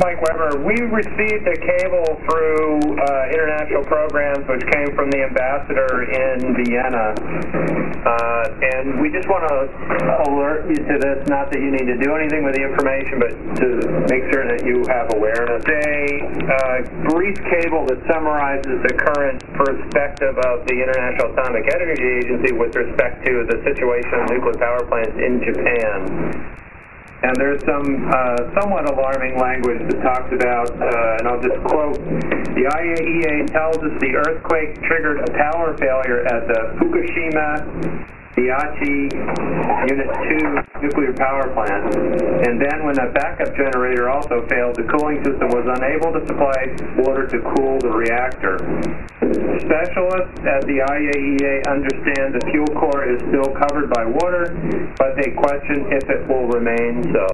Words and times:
Mike 0.00 0.16
Weber, 0.24 0.64
we 0.64 0.72
received 0.88 1.44
a 1.44 1.58
cable 1.60 2.16
through 2.24 2.80
uh, 2.80 3.36
international 3.36 3.84
programs 3.84 4.48
which 4.48 4.64
came 4.72 4.96
from 4.96 5.12
the 5.12 5.20
ambassador 5.28 6.08
in 6.08 6.56
Vienna. 6.56 7.12
Uh, 8.00 8.64
and 8.80 8.96
we 8.96 9.12
just 9.12 9.28
want 9.28 9.44
to 9.44 9.56
alert 10.24 10.72
you 10.72 10.80
to 10.88 10.96
this, 11.04 11.20
not 11.28 11.52
that 11.52 11.60
you 11.60 11.68
need 11.68 11.84
to 11.84 12.00
do 12.00 12.16
anything 12.16 12.48
with 12.48 12.56
the 12.56 12.64
information, 12.64 13.20
but 13.20 13.32
to 13.60 13.68
make 14.08 14.24
sure 14.32 14.48
that 14.48 14.64
you 14.64 14.80
have 14.88 15.12
awareness. 15.12 15.60
A 15.68 16.00
uh, 16.48 16.80
brief 17.12 17.36
cable 17.60 17.84
that 17.92 18.00
summarizes 18.08 18.80
the 18.80 18.96
current 18.96 19.44
perspective 19.52 20.32
of 20.48 20.64
the 20.64 20.80
International 20.80 21.28
Atomic 21.36 21.68
Energy 21.76 22.24
Agency 22.24 22.56
with 22.56 22.72
respect 22.72 23.20
to 23.28 23.44
the 23.52 23.60
situation 23.68 24.16
of 24.16 24.32
nuclear 24.32 24.56
power 24.56 24.80
plants 24.88 25.12
in 25.20 25.44
Japan. 25.44 26.60
And 27.22 27.36
there's 27.36 27.60
some 27.68 28.08
uh, 28.08 28.60
somewhat 28.60 28.88
alarming 28.88 29.36
language 29.36 29.84
that 29.92 30.00
talks 30.00 30.32
about, 30.32 30.72
uh, 30.72 31.16
and 31.20 31.28
I'll 31.28 31.42
just 31.42 31.60
quote, 31.68 32.00
the 32.56 32.64
IAEA 32.64 33.52
tells 33.52 33.76
us 33.76 33.92
the 34.00 34.16
earthquake 34.16 34.80
triggered 34.88 35.28
a 35.28 35.32
power 35.36 35.76
failure 35.76 36.24
at 36.24 36.48
the 36.48 36.80
Fukushima 36.80 38.19
Daiichi 38.40 39.12
Unit 39.90 40.08
2 40.72 40.80
nuclear 40.82 41.12
power 41.12 41.52
plant. 41.52 41.94
And 42.46 42.60
then 42.60 42.84
when 42.84 42.94
the 42.94 43.12
backup 43.12 43.54
generator 43.54 44.08
also 44.08 44.46
failed, 44.48 44.76
the 44.76 44.88
cooling 44.88 45.22
system 45.24 45.48
was 45.52 45.68
unable 45.76 46.12
to 46.16 46.24
supply 46.26 46.56
water 47.04 47.26
to 47.26 47.38
cool 47.52 47.78
the 47.80 47.92
reactor. 47.92 48.56
Specialists 49.60 50.40
at 50.48 50.64
the 50.64 50.80
IAEA 50.80 51.68
understand 51.68 52.34
the 52.34 52.44
fuel 52.50 52.72
core 52.80 53.04
is 53.04 53.20
still 53.28 53.52
covered 53.60 53.90
by 53.92 54.04
water, 54.04 54.48
but 54.96 55.16
they 55.16 55.32
question 55.32 55.92
if 55.92 56.08
it 56.08 56.26
will 56.28 56.48
remain 56.48 57.04
so. 57.12 57.26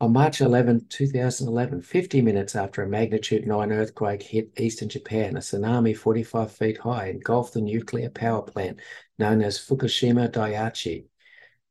On 0.00 0.12
March 0.12 0.40
11, 0.40 0.86
2011, 0.88 1.80
50 1.80 2.20
minutes 2.20 2.54
after 2.56 2.82
a 2.82 2.86
magnitude 2.86 3.46
9 3.46 3.72
earthquake 3.72 4.22
hit 4.22 4.50
eastern 4.58 4.88
Japan, 4.88 5.36
a 5.36 5.38
tsunami 5.38 5.96
45 5.96 6.52
feet 6.52 6.78
high 6.78 7.06
engulfed 7.06 7.54
the 7.54 7.60
nuclear 7.60 8.10
power 8.10 8.42
plant 8.42 8.80
known 9.18 9.42
as 9.42 9.58
Fukushima 9.58 10.30
Daiichi, 10.30 11.06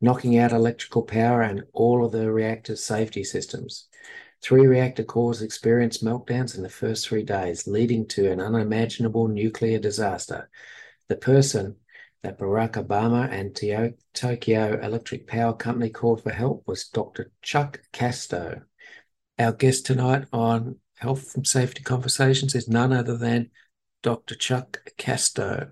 knocking 0.02 0.38
out 0.38 0.52
electrical 0.52 1.04
power 1.04 1.42
and 1.42 1.64
all 1.74 2.06
of 2.06 2.12
the 2.12 2.31
reactor's 2.31 2.84
safety 2.84 3.24
systems. 3.24 3.88
Three 4.42 4.68
reactor 4.68 5.06
cores 5.06 5.42
experienced 5.42 6.04
meltdowns 6.04 6.58
in 6.58 6.64
the 6.64 6.70
first 6.70 7.08
three 7.08 7.24
days, 7.24 7.68
leading 7.68 8.06
to 8.09 8.30
an 8.30 8.42
unimaginable 8.42 9.30
nuclear 9.30 9.80
disaster. 9.80 10.50
The 11.08 11.16
person 11.16 11.78
that 12.24 12.38
Barack 12.38 12.74
Obama 12.74 13.30
and 13.31 13.56
Tokyo 14.14 14.80
Electric 14.81 15.28
Power 15.28 15.54
Company 15.54 15.90
called 15.90 16.24
for 16.24 16.31
help 16.31 16.68
was 16.68 16.88
Dr. 16.88 17.31
Chuck 17.42 17.81
Casto. 17.92 18.64
Our 19.40 19.52
guest 19.52 19.86
tonight 19.86 20.25
on 20.31 20.78
Health 20.98 21.36
and 21.36 21.48
Safety 21.48 21.84
Conversations 21.84 22.56
is 22.56 22.68
none 22.68 22.94
other 22.94 23.18
than 23.18 23.52
Dr. 24.02 24.36
Chuck 24.36 24.80
Casto. 24.98 25.72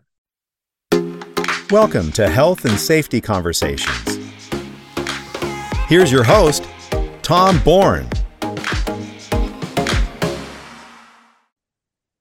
Welcome 1.71 2.11
to 2.13 2.29
Health 2.29 2.65
and 2.65 2.77
Safety 2.77 3.21
Conversations. 3.21 4.19
Here's 5.87 6.11
your 6.11 6.23
host, 6.23 6.67
Tom 7.21 7.59
Bourne. 7.59 8.09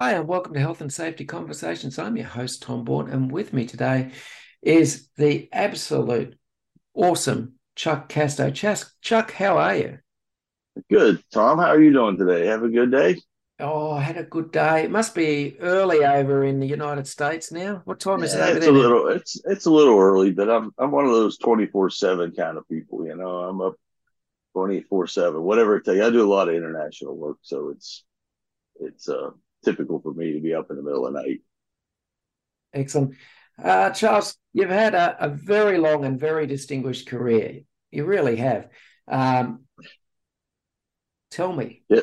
Hi, 0.01 0.13
and 0.13 0.29
welcome 0.29 0.55
to 0.55 0.61
Health 0.61 0.83
and 0.83 0.93
Safety 0.93 1.25
Conversations. 1.25 1.99
I'm 1.99 2.17
your 2.17 2.27
host, 2.27 2.63
Tom 2.63 2.85
Bourne, 2.85 3.11
and 3.11 3.33
with 3.33 3.53
me 3.53 3.67
today 3.67 4.13
is 4.63 5.09
the 5.17 5.49
absolute 5.53 6.39
awesome 6.95 7.55
Chuck 7.75 8.09
Casto. 8.09 8.53
Chuck, 8.53 9.33
how 9.33 9.59
are 9.59 9.75
you? 9.75 9.99
Good, 10.89 11.25
Tom. 11.33 11.59
How 11.59 11.71
are 11.71 11.83
you 11.83 11.93
doing 11.93 12.17
today? 12.17 12.47
Have 12.47 12.63
a 12.63 12.69
good 12.69 12.93
day. 12.93 13.21
Oh, 13.61 13.93
I 13.93 14.01
had 14.01 14.17
a 14.17 14.25
good 14.25 14.53
day. 14.53 14.85
It 14.85 14.91
must 14.91 15.15
be 15.15 15.57
early 15.61 16.05
over 16.05 16.45
in 16.45 16.61
the 16.61 16.67
United 16.67 17.07
States 17.07 17.53
now. 17.53 17.83
What 17.85 18.01
time 18.01 18.23
is 18.23 18.35
yeah, 18.35 18.49
it 18.49 18.51
over 18.51 18.57
it's 18.57 18.67
there? 18.67 18.75
A 18.75 18.79
little, 18.79 19.09
it's 19.09 19.41
it's 19.45 19.67
a 19.67 19.71
little 19.71 19.99
early, 19.99 20.31
but 20.33 20.51
I'm 20.51 20.73
I'm 20.79 20.91
one 20.91 21.05
of 21.05 21.13
those 21.13 21.39
twenty 21.39 21.67
four 21.67 21.91
seven 21.91 22.33
kind 22.33 22.57
of 22.57 22.69
people. 22.69 23.07
You 23.07 23.17
know, 23.17 23.41
I'm 23.41 23.61
up 23.61 23.77
twenty 24.55 24.83
four 24.83 25.07
seven, 25.07 25.43
whatever 25.43 25.77
it 25.77 25.85
takes. 25.85 26.01
I 26.01 26.11
do 26.11 26.27
a 26.27 26.33
lot 26.33 26.49
of 26.49 26.55
international 26.55 27.17
work, 27.17 27.39
so 27.43 27.71
it's 27.71 28.05
it's 28.81 29.09
uh 29.09 29.31
typical 29.65 30.01
for 30.01 30.13
me 30.13 30.33
to 30.33 30.41
be 30.41 30.55
up 30.55 30.71
in 30.71 30.77
the 30.77 30.83
middle 30.83 31.07
of 31.07 31.13
the 31.13 31.21
night. 31.21 31.41
Excellent. 32.73 33.15
Uh, 33.63 33.91
Charles, 33.91 34.37
you've 34.53 34.71
had 34.71 34.95
a, 34.95 35.25
a, 35.25 35.29
very 35.29 35.77
long 35.77 36.05
and 36.05 36.19
very 36.19 36.47
distinguished 36.47 37.07
career. 37.07 37.61
You 37.91 38.07
really 38.07 38.37
have. 38.37 38.69
Um, 39.07 39.65
tell 41.31 41.53
me. 41.53 41.83
Yeah. 41.89 42.01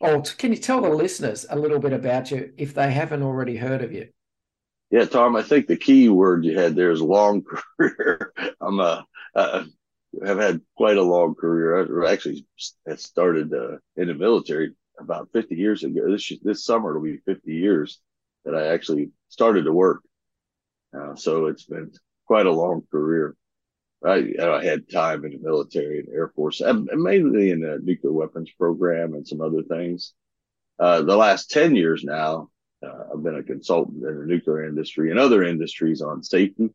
Oh, 0.00 0.20
can 0.20 0.52
you 0.52 0.58
tell 0.58 0.82
the 0.82 0.90
listeners 0.90 1.46
a 1.48 1.58
little 1.58 1.78
bit 1.78 1.92
about 1.92 2.30
you 2.30 2.52
if 2.56 2.74
they 2.74 2.92
haven't 2.92 3.22
already 3.22 3.56
heard 3.56 3.82
of 3.82 3.92
you? 3.92 4.08
Yeah, 4.90 5.06
Tom, 5.06 5.34
I 5.34 5.42
think 5.42 5.66
the 5.66 5.76
key 5.76 6.08
word 6.08 6.44
you 6.44 6.58
had 6.58 6.76
there 6.76 6.90
is 6.90 7.00
long 7.00 7.42
career. 7.78 8.32
I'm 8.60 8.78
a, 8.80 9.06
have 10.24 10.38
had 10.38 10.60
quite 10.76 10.96
a 10.96 11.02
long 11.02 11.34
career. 11.34 12.04
I 12.04 12.12
actually 12.12 12.46
started 12.96 13.52
uh, 13.52 13.78
in 13.96 14.08
the 14.08 14.14
military 14.14 14.74
about 14.98 15.28
50 15.32 15.54
years 15.54 15.84
ago. 15.84 16.10
This 16.10 16.32
this 16.42 16.64
summer 16.64 16.90
it'll 16.90 17.02
be 17.02 17.18
50 17.18 17.52
years 17.52 18.00
that 18.44 18.54
I 18.54 18.68
actually 18.68 19.10
started 19.28 19.64
to 19.64 19.72
work. 19.72 20.02
Uh, 20.96 21.14
so 21.16 21.46
it's 21.46 21.64
been 21.64 21.90
quite 22.26 22.46
a 22.46 22.52
long 22.52 22.82
career. 22.90 23.36
I, 24.06 24.32
I 24.40 24.64
had 24.64 24.90
time 24.90 25.24
in 25.24 25.32
the 25.32 25.38
military 25.38 26.00
and 26.00 26.08
Air 26.08 26.28
Force, 26.28 26.60
and 26.60 26.88
mainly 26.94 27.50
in 27.50 27.60
the 27.60 27.80
nuclear 27.82 28.12
weapons 28.12 28.50
program 28.56 29.14
and 29.14 29.26
some 29.26 29.40
other 29.40 29.62
things. 29.62 30.14
Uh, 30.78 31.02
the 31.02 31.16
last 31.16 31.50
10 31.50 31.74
years 31.74 32.04
now, 32.04 32.50
uh, 32.86 33.04
I've 33.12 33.22
been 33.22 33.36
a 33.36 33.42
consultant 33.42 34.04
in 34.04 34.18
the 34.20 34.26
nuclear 34.26 34.64
industry 34.64 35.10
and 35.10 35.18
other 35.18 35.42
industries 35.42 36.02
on 36.02 36.22
safety. 36.22 36.70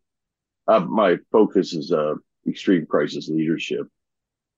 Uh, 0.68 0.80
my 0.82 1.18
focus 1.32 1.74
is 1.74 1.92
uh, 1.92 2.16
extreme 2.48 2.86
crisis 2.86 3.30
leadership. 3.30 3.88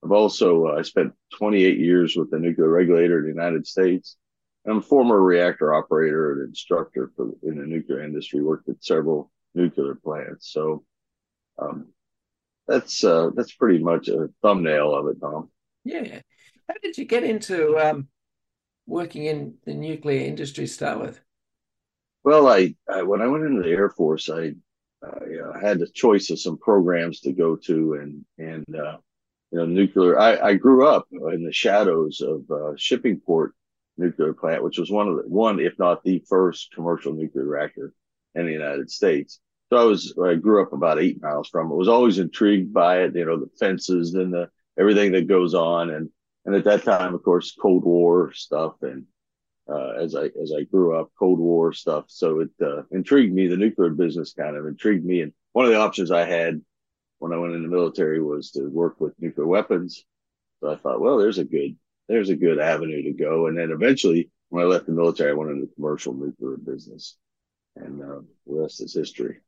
I've 0.04 0.12
also 0.12 0.68
uh, 0.68 0.80
I 0.80 0.82
spent 0.82 1.14
28 1.38 1.78
years 1.78 2.16
with 2.16 2.32
the 2.32 2.40
nuclear 2.40 2.70
regulator 2.70 3.20
in 3.20 3.24
the 3.24 3.42
United 3.42 3.68
States. 3.68 4.18
I'm 4.66 4.78
a 4.78 4.82
former 4.82 5.22
reactor 5.22 5.74
operator 5.74 6.34
and 6.34 6.50
instructor 6.50 7.12
for, 7.16 7.32
in 7.44 7.58
the 7.58 7.66
nuclear 7.66 8.02
industry. 8.02 8.42
Worked 8.42 8.70
at 8.70 8.84
several 8.84 9.30
nuclear 9.54 9.96
plants. 9.96 10.52
So 10.52 10.86
um, 11.62 11.88
that's 12.68 13.04
uh, 13.04 13.30
that's 13.36 13.54
pretty 13.54 13.84
much 13.84 14.08
a 14.08 14.30
thumbnail 14.42 14.94
of 14.96 15.08
it, 15.08 15.20
Tom. 15.20 15.50
Yeah. 15.84 16.22
How 16.68 16.76
did 16.82 16.98
you 16.98 17.06
get 17.06 17.24
into 17.24 17.78
um, 17.78 18.08
working 18.86 19.26
in 19.26 19.56
the 19.66 19.74
nuclear 19.74 20.26
industry 20.26 20.66
to 20.66 20.74
start 20.74 21.00
with? 21.00 21.20
Well, 22.24 22.48
I, 22.48 22.76
I 22.90 23.04
when 23.04 23.22
I 23.22 23.28
went 23.28 23.46
into 23.46 23.64
the 23.64 23.70
Air 23.70 23.90
Force, 23.90 24.30
I 24.30 24.54
I 25.04 25.60
had 25.60 25.80
the 25.80 25.88
choice 25.88 26.30
of 26.30 26.40
some 26.40 26.58
programs 26.58 27.20
to 27.22 27.34
go 27.34 27.56
to, 27.58 27.94
and 27.96 28.26
and 28.38 28.76
uh, 28.76 28.98
you 29.52 29.60
know, 29.60 29.66
nuclear. 29.66 30.20
I, 30.20 30.38
I 30.40 30.54
grew 30.56 30.88
up 30.88 31.08
in 31.12 31.44
the 31.44 31.52
shadows 31.52 32.22
of 32.22 32.42
uh, 32.50 32.74
Shippingport 32.76 33.50
nuclear 33.98 34.34
plant, 34.34 34.64
which 34.64 34.78
was 34.80 34.90
one 34.90 35.08
of 35.08 35.18
the 35.18 35.24
one, 35.24 35.60
if 35.60 35.78
not 35.78 36.04
the 36.04 36.24
first 36.28 36.74
commercial 36.74 37.14
nuclear 37.14 37.46
reactor 37.46 37.94
in 38.36 38.46
the 38.46 38.52
United 38.52 38.90
States. 38.90 39.40
So 39.74 39.80
I 39.80 39.86
was 39.86 40.14
I 40.24 40.36
grew 40.36 40.62
up 40.62 40.72
about 40.72 41.02
eight 41.02 41.20
miles 41.20 41.50
from 41.50 41.72
it. 41.72 41.76
Was 41.76 41.88
always 41.88 42.20
intrigued 42.20 42.72
by 42.72 43.00
it, 43.00 43.16
you 43.16 43.26
know, 43.26 43.40
the 43.40 43.50
fences 43.60 44.14
and 44.14 44.32
the 44.32 44.48
everything 44.78 45.12
that 45.14 45.26
goes 45.26 45.56
on, 45.56 45.90
and 45.90 46.12
and 46.46 46.54
at 46.54 46.64
that 46.66 46.84
time, 46.84 47.16
of 47.16 47.24
course, 47.24 47.56
Cold 47.60 47.84
War 47.84 48.32
stuff, 48.34 48.76
and 48.84 49.06
uh, 49.68 49.94
as 49.94 50.14
I 50.14 50.26
as 50.40 50.54
I 50.56 50.62
grew 50.62 50.96
up, 50.96 51.10
Cold 51.18 51.40
War 51.40 51.74
stuff. 51.74 52.06
So 52.10 52.42
it 52.42 52.52
uh, 52.64 52.84
intrigued 52.92 53.34
me. 53.34 53.48
The 53.48 53.58
nuclear 53.58 53.90
business 53.90 54.36
kind 54.38 54.56
of 54.56 54.68
intrigued 54.68 55.06
me, 55.06 55.22
and 55.22 55.34
one 55.54 55.66
of 55.66 55.72
the 55.72 55.80
options 55.80 56.12
I 56.12 56.26
had 56.26 56.62
when 57.18 57.34
I 57.34 57.38
went 57.38 57.56
in 57.56 57.64
the 57.64 57.68
military 57.68 58.22
was 58.22 58.52
to 58.52 58.68
work 58.68 59.02
with 59.02 59.20
nuclear 59.20 59.48
weapons. 59.48 60.06
So 60.60 60.70
I 60.70 60.76
thought, 60.76 61.02
well, 61.02 61.18
there's 61.18 61.40
a 61.40 61.44
good 61.44 61.76
there's 62.08 62.30
a 62.30 62.36
good 62.36 62.60
avenue 62.60 63.02
to 63.02 63.14
go. 63.14 63.48
And 63.48 63.58
then 63.58 63.72
eventually, 63.72 64.30
when 64.50 64.64
I 64.64 64.68
left 64.68 64.86
the 64.86 64.92
military, 64.92 65.32
I 65.32 65.34
went 65.34 65.50
into 65.50 65.74
commercial 65.74 66.14
nuclear 66.14 66.58
business, 66.58 67.18
and 67.76 68.04
uh, 68.04 68.22
the 68.46 68.54
rest 68.54 68.80
is 68.80 68.94
history. 68.94 69.40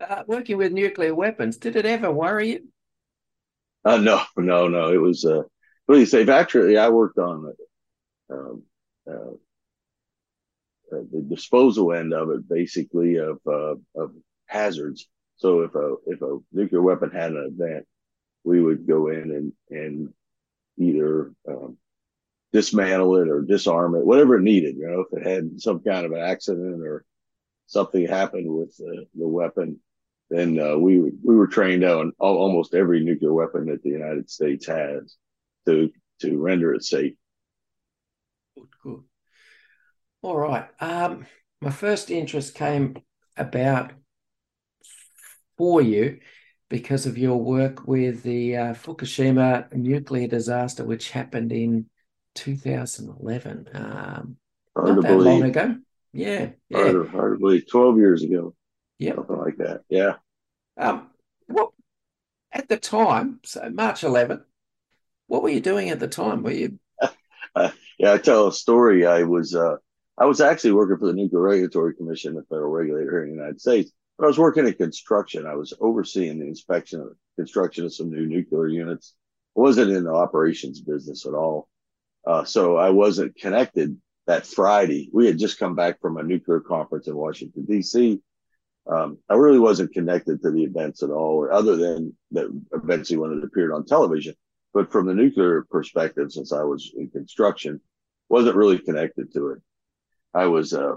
Uh, 0.00 0.22
working 0.26 0.56
with 0.56 0.72
nuclear 0.72 1.14
weapons, 1.14 1.56
did 1.56 1.74
it 1.74 1.84
ever 1.84 2.10
worry 2.12 2.50
you? 2.50 2.68
Uh, 3.84 3.96
no, 3.96 4.22
no, 4.36 4.68
no. 4.68 4.92
It 4.92 5.00
was 5.00 5.24
uh, 5.24 5.42
really 5.88 6.06
safe. 6.06 6.28
Actually, 6.28 6.78
I 6.78 6.88
worked 6.88 7.18
on 7.18 7.52
um, 8.30 8.62
uh, 9.10 9.32
uh, 10.92 11.02
the 11.12 11.26
disposal 11.28 11.92
end 11.92 12.14
of 12.14 12.30
it, 12.30 12.48
basically 12.48 13.16
of 13.16 13.38
uh, 13.46 13.74
of 13.96 14.12
hazards. 14.46 15.08
So 15.36 15.60
if 15.62 15.74
a 15.74 15.96
if 16.06 16.22
a 16.22 16.38
nuclear 16.52 16.82
weapon 16.82 17.10
had 17.10 17.32
an 17.32 17.58
event, 17.58 17.86
we 18.44 18.62
would 18.62 18.86
go 18.86 19.08
in 19.08 19.30
and 19.32 19.52
and 19.70 20.14
either 20.78 21.32
um, 21.48 21.76
dismantle 22.52 23.16
it 23.16 23.28
or 23.28 23.42
disarm 23.42 23.94
it, 23.96 24.06
whatever 24.06 24.36
it 24.36 24.42
needed. 24.42 24.76
You 24.76 24.86
know, 24.86 25.00
if 25.00 25.18
it 25.18 25.26
had 25.26 25.60
some 25.60 25.80
kind 25.80 26.06
of 26.06 26.12
an 26.12 26.20
accident 26.20 26.82
or 26.82 27.04
something 27.66 28.06
happened 28.06 28.48
with 28.48 28.76
the, 28.76 29.06
the 29.14 29.28
weapon, 29.28 29.80
then 30.30 30.58
uh, 30.58 30.76
we 30.76 31.00
we 31.00 31.36
were 31.36 31.46
trained 31.46 31.84
on 31.84 32.12
almost 32.18 32.74
every 32.74 33.02
nuclear 33.02 33.32
weapon 33.32 33.66
that 33.66 33.82
the 33.82 33.90
United 33.90 34.28
States 34.28 34.66
has 34.66 35.16
to 35.66 35.90
to 36.20 36.38
render 36.38 36.74
it 36.74 36.84
safe. 36.84 37.14
Good, 38.56 38.68
good. 38.82 39.02
All 40.22 40.36
right. 40.36 40.68
Um, 40.80 41.26
my 41.60 41.70
first 41.70 42.10
interest 42.10 42.54
came 42.54 42.98
about 43.36 43.92
for 45.56 45.80
you 45.80 46.18
because 46.68 47.06
of 47.06 47.16
your 47.16 47.36
work 47.36 47.86
with 47.86 48.22
the 48.22 48.56
uh, 48.56 48.74
Fukushima 48.74 49.72
nuclear 49.72 50.28
disaster, 50.28 50.84
which 50.84 51.10
happened 51.10 51.52
in 51.52 51.86
2011. 52.34 53.68
Um, 53.72 54.36
hard 54.76 54.96
not 54.96 55.02
that 55.02 55.08
believe. 55.08 55.26
long 55.26 55.42
ago. 55.42 55.76
Yeah, 56.12 56.50
yeah. 56.68 56.92
Hard, 56.92 57.08
hard 57.08 57.34
to 57.34 57.38
believe. 57.38 57.70
12 57.70 57.98
years 57.98 58.22
ago. 58.22 58.54
Yeah. 58.98 59.14
Something 59.14 59.38
like 59.38 59.56
that. 59.58 59.82
Yeah. 59.88 60.14
Um, 60.76 61.10
what 61.46 61.70
at 62.52 62.68
the 62.68 62.76
time, 62.76 63.40
so 63.44 63.68
March 63.70 64.02
11th, 64.02 64.42
what 65.26 65.42
were 65.42 65.50
you 65.50 65.60
doing 65.60 65.90
at 65.90 66.00
the 66.00 66.08
time? 66.08 66.42
Were 66.42 66.50
you? 66.50 66.78
uh, 67.54 67.70
yeah, 67.98 68.12
I 68.12 68.18
tell 68.18 68.48
a 68.48 68.52
story. 68.52 69.06
I 69.06 69.24
was 69.24 69.54
uh, 69.54 69.76
I 70.16 70.24
was 70.24 70.40
actually 70.40 70.72
working 70.72 70.98
for 70.98 71.06
the 71.06 71.12
Nuclear 71.12 71.42
Regulatory 71.42 71.94
Commission, 71.94 72.34
the 72.34 72.42
federal 72.44 72.70
regulator 72.70 73.10
here 73.10 73.22
in 73.24 73.30
the 73.30 73.36
United 73.36 73.60
States, 73.60 73.92
but 74.16 74.24
I 74.24 74.28
was 74.28 74.38
working 74.38 74.66
in 74.66 74.74
construction. 74.74 75.46
I 75.46 75.54
was 75.54 75.74
overseeing 75.80 76.38
the 76.38 76.46
inspection 76.46 77.00
of 77.00 77.08
construction 77.36 77.84
of 77.84 77.94
some 77.94 78.10
new 78.10 78.26
nuclear 78.26 78.66
units. 78.66 79.14
I 79.56 79.60
wasn't 79.60 79.92
in 79.92 80.04
the 80.04 80.12
operations 80.12 80.80
business 80.80 81.26
at 81.26 81.34
all. 81.34 81.68
Uh, 82.26 82.44
so 82.44 82.76
I 82.76 82.90
wasn't 82.90 83.36
connected 83.36 83.96
that 84.26 84.46
Friday. 84.46 85.08
We 85.12 85.26
had 85.26 85.38
just 85.38 85.58
come 85.58 85.74
back 85.74 86.00
from 86.00 86.16
a 86.16 86.22
nuclear 86.22 86.60
conference 86.60 87.06
in 87.06 87.16
Washington, 87.16 87.64
D.C. 87.64 88.20
Um, 88.88 89.18
I 89.28 89.34
really 89.34 89.58
wasn't 89.58 89.92
connected 89.92 90.40
to 90.42 90.50
the 90.50 90.64
events 90.64 91.02
at 91.02 91.10
all, 91.10 91.36
or 91.36 91.52
other 91.52 91.76
than 91.76 92.16
that 92.32 92.48
eventually 92.72 93.18
when 93.18 93.32
it 93.32 93.44
appeared 93.44 93.72
on 93.72 93.84
television. 93.84 94.34
But 94.72 94.90
from 94.90 95.06
the 95.06 95.14
nuclear 95.14 95.66
perspective, 95.70 96.32
since 96.32 96.52
I 96.52 96.62
was 96.62 96.92
in 96.96 97.10
construction, 97.10 97.80
wasn't 98.28 98.56
really 98.56 98.78
connected 98.78 99.32
to 99.34 99.50
it. 99.50 99.58
I 100.34 100.46
was, 100.46 100.72
uh, 100.72 100.96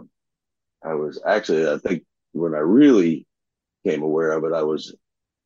I 0.83 0.93
was 0.93 1.21
actually, 1.25 1.69
I 1.69 1.77
think 1.77 2.03
when 2.33 2.53
I 2.53 2.59
really 2.59 3.27
came 3.85 4.03
aware 4.03 4.31
of 4.31 4.43
it, 4.45 4.53
I 4.53 4.63
was, 4.63 4.95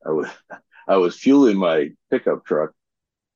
I 0.04 0.10
was, 0.10 0.28
I 0.88 0.96
was 0.98 1.18
fueling 1.18 1.56
my 1.56 1.90
pickup 2.10 2.44
truck, 2.44 2.72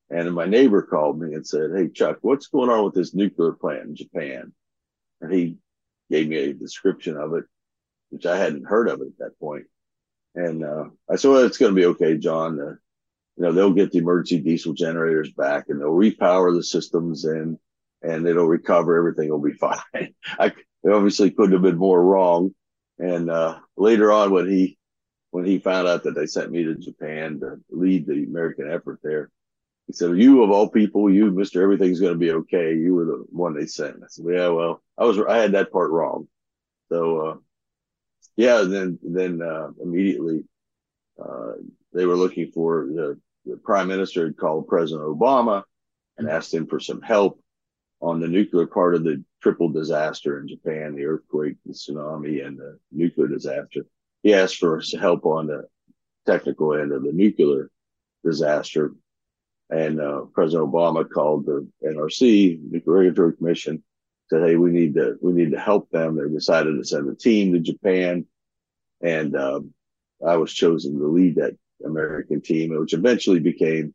and 0.09 0.33
my 0.33 0.47
neighbor 0.47 0.83
called 0.83 1.21
me 1.21 1.35
and 1.35 1.45
said, 1.47 1.71
"Hey 1.75 1.89
Chuck, 1.89 2.19
what's 2.23 2.47
going 2.47 2.71
on 2.71 2.85
with 2.85 2.95
this 2.95 3.13
nuclear 3.13 3.53
plant 3.53 3.89
in 3.89 3.97
Japan?" 3.97 4.53
And 5.21 5.33
he 5.33 5.57
gave 6.11 6.29
me 6.29 6.37
a 6.37 6.53
description 6.53 7.17
of 7.17 7.35
it, 7.35 7.45
which 8.11 8.27
I 8.27 8.37
hadn't 8.37 8.67
heard 8.67 8.89
of 8.89 9.01
at 9.01 9.19
that 9.19 9.39
point. 9.39 9.65
And 10.35 10.65
uh, 10.65 10.85
I 11.11 11.17
said, 11.17 11.31
"Well, 11.31 11.45
it's 11.45 11.59
going 11.59 11.75
to 11.75 11.81
be 11.81 11.87
okay, 11.87 12.17
John. 12.17 12.61
Uh, 12.61 12.75
you 13.37 13.45
know, 13.45 13.53
they'll 13.53 13.73
get 13.73 13.91
the 13.91 13.99
emergency 13.99 14.43
diesel 14.43 14.75
generators 14.75 15.33
back, 15.33 15.65
and 15.69 15.81
they'll 15.81 15.89
repower 15.89 16.55
the 16.55 16.63
systems, 16.63 17.25
and 17.25 17.59
and 18.03 18.27
it'll 18.27 18.47
recover. 18.47 18.97
Everything 18.97 19.31
will 19.31 19.41
be 19.41 19.53
fine." 19.55 20.15
I 20.39 20.53
obviously 20.89 21.31
couldn't 21.31 21.53
have 21.53 21.63
been 21.63 21.77
more 21.77 22.03
wrong. 22.03 22.55
And 22.99 23.31
uh, 23.31 23.59
later 23.77 24.13
on, 24.13 24.31
when 24.31 24.49
he 24.49 24.79
when 25.31 25.45
he 25.45 25.59
found 25.59 25.89
out 25.89 26.05
that 26.05 26.15
they 26.15 26.27
sent 26.27 26.51
me 26.51 26.65
to 26.65 26.75
Japan 26.75 27.41
to 27.41 27.61
lead 27.71 28.07
the 28.07 28.25
American 28.25 28.71
effort 28.71 29.01
there, 29.03 29.31
he 29.87 29.95
said, 29.95 30.17
"You 30.17 30.43
of 30.43 30.51
all 30.51 30.69
people, 30.69 31.11
you 31.11 31.31
Mister 31.31 31.63
Everything's 31.63 32.01
going 32.01 32.13
to 32.13 32.19
be 32.19 32.33
okay. 32.33 32.75
You 32.75 32.95
were 32.95 33.05
the 33.05 33.25
one 33.31 33.55
they 33.55 33.67
sent." 33.67 33.97
I 33.97 34.07
said, 34.09 34.27
"Yeah, 34.29 34.49
well, 34.49 34.83
I 34.99 35.05
was 35.05 35.19
I 35.19 35.39
had 35.39 35.53
that 35.53 35.73
part 35.73 35.91
wrong." 35.91 36.29
So 36.91 37.21
uh, 37.21 37.37
yeah, 38.37 38.63
then 38.63 38.99
then 39.03 39.43
uh, 39.43 39.69
immediately 39.83 40.45
uh, 41.23 41.53
they 41.93 42.07
were 42.07 42.17
looking 42.17 42.51
for 42.53 42.87
the, 42.87 43.19
the 43.45 43.57
prime 43.57 43.89
minister 43.89 44.27
had 44.27 44.37
called 44.37 44.69
President 44.69 45.07
Obama 45.07 45.63
and 46.19 46.29
asked 46.29 46.55
him 46.55 46.67
for 46.67 46.81
some 46.81 47.03
help 47.03 47.41
on 48.01 48.21
the 48.21 48.29
nuclear 48.29 48.67
part 48.67 48.95
of 48.95 49.05
the 49.05 49.23
triple 49.43 49.69
disaster 49.69 50.41
in 50.41 50.49
Japan, 50.49 50.95
the 50.95 51.05
earthquake, 51.05 51.57
the 51.67 51.73
tsunami, 51.73 52.47
and 52.47 52.59
the 52.59 52.79
nuclear 52.93 53.29
disaster. 53.29 53.87
He 54.23 54.35
asked 54.35 54.57
for 54.57 54.81
help 54.99 55.25
on 55.27 55.47
the 55.47 55.67
technical 56.27 56.75
end 56.75 56.93
of 56.93 57.03
the 57.03 57.13
nuclear 57.13 57.71
disaster. 58.25 58.93
And 59.71 60.01
uh, 60.01 60.23
President 60.33 60.71
Obama 60.71 61.09
called 61.09 61.47
the 61.47 61.67
NRC, 61.85 62.61
Nuclear 62.71 62.97
Regulatory 62.97 63.37
Commission, 63.37 63.83
said, 64.31 64.49
"Hey, 64.49 64.57
we 64.57 64.71
need 64.71 64.95
to 64.95 65.17
we 65.21 65.33
need 65.33 65.51
to 65.51 65.61
help 65.61 65.91
them." 65.91 66.17
They 66.17 66.33
decided 66.33 66.77
to 66.77 66.85
send 66.85 67.09
a 67.09 67.15
team 67.15 67.53
to 67.53 67.59
Japan, 67.59 68.27
and 69.03 69.37
uh, 69.37 69.61
I 70.27 70.37
was 70.37 70.55
chosen 70.55 70.99
to 70.99 71.07
lead 71.07 71.37
that 71.37 71.57
American 71.85 72.41
team, 72.41 72.79
which 72.79 72.95
eventually 72.95 73.41
became 73.41 73.93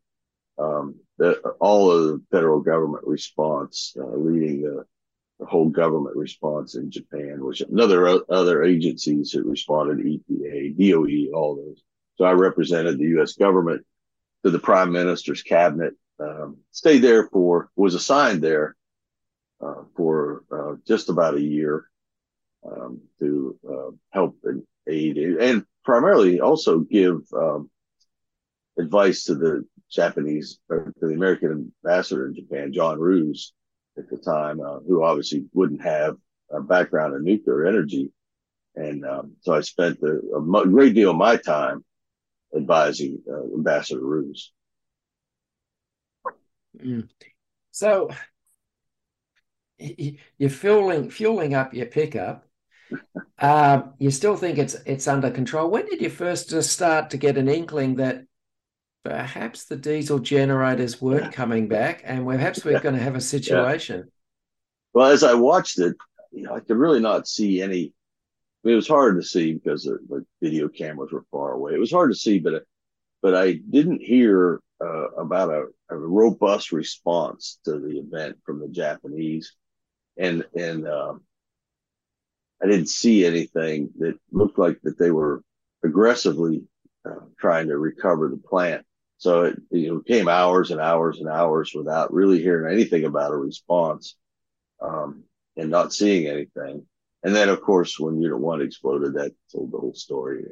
um, 0.57 0.95
the, 1.17 1.39
all 1.59 1.91
of 1.91 2.03
the 2.07 2.21
federal 2.31 2.59
government 2.59 3.05
response, 3.05 3.95
uh, 3.97 4.05
leading 4.05 4.63
the, 4.63 4.85
the, 5.39 5.45
whole 5.45 5.69
government 5.69 6.15
response 6.15 6.75
in 6.75 6.91
Japan, 6.91 7.43
which 7.43 7.61
another 7.61 8.19
other 8.29 8.63
agencies 8.63 9.31
that 9.31 9.45
responded, 9.45 10.05
EPA, 10.05 10.77
DOE, 10.77 11.37
all 11.37 11.55
those. 11.55 11.81
So 12.17 12.25
I 12.25 12.31
represented 12.31 12.97
the 12.97 13.09
U.S. 13.17 13.33
government 13.33 13.85
to 14.43 14.51
the 14.51 14.59
Prime 14.59 14.91
Minister's 14.91 15.41
cabinet. 15.41 15.93
Um, 16.19 16.57
stayed 16.71 16.99
there 16.99 17.27
for 17.27 17.69
was 17.75 17.95
assigned 17.95 18.41
there 18.41 18.75
for 19.95 20.43
uh, 20.51 20.75
just 20.87 21.09
about 21.09 21.35
a 21.35 21.41
year 21.41 21.89
um, 22.65 23.01
to 23.19 23.57
uh, 23.69 23.91
help 24.11 24.37
and 24.43 24.63
aid 24.87 25.17
and 25.17 25.65
primarily 25.83 26.39
also 26.39 26.79
give 26.79 27.21
um, 27.33 27.69
advice 28.77 29.25
to 29.25 29.35
the 29.35 29.65
Japanese 29.91 30.59
or 30.69 30.93
to 30.99 31.07
the 31.07 31.13
American 31.13 31.71
ambassador 31.83 32.27
in 32.27 32.35
Japan, 32.35 32.73
John 32.73 32.99
Roos, 32.99 33.53
at 33.97 34.09
the 34.09 34.17
time, 34.17 34.59
uh, 34.59 34.79
who 34.79 35.03
obviously 35.03 35.45
wouldn't 35.53 35.81
have 35.81 36.17
a 36.51 36.61
background 36.61 37.15
in 37.15 37.23
nuclear 37.23 37.65
energy. 37.65 38.11
And 38.75 39.05
um, 39.05 39.35
so 39.41 39.53
I 39.53 39.61
spent 39.61 39.99
a, 40.01 40.19
a, 40.35 40.67
great 40.67 40.93
deal 40.93 41.11
of 41.11 41.15
my 41.15 41.37
time 41.37 41.85
advising 42.55 43.21
uh, 43.29 43.55
Ambassador 43.55 44.01
Roos. 44.05 44.51
Mm. 46.77 47.07
So 47.71 48.09
you're 49.77 50.49
fueling 50.49 51.09
fueling 51.09 51.53
up 51.53 51.73
your 51.73 51.87
pickup. 51.87 52.45
uh, 53.39 53.81
you 53.97 54.11
still 54.11 54.35
think 54.35 54.57
it's 54.57 54.75
it's 54.85 55.07
under 55.07 55.31
control. 55.31 55.69
When 55.69 55.85
did 55.85 56.01
you 56.01 56.09
first 56.09 56.49
start 56.63 57.09
to 57.09 57.17
get 57.17 57.37
an 57.37 57.49
inkling 57.49 57.95
that 57.95 58.25
perhaps 59.05 59.65
the 59.65 59.75
diesel 59.75 60.19
generators 60.19 60.99
weren't 60.99 61.31
coming 61.31 61.67
back, 61.67 62.01
and 62.03 62.25
perhaps 62.25 62.65
we're 62.65 62.79
going 62.79 62.95
to 62.95 63.01
have 63.01 63.15
a 63.15 63.21
situation. 63.35 63.97
Yeah. 63.97 64.11
Well, 64.93 65.11
as 65.11 65.23
I 65.23 65.33
watched 65.35 65.79
it, 65.79 65.95
you 66.31 66.43
know, 66.43 66.55
I 66.55 66.59
could 66.59 66.77
really 66.77 66.99
not 66.99 67.27
see 67.27 67.61
any. 67.61 67.93
I 68.63 68.67
mean, 68.67 68.73
it 68.73 68.75
was 68.75 68.87
hard 68.87 69.21
to 69.21 69.27
see 69.27 69.53
because 69.53 69.83
the, 69.83 69.99
the, 70.09 70.25
video 70.41 70.67
cameras 70.67 71.11
were 71.11 71.25
far 71.31 71.51
away. 71.51 71.73
It 71.73 71.79
was 71.79 71.91
hard 71.91 72.11
to 72.11 72.17
see, 72.17 72.39
but 72.39 72.63
but 73.21 73.35
I 73.35 73.53
didn't 73.53 74.01
hear 74.01 74.59
uh, 74.83 75.09
about 75.11 75.49
a, 75.49 75.65
a, 75.89 75.97
robust 75.97 76.71
response 76.71 77.59
to 77.65 77.79
the 77.79 77.99
event 77.99 78.37
from 78.43 78.59
the 78.59 78.67
Japanese, 78.67 79.55
and 80.17 80.45
and 80.55 80.87
um, 80.87 81.21
I 82.61 82.67
didn't 82.67 82.89
see 82.89 83.25
anything 83.25 83.89
that 83.99 84.17
looked 84.31 84.57
like 84.57 84.79
that 84.83 84.97
they 84.97 85.11
were 85.11 85.43
aggressively 85.83 86.63
uh, 87.05 87.25
trying 87.39 87.67
to 87.67 87.77
recover 87.77 88.29
the 88.29 88.37
plant. 88.37 88.85
So 89.17 89.43
it 89.45 89.61
you 89.71 89.93
know 89.93 89.99
came 90.01 90.27
hours 90.27 90.71
and 90.71 90.81
hours 90.81 91.19
and 91.19 91.29
hours 91.29 91.73
without 91.73 92.13
really 92.13 92.41
hearing 92.41 92.71
anything 92.73 93.05
about 93.05 93.31
a 93.31 93.37
response, 93.37 94.15
um, 94.81 95.23
and 95.57 95.69
not 95.69 95.93
seeing 95.93 96.27
anything. 96.27 96.85
And 97.23 97.35
then 97.35 97.49
of 97.49 97.61
course 97.61 97.99
when 97.99 98.21
Unit 98.21 98.39
One 98.39 98.61
exploded, 98.61 99.13
that 99.13 99.33
told 99.51 99.71
the 99.71 99.77
whole 99.77 99.93
story. 99.95 100.43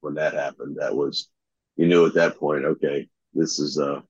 When 0.00 0.14
that 0.14 0.32
happened, 0.32 0.78
that 0.80 0.96
was 0.96 1.28
you 1.76 1.86
knew 1.86 2.06
at 2.06 2.14
that 2.14 2.38
point, 2.38 2.64
okay, 2.64 3.08
this 3.34 3.58
is 3.58 3.78
uh 3.78 4.00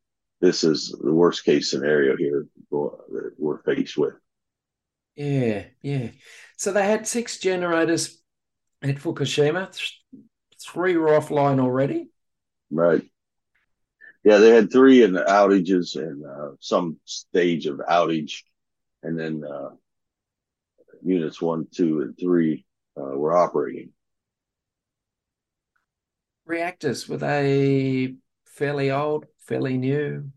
this 0.41 0.65
is 0.65 0.97
the 1.03 1.13
worst 1.13 1.45
case 1.45 1.71
scenario 1.71 2.17
here 2.17 2.47
that 2.71 3.33
we're 3.39 3.63
faced 3.63 3.99
with. 3.99 4.15
Yeah, 5.17 5.65
yeah. 5.83 6.09
So 6.57 6.73
they 6.73 6.85
had 6.85 7.07
six 7.07 7.39
generators 7.39 8.21
at 8.83 8.97
Fukushima. 8.97 9.69
Three 10.61 10.97
were 10.97 11.09
offline 11.09 11.61
already. 11.61 12.11
Right. 12.71 13.03
Yeah, 14.25 14.39
they 14.39 14.51
had 14.51 14.71
three 14.71 15.03
in 15.03 15.13
outages 15.13 15.97
and 15.97 16.25
uh, 16.25 16.51
some 16.61 16.99
stage 17.05 17.67
of 17.67 17.79
outage, 17.79 18.43
and 19.03 19.19
then 19.19 19.43
uh, 19.45 19.71
units 21.03 21.41
one, 21.41 21.67
two, 21.75 22.03
and 22.03 22.19
three 22.19 22.67
uh, 22.99 23.17
were 23.17 23.37
operating. 23.37 23.93
Reactors 26.45 27.09
were 27.09 27.17
they 27.17 28.17
fairly 28.45 28.91
old, 28.91 29.25
fairly 29.39 29.79
new? 29.79 30.31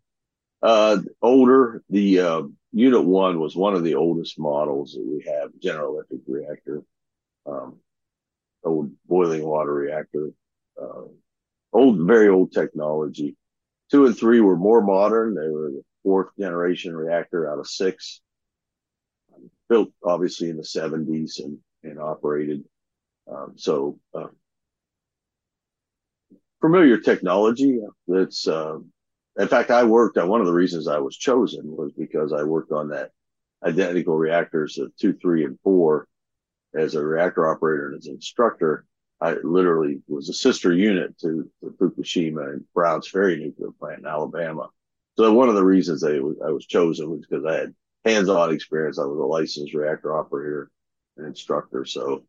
Uh, 0.62 1.00
older. 1.22 1.84
The 1.90 2.20
uh, 2.20 2.42
Unit 2.74 3.06
One 3.06 3.40
was 3.40 3.56
one 3.56 3.76
of 3.76 3.84
the 3.84 3.96
oldest 3.96 4.40
models 4.40 4.94
that 4.94 5.06
we 5.06 5.24
have. 5.32 5.52
General 5.62 5.94
Electric 5.94 6.22
reactor, 6.28 6.84
um, 7.46 7.78
old 8.64 8.92
boiling 9.06 9.46
water 9.46 9.74
reactor, 9.74 10.32
uh, 10.82 11.04
old, 11.72 12.08
very 12.08 12.30
old 12.30 12.52
technology. 12.52 13.38
Two 13.92 14.08
and 14.08 14.18
three 14.18 14.40
were 14.40 14.58
more 14.58 14.82
modern. 14.82 15.36
They 15.36 15.50
were 15.50 15.70
the 15.70 15.84
fourth 16.02 16.30
generation 16.38 16.96
reactor 16.96 17.52
out 17.52 17.60
of 17.60 17.68
six, 17.68 18.22
built 19.70 19.92
obviously 20.04 20.50
in 20.50 20.58
the 20.58 20.64
70s 20.64 21.44
and, 21.44 21.60
and 21.84 22.00
operated. 22.00 22.64
Um, 23.32 23.54
so 23.56 24.00
uh, 24.16 24.28
familiar 26.60 26.98
technology 26.98 27.80
that's 28.08 28.48
uh, 28.48 28.80
in 29.38 29.48
fact 29.48 29.72
i 29.72 29.84
worked 29.84 30.18
on 30.18 30.28
one 30.28 30.42
of 30.42 30.48
the 30.48 30.54
reasons 30.54 30.88
i 30.88 30.98
was 30.98 31.18
chosen 31.18 31.76
was 31.76 31.92
because 31.94 32.34
i 32.34 32.44
worked 32.44 32.72
on 32.72 32.90
that 32.90 33.12
identical 33.64 34.18
reactors 34.18 34.78
of 34.78 34.96
two 34.98 35.14
three 35.14 35.46
and 35.46 35.58
four 35.64 36.08
as 36.76 36.96
a 36.96 37.04
reactor 37.04 37.48
operator 37.50 37.88
and 37.88 37.98
as 37.98 38.08
an 38.08 38.16
instructor. 38.16 38.86
I 39.22 39.36
literally 39.44 40.02
was 40.08 40.30
a 40.30 40.34
sister 40.34 40.74
unit 40.74 41.18
to, 41.20 41.50
to 41.62 41.70
fukushima 41.80 42.54
and 42.54 42.66
browns 42.74 43.08
ferry 43.08 43.38
nuclear 43.38 43.72
plant 43.80 44.00
in 44.00 44.06
alabama. 44.06 44.70
So 45.18 45.32
one 45.32 45.50
of 45.50 45.56
the 45.56 45.64
reasons 45.64 46.04
I 46.04 46.20
was, 46.20 46.36
I 46.46 46.50
was 46.50 46.66
chosen 46.66 47.10
was 47.10 47.26
because 47.26 47.46
i 47.46 47.54
had 47.54 47.76
hands-on 48.04 48.52
experience. 48.54 49.00
I 49.00 49.06
was 49.06 49.18
a 49.18 49.24
licensed 49.24 49.74
reactor 49.74 50.18
operator 50.18 50.72
and 51.16 51.28
instructor. 51.28 51.86
So 51.86 52.24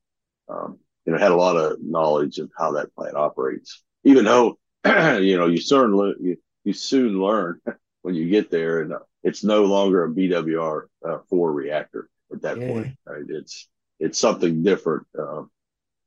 um, 0.48 0.78
you 1.04 1.12
know 1.12 1.18
had 1.18 1.32
a 1.32 1.36
lot 1.36 1.56
of 1.56 1.78
knowledge 1.82 2.38
of 2.38 2.50
how 2.56 2.72
that 2.72 2.94
plant 2.94 3.16
operates. 3.16 3.82
Even 4.04 4.24
though 4.24 4.58
you 4.84 5.36
know 5.36 5.46
you 5.46 5.58
certainly 5.58 6.14
you, 6.20 6.36
you 6.64 6.72
soon 6.72 7.20
learn 7.20 7.60
when 8.02 8.14
you 8.14 8.28
get 8.28 8.50
there, 8.50 8.82
and 8.82 8.94
it's 9.22 9.44
no 9.44 9.64
longer 9.64 10.04
a 10.04 10.10
BWR 10.10 10.82
uh, 11.06 11.18
four 11.28 11.52
reactor 11.52 12.08
at 12.32 12.42
that 12.42 12.58
yeah. 12.58 12.68
point. 12.68 12.96
Right? 13.06 13.24
It's 13.28 13.68
it's 14.00 14.18
something 14.18 14.62
different. 14.62 15.06
Uh, 15.18 15.42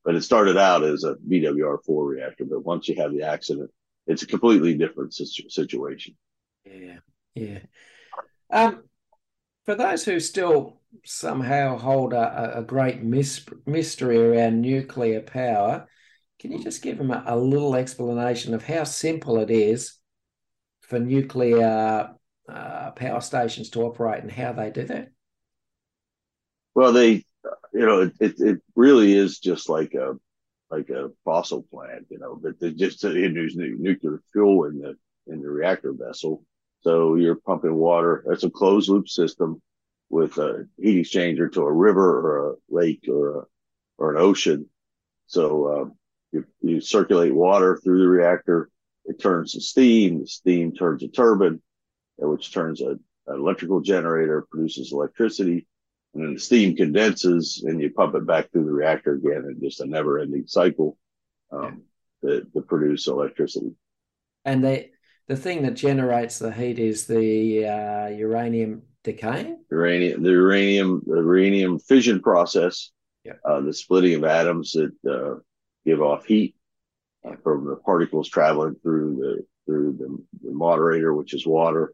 but 0.04 0.16
it 0.16 0.22
started 0.22 0.58
out 0.58 0.84
as 0.84 1.04
a 1.04 1.16
BWR 1.16 1.84
four 1.86 2.06
reactor, 2.06 2.46
but 2.46 2.66
once 2.66 2.88
you 2.88 2.96
have 2.96 3.12
the 3.12 3.24
accident, 3.24 3.70
it's 4.06 4.24
a 4.24 4.28
completely 4.28 4.74
different 4.74 5.14
situ- 5.14 5.50
situation. 5.50 6.16
Yeah, 6.66 7.00
yeah. 7.36 7.60
Um, 8.50 8.84
for 9.66 9.76
those 9.76 10.06
who 10.06 10.22
still 10.22 10.80
somehow 11.04 11.78
hold 11.78 12.14
a, 12.14 12.60
a 12.60 12.64
great 12.64 13.04
mis- 13.04 13.46
mystery 13.66 14.18
around 14.18 14.62
nuclear 14.62 15.20
power, 15.20 15.88
can 16.40 16.54
you 16.54 16.64
just 16.64 16.82
give 16.82 16.98
them 16.98 17.12
a, 17.12 17.24
a 17.28 17.38
little 17.38 17.76
explanation 17.76 18.54
of 18.54 18.64
how 18.64 18.86
simple 18.86 19.40
it 19.40 19.52
is 19.52 19.97
for 20.88 21.00
nuclear 21.00 22.15
uh, 22.50 22.91
power 22.91 23.22
stations 23.22 23.70
to 23.70 23.84
operate 23.84 24.24
and 24.24 24.32
how 24.32 24.53
they 24.53 24.72
do 24.72 24.84
that? 24.86 25.10
Well, 26.74 26.94
they, 26.94 27.25
you 27.74 27.86
know, 27.86 28.10
it, 28.20 28.39
it, 28.39 28.62
really 28.75 29.13
is 29.13 29.39
just 29.39 29.70
like 29.70 29.94
a 29.94 30.13
like 30.70 30.89
a 30.89 31.10
fossil 31.25 31.63
plant, 31.63 32.06
you 32.10 32.20
know, 32.20 32.39
but 32.41 32.60
they 32.60 32.72
just 32.72 33.03
introduce 33.03 33.56
nuclear 33.56 34.22
fuel 34.32 34.65
in 34.65 34.79
the 34.79 34.96
in 35.27 35.41
the 35.41 35.50
reactor 35.50 35.94
vessel. 35.94 36.44
So 36.82 37.15
you're 37.15 37.36
pumping 37.36 37.75
water. 37.75 38.24
That's 38.27 38.44
a 38.44 38.50
closed 38.50 38.89
loop 38.89 39.10
system 39.10 39.62
with 40.10 40.38
a 40.38 40.67
heat 40.77 41.06
exchanger 41.06 41.51
to 41.51 41.62
a 41.62 41.72
river 41.72 42.20
or 42.20 42.51
a 42.51 42.56
lake 42.70 43.06
or 43.10 43.39
a, 43.39 43.44
or 43.98 44.15
an 44.15 44.22
ocean. 44.22 44.70
So 45.25 45.65
uh, 45.65 45.89
you, 46.32 46.46
you 46.62 46.82
circulate 46.82 47.34
water 47.34 47.77
through 47.84 48.00
the 48.00 48.08
reactor. 48.08 48.70
It 49.08 49.20
turns 49.20 49.54
to 49.54 49.62
steam. 49.62 50.20
The 50.20 50.28
steam 50.28 50.74
turns 50.74 51.02
a 51.04 51.08
turbine, 51.08 51.62
uh, 52.22 52.28
which 52.28 52.54
turns 52.54 52.82
a, 52.82 52.92
an 52.92 53.00
electrical 53.28 53.82
generator, 53.82 54.46
produces 54.50 54.92
electricity, 54.92 55.66
and 56.14 56.24
then 56.24 56.34
the 56.34 56.40
steam 56.40 56.76
condenses, 56.76 57.64
and 57.66 57.82
you 57.82 57.92
pump 57.92 58.16
it 58.16 58.28
back 58.28 58.52
through 58.52 58.66
the 58.66 58.72
reactor 58.72 59.14
again, 59.14 59.44
and 59.48 59.62
just 59.62 59.82
a 59.82 59.86
never-ending 59.86 60.46
cycle 60.48 60.98
um, 61.52 61.84
to, 62.24 62.46
to 62.54 62.62
produce 62.62 63.08
electricity. 63.08 63.72
And 64.46 64.64
the 64.64 64.90
the 65.28 65.36
thing 65.36 65.64
that 65.64 65.76
generates 65.76 66.40
the 66.40 66.52
heat 66.52 66.80
is 66.80 67.06
the 67.06 67.66
uh, 67.66 68.08
uranium 68.08 68.84
decaying. 69.04 69.58
Uranium, 69.70 70.24
the 70.24 70.32
uranium, 70.32 71.02
the 71.06 71.18
uranium 71.18 71.80
fission 71.80 72.22
process. 72.22 72.92
Yeah. 73.26 73.34
Uh, 73.44 73.60
the 73.60 73.74
splitting 73.74 74.16
of 74.16 74.24
atoms 74.24 74.72
that 74.72 74.94
uh, 75.10 75.40
give 75.86 76.02
off 76.02 76.26
heat 76.26 76.56
from 77.43 77.65
the 77.65 77.75
particles 77.75 78.29
traveling 78.29 78.75
through 78.81 79.15
the 79.15 79.46
through 79.65 79.93
the, 80.00 80.48
the, 80.48 80.53
moderator, 80.53 81.13
which 81.13 81.34
is 81.34 81.46
water, 81.46 81.93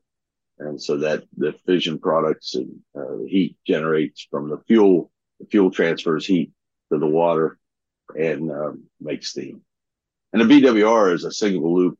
and 0.59 0.81
so 0.81 0.97
that 0.97 1.23
the 1.35 1.53
fission 1.65 1.97
products 1.97 2.55
and 2.55 2.69
uh, 2.95 3.17
the 3.17 3.27
heat 3.27 3.57
generates 3.65 4.27
from 4.29 4.49
the 4.49 4.59
fuel. 4.67 5.11
The 5.39 5.47
fuel 5.47 5.71
transfers 5.71 6.25
heat 6.25 6.51
to 6.91 6.99
the 6.99 7.07
water 7.07 7.57
and 8.15 8.51
um, 8.51 8.83
makes 9.01 9.29
steam. 9.29 9.61
And 10.31 10.41
the 10.41 10.61
BWR 10.61 11.13
is 11.13 11.25
a 11.25 11.31
single 11.31 11.73
loop. 11.73 11.97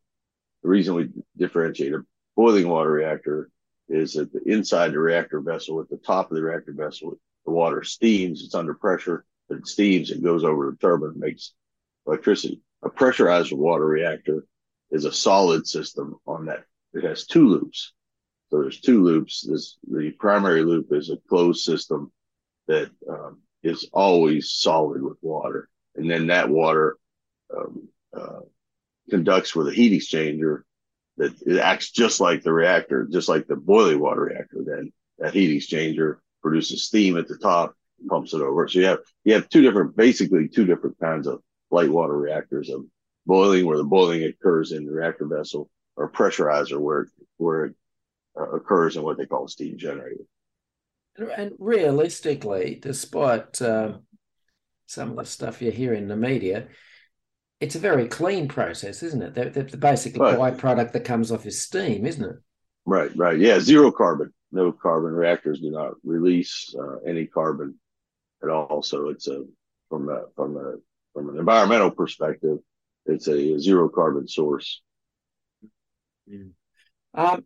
The 0.61 0.69
reason 0.69 0.95
we 0.95 1.09
differentiate 1.37 1.93
a 1.93 2.05
boiling 2.35 2.67
water 2.67 2.91
reactor 2.91 3.49
is 3.89 4.13
that 4.13 4.31
the 4.31 4.41
inside 4.45 4.91
the 4.91 4.99
reactor 4.99 5.41
vessel, 5.41 5.81
at 5.81 5.89
the 5.89 5.97
top 5.97 6.31
of 6.31 6.35
the 6.35 6.43
reactor 6.43 6.73
vessel, 6.73 7.17
the 7.45 7.51
water 7.51 7.83
steams. 7.83 8.43
It's 8.43 8.55
under 8.55 8.73
pressure, 8.73 9.25
but 9.49 9.57
it 9.57 9.67
steams 9.67 10.11
and 10.11 10.23
goes 10.23 10.43
over 10.43 10.71
the 10.71 10.77
turbine, 10.77 11.09
and 11.09 11.17
makes 11.17 11.53
electricity. 12.07 12.61
A 12.83 12.89
pressurized 12.89 13.53
water 13.53 13.85
reactor 13.85 14.45
is 14.91 15.05
a 15.05 15.11
solid 15.11 15.67
system 15.67 16.15
on 16.27 16.45
that. 16.45 16.65
It 16.93 17.03
has 17.03 17.25
two 17.25 17.47
loops. 17.47 17.93
So 18.49 18.61
there's 18.61 18.81
two 18.81 19.03
loops. 19.03 19.41
This 19.41 19.77
the 19.89 20.11
primary 20.11 20.63
loop 20.63 20.87
is 20.91 21.09
a 21.09 21.17
closed 21.29 21.63
system 21.63 22.11
that 22.67 22.91
um, 23.09 23.41
is 23.63 23.89
always 23.93 24.51
solid 24.51 25.01
with 25.01 25.17
water, 25.21 25.69
and 25.95 26.09
then 26.09 26.27
that 26.27 26.49
water 26.49 26.97
um, 27.55 27.87
uh, 28.15 28.41
conducts 29.09 29.55
with 29.55 29.69
a 29.69 29.73
heat 29.73 29.99
exchanger 29.99 30.61
that 31.17 31.33
it 31.45 31.57
acts 31.57 31.91
just 31.91 32.19
like 32.19 32.43
the 32.43 32.53
reactor, 32.53 33.07
just 33.11 33.29
like 33.29 33.47
the 33.47 33.55
boiling 33.55 33.99
water 33.99 34.21
reactor. 34.21 34.63
Then 34.65 34.91
that 35.19 35.33
heat 35.33 35.57
exchanger 35.57 36.17
produces 36.41 36.83
steam 36.83 37.17
at 37.17 37.27
the 37.27 37.37
top, 37.37 37.75
pumps 38.07 38.33
it 38.33 38.41
over. 38.41 38.67
So 38.67 38.79
you 38.79 38.85
have 38.85 38.99
you 39.23 39.33
have 39.33 39.49
two 39.49 39.61
different, 39.61 39.95
basically 39.95 40.47
two 40.47 40.65
different 40.65 40.99
kinds 40.99 41.27
of 41.27 41.41
light 41.73 41.89
water 41.89 42.17
reactors 42.17 42.69
of 42.69 42.85
boiling 43.25 43.65
where 43.65 43.77
the 43.77 43.83
boiling 43.83 44.23
occurs 44.23 44.71
in 44.71 44.85
the 44.85 44.91
reactor 44.91 45.25
vessel 45.25 45.69
or 45.95 46.11
pressurizer 46.11 46.79
where 46.79 47.07
where 47.37 47.65
it 47.65 47.75
uh, 48.39 48.49
occurs 48.51 48.95
in 48.95 49.03
what 49.03 49.17
they 49.17 49.25
call 49.25 49.45
a 49.45 49.49
steam 49.49 49.77
generator. 49.77 50.23
And 51.37 51.51
realistically, 51.59 52.79
despite 52.81 53.61
uh, 53.61 53.97
some 54.87 55.11
of 55.11 55.17
the 55.17 55.25
stuff 55.25 55.61
you 55.61 55.71
hear 55.71 55.93
in 55.93 56.07
the 56.07 56.15
media, 56.15 56.67
it's 57.59 57.75
a 57.75 57.79
very 57.79 58.07
clean 58.07 58.47
process, 58.47 59.03
isn't 59.03 59.21
it? 59.21 59.33
The, 59.35 59.49
the, 59.49 59.63
the 59.63 59.77
basic 59.77 60.17
right. 60.17 60.37
byproduct 60.37 60.91
that 60.93 61.05
comes 61.05 61.31
off 61.31 61.45
is 61.45 61.61
steam, 61.61 62.05
isn't 62.05 62.23
it? 62.23 62.35
Right, 62.85 63.11
right. 63.15 63.37
Yeah, 63.37 63.59
zero 63.59 63.91
carbon. 63.91 64.33
No 64.51 64.71
carbon 64.71 65.13
reactors 65.13 65.59
do 65.61 65.71
not 65.71 65.93
release 66.03 66.73
uh, 66.77 66.97
any 67.07 67.27
carbon 67.27 67.75
at 68.43 68.49
all. 68.49 68.81
So 68.81 69.09
it's 69.09 69.27
a 69.27 69.45
from 69.89 70.09
a 70.09 70.23
from 70.35 70.57
a 70.57 70.75
from 71.13 71.29
an 71.29 71.38
environmental 71.38 71.91
perspective, 71.91 72.58
it's 73.05 73.27
a, 73.27 73.60
zero 73.60 73.89
carbon 73.89 74.27
source. 74.27 74.82
Um, 77.13 77.46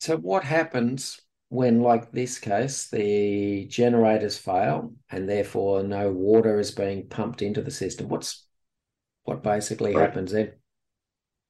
so 0.00 0.16
what 0.16 0.44
happens 0.44 1.20
when, 1.48 1.80
like 1.80 2.12
this 2.12 2.38
case, 2.38 2.88
the 2.88 3.66
generators 3.66 4.38
fail 4.38 4.92
and 5.10 5.28
therefore 5.28 5.82
no 5.82 6.10
water 6.10 6.58
is 6.58 6.70
being 6.70 7.08
pumped 7.08 7.42
into 7.42 7.62
the 7.62 7.70
system? 7.70 8.08
What's 8.08 8.46
what 9.24 9.42
basically 9.42 9.94
right. 9.94 10.02
happens 10.02 10.32
then? 10.32 10.52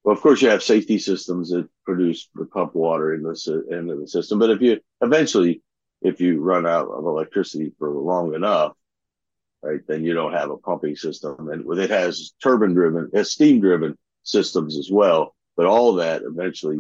Well, 0.03 0.17
of 0.17 0.23
course, 0.23 0.41
you 0.41 0.49
have 0.49 0.63
safety 0.63 0.99
systems 0.99 1.51
that 1.51 1.69
produce 1.85 2.29
the 2.35 2.47
pump 2.47 2.75
water 2.75 3.15
in 3.15 3.23
the 3.23 3.67
into 3.71 3.97
the 3.97 4.09
system. 4.09 4.39
But 4.39 4.51
if 4.51 4.63
you 4.63 4.81
eventually, 5.03 5.63
if 6.01 6.21
you 6.21 6.41
run 6.41 6.67
out 6.67 6.89
of 6.89 7.05
electricity 7.05 7.73
for 7.79 7.91
long 7.91 8.35
enough, 8.35 8.73
right, 9.63 9.81
then 9.87 10.05
you 10.05 10.15
don't 10.15 10.33
have 10.33 10.51
a 10.51 10.57
pumping 10.57 10.97
system, 10.97 11.51
and 11.51 11.79
it 11.79 11.91
has 11.91 12.33
turbine 12.43 12.75
driven, 12.75 13.11
has 13.15 13.33
steam 13.33 13.61
driven 13.61 13.97
systems 14.23 14.79
as 14.79 14.91
well. 14.91 15.35
But 15.57 15.67
all 15.67 15.95
that 15.95 16.23
eventually, 16.23 16.79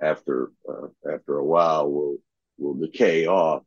after 0.00 0.50
uh, 0.68 0.88
after 1.10 1.38
a 1.38 1.44
while, 1.44 1.90
will 1.90 2.18
will 2.58 2.74
decay 2.74 3.26
off, 3.26 3.62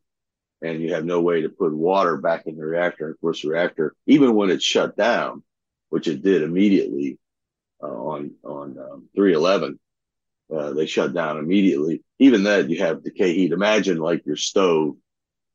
and 0.60 0.80
you 0.80 0.94
have 0.94 1.04
no 1.04 1.20
way 1.20 1.42
to 1.42 1.48
put 1.48 1.74
water 1.74 2.16
back 2.16 2.46
in 2.46 2.56
the 2.56 2.64
reactor. 2.64 3.10
of 3.10 3.20
course, 3.20 3.42
the 3.42 3.48
reactor, 3.48 3.94
even 4.06 4.34
when 4.34 4.50
it's 4.50 4.64
shut 4.64 4.96
down, 4.96 5.42
which 5.88 6.06
it 6.06 6.22
did 6.22 6.42
immediately 6.42 7.18
uh, 7.82 7.86
on 7.86 8.32
on 8.44 8.78
um, 8.78 9.08
311, 9.16 9.78
uh, 10.54 10.72
they 10.72 10.86
shut 10.86 11.12
down 11.12 11.38
immediately. 11.38 12.02
Even 12.18 12.44
then, 12.44 12.70
you 12.70 12.78
have 12.78 13.02
decay 13.02 13.34
heat. 13.34 13.52
Imagine 13.52 13.98
like 13.98 14.24
your 14.24 14.36
stove. 14.36 14.94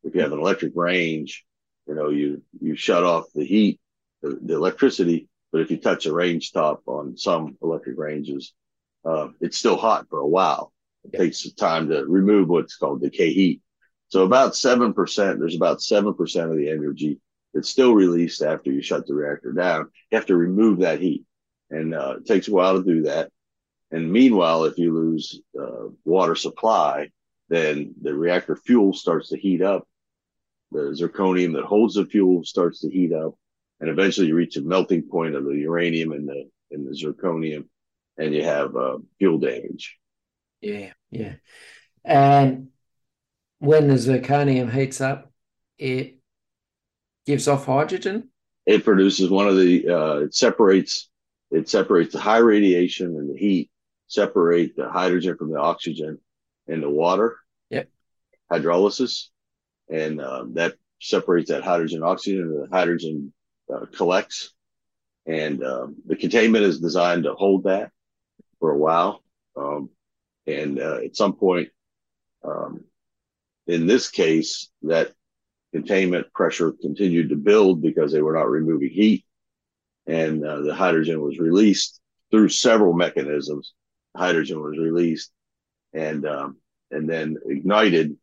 If 0.04 0.16
you 0.16 0.22
have 0.22 0.32
an 0.32 0.40
electric 0.40 0.74
range, 0.76 1.46
you 1.88 1.96
know 1.96 2.10
you 2.10 2.42
you 2.60 2.76
shut 2.76 3.04
off 3.04 3.26
the 3.34 3.46
heat, 3.46 3.80
the, 4.22 4.40
the 4.42 4.56
electricity. 4.56 5.28
But 5.52 5.62
if 5.62 5.72
you 5.72 5.78
touch 5.78 6.06
a 6.06 6.14
range 6.14 6.52
top 6.52 6.84
on 6.88 7.18
some 7.18 7.58
electric 7.62 7.98
ranges, 7.98 8.54
uh, 9.06 9.30
it's 9.40 9.58
still 9.58 9.78
hot 9.78 10.08
for 10.10 10.20
a 10.20 10.28
while. 10.28 10.74
It 11.06 11.12
yeah. 11.14 11.20
takes 11.20 11.44
some 11.44 11.54
time 11.54 11.90
to 11.90 12.06
remove 12.06 12.50
what's 12.50 12.76
called 12.76 13.02
decay 13.02 13.32
heat. 13.32 13.62
So 14.10 14.24
about 14.24 14.54
7%, 14.54 15.40
there's 15.40 15.56
about 15.56 15.80
7% 15.80 16.52
of 16.52 16.58
the 16.58 16.70
energy 16.70 17.20
that's 17.54 17.70
still 17.70 17.94
released 17.94 18.42
after 18.42 18.72
you 18.72 18.82
shut 18.82 19.06
the 19.06 19.14
reactor 19.14 19.52
down. 19.52 19.90
You 20.12 20.18
have 20.18 20.28
to 20.28 20.36
remove 20.36 20.80
that 20.80 21.02
heat. 21.02 21.26
And 21.70 21.94
uh, 21.94 22.18
it 22.18 22.26
takes 22.26 22.48
a 22.48 22.54
while 22.54 22.78
to 22.78 22.84
do 22.84 23.04
that. 23.04 23.32
And 23.92 24.12
meanwhile, 24.12 24.66
if 24.66 24.78
you 24.78 24.94
lose 24.94 25.42
uh, 25.60 25.88
water 26.06 26.36
supply, 26.36 27.10
then 27.50 27.96
the 28.02 28.14
reactor 28.14 28.56
fuel 28.56 28.94
starts 28.94 29.30
to 29.30 29.38
heat 29.38 29.62
up. 29.62 29.88
The 30.72 30.96
zirconium 31.00 31.54
that 31.54 31.66
holds 31.66 31.96
the 31.96 32.06
fuel 32.06 32.44
starts 32.44 32.82
to 32.82 32.90
heat 32.90 33.14
up. 33.14 33.36
And 33.80 33.90
eventually 33.90 34.28
you 34.28 34.36
reach 34.36 34.58
a 34.58 34.62
melting 34.62 35.04
point 35.04 35.36
of 35.36 35.46
the 35.46 35.56
uranium 35.56 36.12
and 36.12 36.28
the, 36.28 36.50
and 36.72 36.86
the 36.86 36.92
zirconium 36.92 37.66
and 38.18 38.34
you 38.34 38.44
have 38.44 38.76
uh, 38.76 38.98
fuel 39.20 39.38
damage. 39.38 39.98
Yeah, 40.62 40.92
yeah. 41.12 41.36
And 42.04 42.70
when 43.60 43.88
the 43.88 43.96
zirconium 43.96 44.72
heats 44.72 45.02
up, 45.02 45.32
it 45.78 46.18
gives 47.26 47.48
off 47.48 47.66
hydrogen. 47.66 48.30
It 48.66 48.84
produces 48.84 49.30
one 49.30 49.48
of 49.48 49.56
the. 49.58 49.88
Uh, 49.88 50.16
it 50.20 50.36
separates. 50.36 51.10
It 51.52 51.70
separates 51.70 52.14
the 52.14 52.20
high 52.20 52.40
radiation 52.40 53.08
and 53.08 53.34
the 53.34 53.38
heat. 53.38 53.70
Separate 54.08 54.76
the 54.76 54.90
hydrogen 54.90 55.38
from 55.38 55.52
the 55.52 55.60
oxygen 55.60 56.18
in 56.68 56.82
the 56.82 56.90
water. 56.90 57.38
Yep. 57.70 57.90
Hydrolysis, 58.52 59.28
and 59.90 60.22
uh, 60.22 60.46
that 60.54 60.76
separates 61.00 61.50
that 61.50 61.64
hydrogen 61.64 62.04
oxygen, 62.04 62.42
and 62.42 62.64
the 62.64 62.76
hydrogen 62.76 63.34
uh, 63.74 63.86
collects. 63.96 64.54
And 65.26 65.64
um, 65.64 65.96
the 66.06 66.16
containment 66.16 66.64
is 66.64 66.80
designed 66.80 67.24
to 67.24 67.34
hold 67.34 67.66
that 67.66 67.92
for 68.60 68.72
a 68.72 68.78
while. 68.78 69.22
Um, 69.56 69.90
and 70.46 70.80
uh, 70.80 71.00
at 71.04 71.16
some 71.16 71.34
point, 71.34 71.70
um, 72.44 72.86
in 73.68 73.88
this 73.88 74.10
case, 74.10 74.70
that 74.84 75.12
containment 75.74 76.32
pressure 76.34 76.72
continued 76.72 77.30
to 77.30 77.36
build 77.36 77.82
because 77.82 78.12
they 78.12 78.22
were 78.22 78.34
not 78.34 78.50
removing 78.50 78.90
heat, 78.90 79.26
and 80.06 80.46
uh, 80.46 80.62
the 80.62 80.74
hydrogen 80.74 81.22
was 81.22 81.38
released 81.38 82.00
through 82.32 82.50
several 82.50 82.94
mechanisms. 82.94 83.74
Hydrogen 84.16 84.62
was 84.62 84.78
released, 84.78 85.32
and 85.94 86.26
um, 86.26 86.58
and 86.92 87.10
then 87.10 87.38
ignited, 87.46 88.16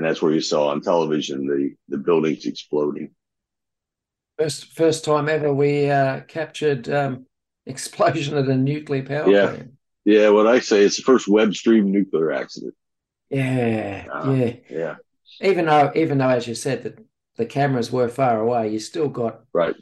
and 0.00 0.08
that's 0.08 0.22
where 0.22 0.32
you 0.32 0.40
saw 0.40 0.68
on 0.68 0.80
television 0.80 1.46
the 1.46 1.74
the 1.90 2.02
buildings 2.02 2.46
exploding. 2.46 3.10
First 4.38 4.72
first 4.72 5.04
time 5.04 5.28
ever 5.28 5.52
we 5.52 5.90
uh, 5.90 6.20
captured 6.20 6.88
um, 6.88 7.26
explosion 7.66 8.38
at 8.38 8.48
a 8.48 8.56
nuclear 8.56 9.02
power 9.02 9.30
yeah. 9.30 9.46
plant. 9.48 9.72
Yeah, 10.06 10.30
what 10.30 10.46
I 10.46 10.60
say 10.60 10.84
it's 10.84 10.96
the 10.96 11.02
first 11.02 11.28
web 11.28 11.54
stream 11.54 11.92
nuclear 11.92 12.32
accident. 12.32 12.74
Yeah, 13.28 14.06
uh, 14.10 14.32
yeah, 14.32 14.54
yeah. 14.70 14.96
Even 15.42 15.66
though, 15.66 15.92
even 15.94 16.16
though, 16.16 16.30
as 16.30 16.48
you 16.48 16.54
said, 16.54 16.82
that 16.84 16.98
the 17.36 17.44
cameras 17.44 17.92
were 17.92 18.08
far 18.08 18.40
away, 18.40 18.72
you 18.72 18.78
still 18.78 19.08
got 19.08 19.42
right 19.52 19.74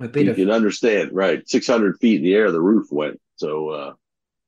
a 0.00 0.08
bit 0.08 0.24
you 0.24 0.30
of. 0.30 0.36
can 0.36 0.50
understand, 0.50 1.10
right? 1.12 1.46
Six 1.46 1.66
hundred 1.66 1.98
feet 2.00 2.16
in 2.16 2.22
the 2.22 2.34
air, 2.34 2.50
the 2.50 2.62
roof 2.62 2.90
went. 2.90 3.20
So 3.36 3.68
uh, 3.68 3.92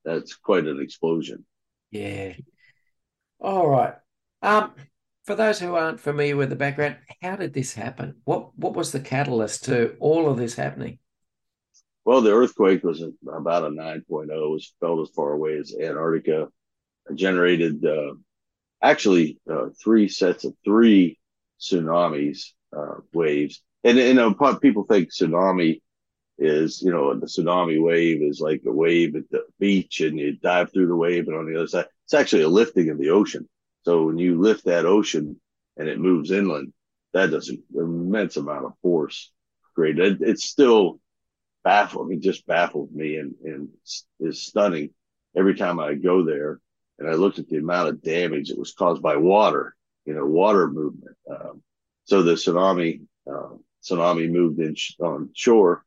that's 0.06 0.34
quite 0.36 0.66
an 0.66 0.80
explosion. 0.80 1.44
Yeah. 1.90 2.32
All 3.38 3.68
right. 3.68 3.94
Um, 4.40 4.72
for 5.28 5.34
those 5.34 5.60
who 5.60 5.74
aren't 5.74 6.00
familiar 6.00 6.36
with 6.36 6.48
the 6.48 6.56
background, 6.56 6.96
how 7.20 7.36
did 7.36 7.52
this 7.52 7.74
happen? 7.74 8.14
What 8.24 8.58
what 8.58 8.72
was 8.72 8.92
the 8.92 9.00
catalyst 9.00 9.66
to 9.66 9.94
all 10.00 10.30
of 10.30 10.38
this 10.38 10.54
happening? 10.54 11.00
Well, 12.06 12.22
the 12.22 12.32
earthquake 12.32 12.82
was 12.82 13.04
about 13.30 13.64
a 13.64 13.68
9.0. 13.68 14.04
It 14.04 14.50
was 14.50 14.72
felt 14.80 15.06
as 15.06 15.14
far 15.14 15.32
away 15.32 15.58
as 15.58 15.74
Antarctica. 15.78 16.48
It 17.10 17.16
generated 17.16 17.84
uh, 17.84 18.14
actually 18.82 19.38
uh, 19.50 19.66
three 19.84 20.08
sets 20.08 20.46
of 20.46 20.54
three 20.64 21.18
tsunamis 21.60 22.46
uh, 22.74 23.00
waves. 23.12 23.62
And 23.84 23.98
you 23.98 24.14
know, 24.14 24.32
people 24.32 24.84
think 24.84 25.10
tsunami 25.12 25.82
is 26.38 26.80
you 26.80 26.90
know 26.90 27.12
the 27.12 27.26
tsunami 27.26 27.82
wave 27.82 28.22
is 28.22 28.40
like 28.40 28.62
a 28.66 28.72
wave 28.72 29.14
at 29.14 29.28
the 29.30 29.44
beach, 29.60 30.00
and 30.00 30.18
you 30.18 30.38
dive 30.38 30.72
through 30.72 30.86
the 30.86 30.96
wave, 30.96 31.28
and 31.28 31.36
on 31.36 31.52
the 31.52 31.58
other 31.58 31.68
side, 31.68 31.86
it's 32.06 32.14
actually 32.14 32.44
a 32.44 32.48
lifting 32.48 32.88
of 32.88 32.96
the 32.96 33.10
ocean. 33.10 33.46
So 33.88 34.04
when 34.04 34.18
you 34.18 34.38
lift 34.38 34.66
that 34.66 34.84
ocean 34.84 35.40
and 35.78 35.88
it 35.88 35.98
moves 35.98 36.30
inland, 36.30 36.74
that 37.14 37.30
does 37.30 37.48
an 37.48 37.62
immense 37.74 38.36
amount 38.36 38.66
of 38.66 38.74
force. 38.82 39.32
Great. 39.74 39.98
It, 39.98 40.18
it's 40.20 40.44
still 40.44 41.00
baffled. 41.64 42.12
It 42.12 42.20
just 42.20 42.46
baffled 42.46 42.94
me 42.94 43.16
and, 43.16 43.34
and 43.42 43.70
is 44.20 44.42
stunning 44.42 44.90
every 45.34 45.54
time 45.54 45.80
I 45.80 45.94
go 45.94 46.22
there. 46.22 46.60
And 46.98 47.08
I 47.08 47.14
looked 47.14 47.38
at 47.38 47.48
the 47.48 47.56
amount 47.56 47.88
of 47.88 48.02
damage 48.02 48.50
that 48.50 48.58
was 48.58 48.74
caused 48.74 49.00
by 49.00 49.16
water, 49.16 49.74
you 50.04 50.12
know, 50.12 50.26
water 50.26 50.68
movement. 50.68 51.16
Um, 51.30 51.62
so 52.04 52.22
the 52.22 52.32
tsunami, 52.32 53.00
uh, 53.26 53.54
tsunami 53.82 54.30
moved 54.30 54.60
in 54.60 54.74
sh- 54.74 55.00
on 55.00 55.30
shore. 55.32 55.82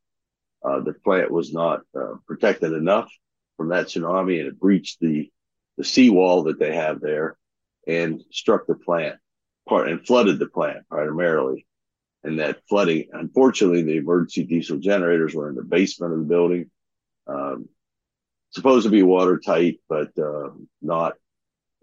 Uh, 0.66 0.80
the 0.80 0.94
plant 0.94 1.30
was 1.30 1.54
not 1.54 1.82
uh, 1.96 2.16
protected 2.26 2.74
enough 2.74 3.12
from 3.58 3.70
that 3.70 3.90
tsunami 3.90 4.40
and 4.40 4.48
it 4.48 4.60
breached 4.60 5.00
the, 5.02 5.30
the 5.78 5.84
seawall 5.84 6.46
that 6.46 6.58
they 6.58 6.74
have 6.74 7.00
there 7.00 7.38
and 7.88 8.24
struck 8.32 8.68
the 8.68 8.76
plant 8.76 9.16
part 9.68 9.90
and 9.90 10.06
flooded 10.06 10.40
the 10.40 10.48
plant 10.48 10.88
primarily 10.90 11.66
and 12.24 12.40
that 12.40 12.62
flooding. 12.68 13.08
Unfortunately, 13.14 13.84
the 13.84 13.98
emergency 13.98 14.44
diesel 14.44 14.78
generators 14.78 15.34
were 15.34 15.50
in 15.50 15.56
the 15.56 15.64
basement 15.64 16.14
of 16.14 16.20
the 16.20 16.26
building. 16.26 16.70
Um, 17.28 17.68
supposed 18.52 18.86
to 18.86 18.92
be 18.92 19.04
watertight, 19.04 19.80
but 19.88 20.10
uh, 20.18 20.50
not, 20.82 21.14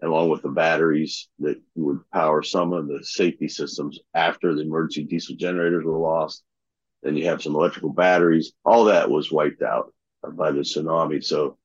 along 0.01 0.29
with 0.29 0.41
the 0.43 0.49
batteries 0.49 1.27
that 1.39 1.59
would 1.75 1.99
power 2.11 2.43
some 2.43 2.73
of 2.73 2.87
the 2.87 3.03
safety 3.03 3.47
systems 3.47 3.99
after 4.13 4.53
the 4.53 4.61
emergency 4.61 5.03
diesel 5.03 5.35
generators 5.35 5.83
were 5.83 5.97
lost. 5.97 6.43
Then 7.01 7.15
you 7.15 7.25
have 7.25 7.41
some 7.41 7.55
electrical 7.55 7.91
batteries. 7.91 8.53
All 8.63 8.85
that 8.85 9.09
was 9.09 9.31
wiped 9.31 9.61
out 9.61 9.93
by 10.33 10.51
the 10.51 10.59
tsunami. 10.59 11.23
So 11.23 11.57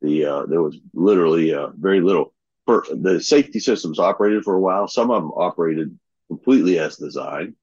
the 0.00 0.24
uh, 0.24 0.46
there 0.46 0.62
was 0.62 0.78
literally 0.92 1.54
uh, 1.54 1.68
very 1.78 2.00
little. 2.00 2.34
For 2.68 2.84
the 2.90 3.18
safety 3.18 3.60
systems 3.60 3.98
operated 3.98 4.44
for 4.44 4.54
a 4.54 4.60
while. 4.60 4.88
Some 4.88 5.10
of 5.10 5.22
them 5.22 5.30
operated 5.34 5.98
completely 6.26 6.78
as 6.78 6.98
designed. 6.98 7.54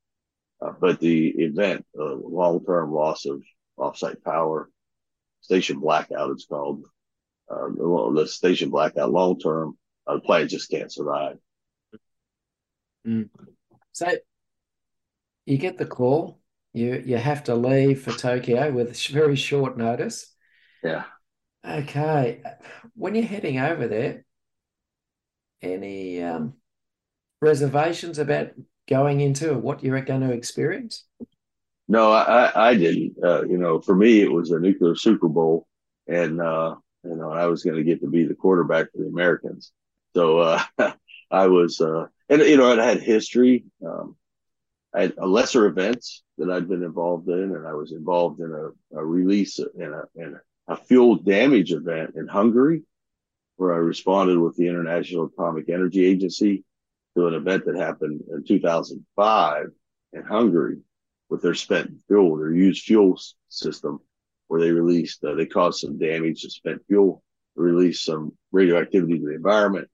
Uh, 0.59 0.71
but 0.81 0.99
the 0.99 1.27
event, 1.27 1.85
uh, 1.95 2.15
long-term 2.15 2.91
loss 2.91 3.27
of 3.27 3.43
offsite 3.77 4.23
power, 4.23 4.67
station 5.41 5.79
blackout, 5.79 6.31
it's 6.31 6.47
called. 6.47 6.85
Uh, 7.47 7.67
the, 7.67 8.13
the, 8.15 8.27
station 8.27 8.71
blackout, 8.71 9.11
long-term, 9.11 9.77
uh, 10.07 10.15
the 10.15 10.21
plant 10.21 10.49
just 10.49 10.71
can't 10.71 10.91
survive. 10.91 11.37
Mm. 13.05 13.29
So 13.91 14.11
you 15.45 15.59
get 15.59 15.77
the 15.77 15.85
call, 15.85 16.39
you 16.73 17.03
you 17.05 17.17
have 17.17 17.43
to 17.43 17.53
leave 17.53 18.01
for 18.01 18.11
Tokyo 18.11 18.71
with 18.71 18.99
very 19.05 19.35
short 19.35 19.77
notice. 19.77 20.33
Yeah. 20.83 21.03
Okay. 21.63 22.41
When 22.95 23.13
you're 23.13 23.25
heading 23.25 23.59
over 23.59 23.87
there, 23.87 24.24
any 25.61 26.21
um, 26.21 26.53
reservations 27.41 28.19
about 28.19 28.51
going 28.87 29.21
into 29.21 29.53
what 29.55 29.83
you're 29.83 30.01
going 30.01 30.21
to 30.21 30.31
experience? 30.31 31.05
No, 31.87 32.11
I, 32.11 32.69
I 32.69 32.75
didn't. 32.75 33.15
Uh, 33.23 33.43
you 33.43 33.57
know, 33.57 33.79
for 33.79 33.95
me, 33.95 34.21
it 34.21 34.31
was 34.31 34.51
a 34.51 34.59
nuclear 34.59 34.95
Super 34.95 35.27
Bowl, 35.27 35.67
and 36.07 36.41
uh, 36.41 36.75
you 37.03 37.15
know, 37.15 37.31
I 37.31 37.45
was 37.45 37.63
going 37.63 37.77
to 37.77 37.83
get 37.83 38.01
to 38.01 38.07
be 38.07 38.25
the 38.25 38.33
quarterback 38.33 38.91
for 38.91 38.99
the 38.99 39.07
Americans. 39.07 39.71
So 40.15 40.39
uh, 40.39 40.61
I 41.31 41.47
was, 41.47 41.81
uh, 41.81 42.07
and 42.29 42.41
you 42.41 42.57
know, 42.57 42.79
I 42.79 42.83
had 42.83 43.01
history. 43.01 43.65
Um, 43.85 44.15
I 44.95 45.01
had 45.01 45.17
lesser 45.17 45.65
events 45.65 46.23
that 46.37 46.49
I'd 46.49 46.69
been 46.69 46.83
involved 46.83 47.27
in, 47.27 47.55
and 47.55 47.67
I 47.67 47.73
was 47.73 47.91
involved 47.91 48.39
in 48.39 48.51
a, 48.51 48.97
a 48.97 49.05
release 49.05 49.59
in 49.59 49.93
a, 49.93 50.03
in 50.15 50.39
a 50.67 50.77
fuel 50.77 51.17
damage 51.17 51.71
event 51.73 52.13
in 52.15 52.27
Hungary, 52.27 52.83
where 53.57 53.73
I 53.73 53.77
responded 53.77 54.37
with 54.37 54.55
the 54.55 54.67
International 54.67 55.25
Atomic 55.25 55.69
Energy 55.69 56.05
Agency 56.05 56.63
to 57.15 57.27
an 57.27 57.33
event 57.33 57.65
that 57.65 57.77
happened 57.77 58.21
in 58.29 58.43
2005 58.43 59.65
in 60.13 60.23
Hungary 60.23 60.77
with 61.29 61.41
their 61.41 61.53
spent 61.53 61.91
fuel, 62.07 62.37
their 62.37 62.51
used 62.51 62.83
fuel 62.83 63.19
system, 63.49 63.99
where 64.47 64.61
they 64.61 64.71
released, 64.71 65.23
uh, 65.23 65.33
they 65.33 65.45
caused 65.45 65.79
some 65.79 65.97
damage 65.97 66.41
to 66.41 66.49
spent 66.49 66.85
fuel, 66.87 67.23
released 67.55 68.05
some 68.05 68.33
radioactivity 68.51 69.19
to 69.19 69.25
the 69.25 69.35
environment. 69.35 69.89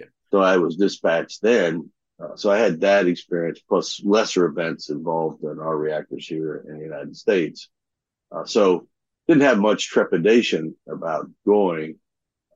Yeah. 0.00 0.06
So 0.30 0.40
I 0.40 0.56
was 0.56 0.76
dispatched 0.76 1.42
then. 1.42 1.90
Uh, 2.18 2.36
so 2.36 2.50
I 2.50 2.58
had 2.58 2.80
that 2.80 3.06
experience 3.06 3.60
plus 3.68 4.02
lesser 4.04 4.46
events 4.46 4.90
involved 4.90 5.42
in 5.44 5.58
our 5.58 5.76
reactors 5.76 6.26
here 6.26 6.64
in 6.68 6.78
the 6.78 6.84
United 6.84 7.16
States. 7.16 7.68
Uh, 8.30 8.44
so 8.44 8.86
didn't 9.28 9.42
have 9.42 9.58
much 9.58 9.88
trepidation 9.88 10.74
about 10.88 11.30
going. 11.46 11.96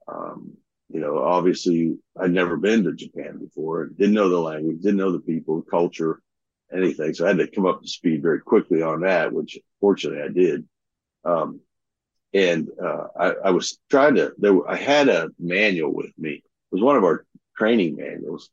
Um, 0.09 0.57
you 0.88 1.01
know, 1.01 1.19
obviously 1.19 1.99
I'd 2.19 2.31
never 2.31 2.57
been 2.57 2.85
to 2.85 2.92
Japan 2.92 3.38
before, 3.38 3.87
didn't 3.87 4.14
know 4.14 4.29
the 4.29 4.38
language, 4.38 4.83
didn't 4.83 4.99
know 4.99 5.12
the 5.12 5.21
people, 5.21 5.62
culture, 5.62 6.21
anything. 6.73 7.14
So 7.14 7.25
I 7.25 7.29
had 7.29 7.38
to 7.38 7.49
come 7.49 7.66
up 7.66 7.83
to 7.83 7.88
speed 7.88 8.23
very 8.23 8.40
quickly 8.40 8.83
on 8.83 9.01
that, 9.01 9.33
which 9.33 9.59
fortunately 9.81 10.23
I 10.23 10.29
did. 10.29 10.64
Um, 11.25 11.61
and 12.33 12.69
uh, 12.83 13.07
I, 13.19 13.27
I, 13.47 13.51
was 13.51 13.79
trying 13.90 14.16
to. 14.16 14.33
There, 14.37 14.69
I 14.69 14.77
had 14.77 15.09
a 15.09 15.31
manual 15.38 15.92
with 15.92 16.11
me. 16.19 16.31
It 16.31 16.42
was 16.71 16.83
one 16.83 16.97
of 16.97 17.05
our 17.05 17.25
training 17.57 17.97
manuals, 17.97 18.51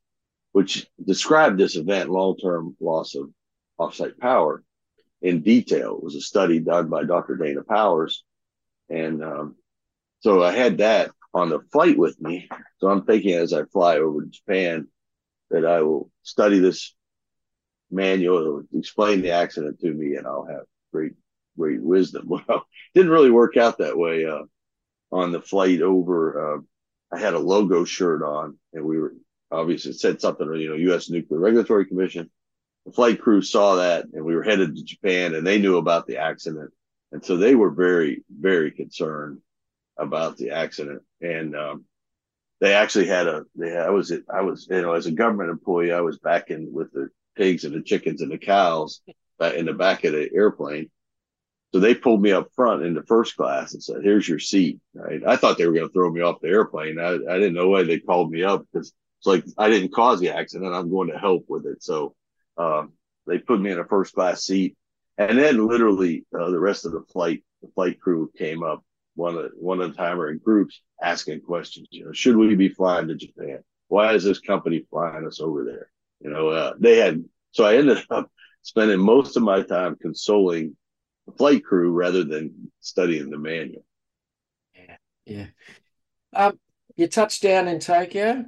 which 0.53 0.87
described 1.03 1.57
this 1.57 1.75
event, 1.75 2.09
long-term 2.09 2.77
loss 2.79 3.15
of 3.15 3.29
offsite 3.79 4.17
power, 4.17 4.63
in 5.21 5.41
detail. 5.41 5.97
It 5.97 6.03
was 6.03 6.15
a 6.15 6.21
study 6.21 6.59
done 6.59 6.89
by 6.89 7.03
Dr. 7.03 7.35
Dana 7.35 7.63
Powers, 7.63 8.23
and 8.89 9.23
um, 9.23 9.55
so 10.21 10.41
I 10.41 10.51
had 10.51 10.77
that 10.77 11.11
on 11.33 11.49
the 11.49 11.59
flight 11.71 11.97
with 11.97 12.19
me. 12.21 12.47
So 12.79 12.89
I'm 12.89 13.05
thinking 13.05 13.33
as 13.33 13.53
I 13.53 13.63
fly 13.65 13.97
over 13.97 14.21
to 14.21 14.29
Japan 14.29 14.87
that 15.49 15.65
I 15.65 15.81
will 15.81 16.11
study 16.23 16.59
this 16.59 16.95
manual, 17.91 18.63
explain 18.73 19.21
the 19.21 19.31
accident 19.31 19.79
to 19.79 19.91
me, 19.91 20.15
and 20.15 20.27
I'll 20.27 20.45
have 20.45 20.63
great, 20.91 21.13
great 21.57 21.81
wisdom. 21.81 22.27
Well, 22.47 22.65
didn't 22.93 23.11
really 23.11 23.31
work 23.31 23.57
out 23.57 23.79
that 23.79 23.97
way. 23.97 24.25
Uh, 24.25 24.43
on 25.11 25.31
the 25.31 25.41
flight 25.41 25.81
over, 25.81 26.55
uh, 26.55 26.59
I 27.11 27.19
had 27.19 27.35
a 27.35 27.39
logo 27.39 27.85
shirt 27.85 28.23
on, 28.23 28.57
and 28.73 28.83
we 28.83 28.99
were 28.99 29.13
obviously 29.51 29.91
it 29.91 29.99
said 29.99 30.19
something, 30.19 30.51
you 30.55 30.69
know, 30.69 30.75
U.S. 30.75 31.09
Nuclear 31.09 31.39
Regulatory 31.39 31.85
Commission. 31.85 32.31
The 32.87 32.91
flight 32.91 33.21
crew 33.21 33.43
saw 33.43 33.75
that, 33.75 34.05
and 34.11 34.25
we 34.25 34.35
were 34.35 34.43
headed 34.43 34.75
to 34.75 34.83
Japan, 34.83 35.35
and 35.35 35.45
they 35.45 35.59
knew 35.59 35.77
about 35.77 36.07
the 36.07 36.17
accident, 36.17 36.71
and 37.11 37.23
so 37.23 37.37
they 37.37 37.53
were 37.53 37.69
very, 37.69 38.23
very 38.29 38.71
concerned 38.71 39.39
about 39.97 40.37
the 40.37 40.51
accident. 40.51 41.01
And 41.21 41.55
um, 41.55 41.85
they 42.59 42.73
actually 42.73 43.07
had 43.07 43.27
a, 43.27 43.43
they, 43.55 43.75
I 43.77 43.89
was, 43.89 44.11
I 44.33 44.41
was, 44.41 44.67
you 44.69 44.81
know, 44.81 44.93
as 44.93 45.05
a 45.05 45.11
government 45.11 45.49
employee, 45.49 45.91
I 45.91 46.01
was 46.01 46.19
back 46.19 46.49
in 46.49 46.71
with 46.71 46.91
the 46.91 47.09
pigs 47.35 47.65
and 47.65 47.73
the 47.73 47.81
chickens 47.81 48.21
and 48.21 48.31
the 48.31 48.37
cows 48.37 49.01
in 49.55 49.65
the 49.65 49.73
back 49.73 50.03
of 50.03 50.13
the 50.13 50.29
airplane. 50.33 50.89
So 51.73 51.79
they 51.79 51.95
pulled 51.95 52.21
me 52.21 52.31
up 52.31 52.49
front 52.55 52.85
in 52.85 52.93
the 52.93 53.03
first 53.03 53.35
class 53.35 53.73
and 53.73 53.83
said, 53.83 54.03
"Here's 54.03 54.29
your 54.29 54.37
seat." 54.37 54.79
Right? 54.93 55.21
I 55.25 55.37
thought 55.37 55.57
they 55.57 55.65
were 55.65 55.73
going 55.73 55.87
to 55.87 55.91
throw 55.91 56.11
me 56.11 56.21
off 56.21 56.39
the 56.39 56.49
airplane. 56.49 56.99
I, 56.99 57.13
I 57.13 57.39
didn't 57.39 57.55
know 57.55 57.69
why 57.69 57.81
they 57.81 57.97
called 57.97 58.29
me 58.29 58.43
up 58.43 58.63
because 58.71 58.93
it's 59.17 59.25
like 59.25 59.43
I 59.57 59.69
didn't 59.69 59.91
cause 59.91 60.19
the 60.19 60.29
accident. 60.29 60.73
I'm 60.73 60.91
going 60.91 61.09
to 61.09 61.17
help 61.17 61.45
with 61.47 61.65
it. 61.65 61.81
So 61.81 62.13
um, 62.57 62.93
they 63.25 63.39
put 63.39 63.59
me 63.59 63.71
in 63.71 63.79
a 63.79 63.85
first 63.85 64.13
class 64.13 64.43
seat, 64.43 64.77
and 65.17 65.37
then 65.37 65.67
literally 65.67 66.25
uh, 66.37 66.51
the 66.51 66.59
rest 66.59 66.85
of 66.85 66.91
the 66.91 67.01
flight, 67.11 67.43
the 67.63 67.69
flight 67.73 67.99
crew 67.99 68.31
came 68.37 68.61
up 68.61 68.83
one 69.15 69.37
at 69.37 69.51
one 69.55 69.81
at 69.81 69.91
a 69.91 69.93
time 69.93 70.19
or 70.19 70.29
in 70.29 70.39
groups 70.39 70.81
asking 71.01 71.41
questions. 71.41 71.87
You 71.91 72.05
know, 72.05 72.11
should 72.13 72.35
we 72.35 72.55
be 72.55 72.69
flying 72.69 73.07
to 73.07 73.15
Japan? 73.15 73.59
Why 73.87 74.13
is 74.13 74.23
this 74.23 74.39
company 74.39 74.85
flying 74.89 75.27
us 75.27 75.39
over 75.39 75.63
there? 75.63 75.89
You 76.19 76.29
know, 76.31 76.49
uh, 76.49 76.73
they 76.79 76.97
had, 76.97 77.23
so 77.51 77.65
I 77.65 77.77
ended 77.77 77.99
up 78.09 78.31
spending 78.61 78.99
most 78.99 79.35
of 79.37 79.43
my 79.43 79.61
time 79.61 79.95
consoling 80.01 80.75
the 81.27 81.33
flight 81.33 81.63
crew 81.63 81.91
rather 81.91 82.23
than 82.23 82.71
studying 82.79 83.29
the 83.29 83.37
manual. 83.37 83.85
Yeah. 84.75 84.97
Yeah. 85.25 85.45
Um, 86.33 86.59
you 86.95 87.07
touched 87.07 87.43
down 87.43 87.67
in 87.67 87.79
Tokyo. 87.79 88.45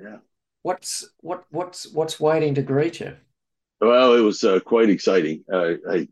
Yeah. 0.00 0.16
What's 0.62 1.08
what 1.20 1.44
what's 1.50 1.90
what's 1.92 2.20
waiting 2.20 2.54
to 2.56 2.62
greet 2.62 3.00
you? 3.00 3.16
Well, 3.80 4.14
it 4.14 4.20
was 4.20 4.42
uh, 4.44 4.60
quite 4.60 4.90
exciting. 4.90 5.44
Uh, 5.52 5.74
I 5.88 6.08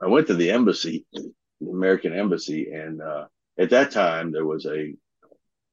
I 0.00 0.06
went 0.06 0.26
to 0.28 0.34
the 0.34 0.50
embassy, 0.50 1.04
American 1.70 2.12
embassy, 2.12 2.72
and 2.72 3.00
uh, 3.00 3.26
at 3.58 3.70
that 3.70 3.90
time 3.90 4.32
there 4.32 4.46
was 4.46 4.66
a 4.66 4.94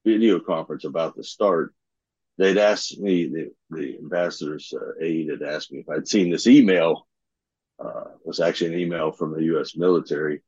video 0.05 0.39
conference 0.39 0.85
about 0.85 1.15
the 1.15 1.23
start, 1.23 1.73
they'd 2.37 2.57
asked 2.57 2.99
me, 2.99 3.27
the, 3.27 3.51
the 3.69 3.97
ambassador's 3.97 4.73
uh, 4.73 5.03
aide 5.03 5.29
had 5.29 5.41
asked 5.41 5.71
me 5.71 5.79
if 5.79 5.89
I'd 5.89 6.07
seen 6.07 6.31
this 6.31 6.47
email. 6.47 7.07
Uh, 7.83 8.11
it 8.15 8.25
was 8.25 8.39
actually 8.39 8.73
an 8.73 8.79
email 8.79 9.11
from 9.11 9.33
the 9.33 9.43
U.S. 9.45 9.75
military 9.75 10.41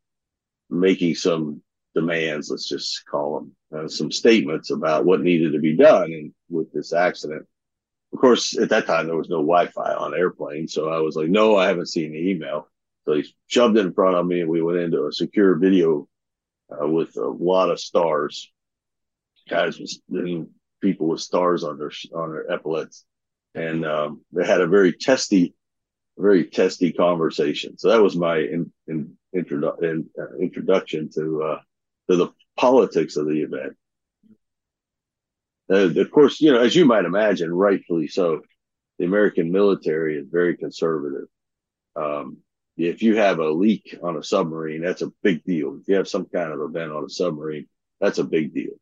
making 0.70 1.16
some 1.16 1.62
demands, 1.94 2.50
let's 2.50 2.68
just 2.68 3.06
call 3.06 3.40
them, 3.40 3.56
uh, 3.78 3.88
some 3.88 4.12
statements 4.12 4.72
about 4.72 5.06
what 5.06 5.22
needed 5.22 5.54
to 5.54 5.60
be 5.60 5.76
done 5.76 6.06
and 6.06 6.34
with 6.50 6.72
this 6.72 6.94
accident. 6.94 7.46
Of 8.14 8.20
course, 8.20 8.58
at 8.58 8.70
that 8.70 8.88
time, 8.88 9.08
there 9.08 9.16
was 9.16 9.30
no 9.30 9.38
Wi 9.38 9.68
Fi 9.68 9.94
on 9.94 10.14
airplanes. 10.14 10.74
So 10.74 10.90
I 10.90 11.00
was 11.00 11.16
like, 11.16 11.30
no, 11.30 11.56
I 11.56 11.68
haven't 11.68 11.88
seen 11.88 12.12
the 12.12 12.30
email. 12.32 12.68
So 13.06 13.14
he 13.14 13.26
shoved 13.48 13.78
it 13.78 13.86
in 13.86 13.94
front 13.94 14.16
of 14.16 14.26
me 14.26 14.42
and 14.42 14.50
we 14.50 14.62
went 14.62 14.80
into 14.80 15.08
a 15.08 15.14
secure 15.14 15.56
video 15.56 16.08
uh, 16.72 16.88
with 16.88 17.16
a 17.18 17.28
lot 17.28 17.70
of 17.70 17.80
stars. 17.80 18.52
Guys 19.50 19.80
was 19.80 20.02
people 20.82 21.08
with 21.08 21.22
stars 21.22 21.64
on 21.64 21.78
their 21.78 21.92
on 22.16 22.32
their 22.32 22.52
epaulets, 22.52 23.06
and 23.56 23.86
um, 23.86 24.22
they 24.32 24.46
had 24.46 24.62
a 24.62 24.68
very 24.68 24.94
testy, 24.94 25.56
very 26.18 26.46
testy 26.46 26.94
conversation. 26.94 27.78
So 27.78 27.90
that 27.90 28.02
was 28.02 28.16
my 28.16 28.38
in, 28.38 28.72
in, 28.88 29.18
introdu- 29.36 29.82
in, 29.84 30.10
uh, 30.20 30.38
introduction 30.38 31.10
to 31.16 31.44
uh, 31.44 31.60
to 32.10 32.16
the 32.18 32.30
politics 32.58 33.18
of 33.18 33.28
the 33.28 33.42
event. 33.42 33.74
Of 35.70 36.12
course, 36.12 36.42
you 36.42 36.52
know, 36.52 36.60
as 36.60 36.76
you 36.76 36.86
might 36.86 37.06
imagine, 37.06 37.52
rightfully 37.54 38.08
so, 38.08 38.42
the 39.00 39.06
American 39.06 39.52
military 39.52 40.18
is 40.18 40.28
very 40.30 40.58
conservative. 40.58 41.28
Um, 41.96 42.38
if 42.78 43.02
you 43.02 43.18
have 43.18 43.40
a 43.40 43.50
leak 43.50 43.98
on 44.02 44.18
a 44.18 44.24
submarine, 44.24 44.82
that's 44.82 45.02
a 45.02 45.12
big 45.22 45.44
deal. 45.44 45.78
If 45.80 45.88
you 45.88 45.96
have 45.96 46.08
some 46.08 46.26
kind 46.26 46.52
of 46.52 46.62
event 46.62 46.92
on 46.92 47.06
a 47.06 47.10
submarine, 47.10 47.68
that's 48.00 48.20
a 48.20 48.24
big 48.24 48.54
deal. 48.54 48.74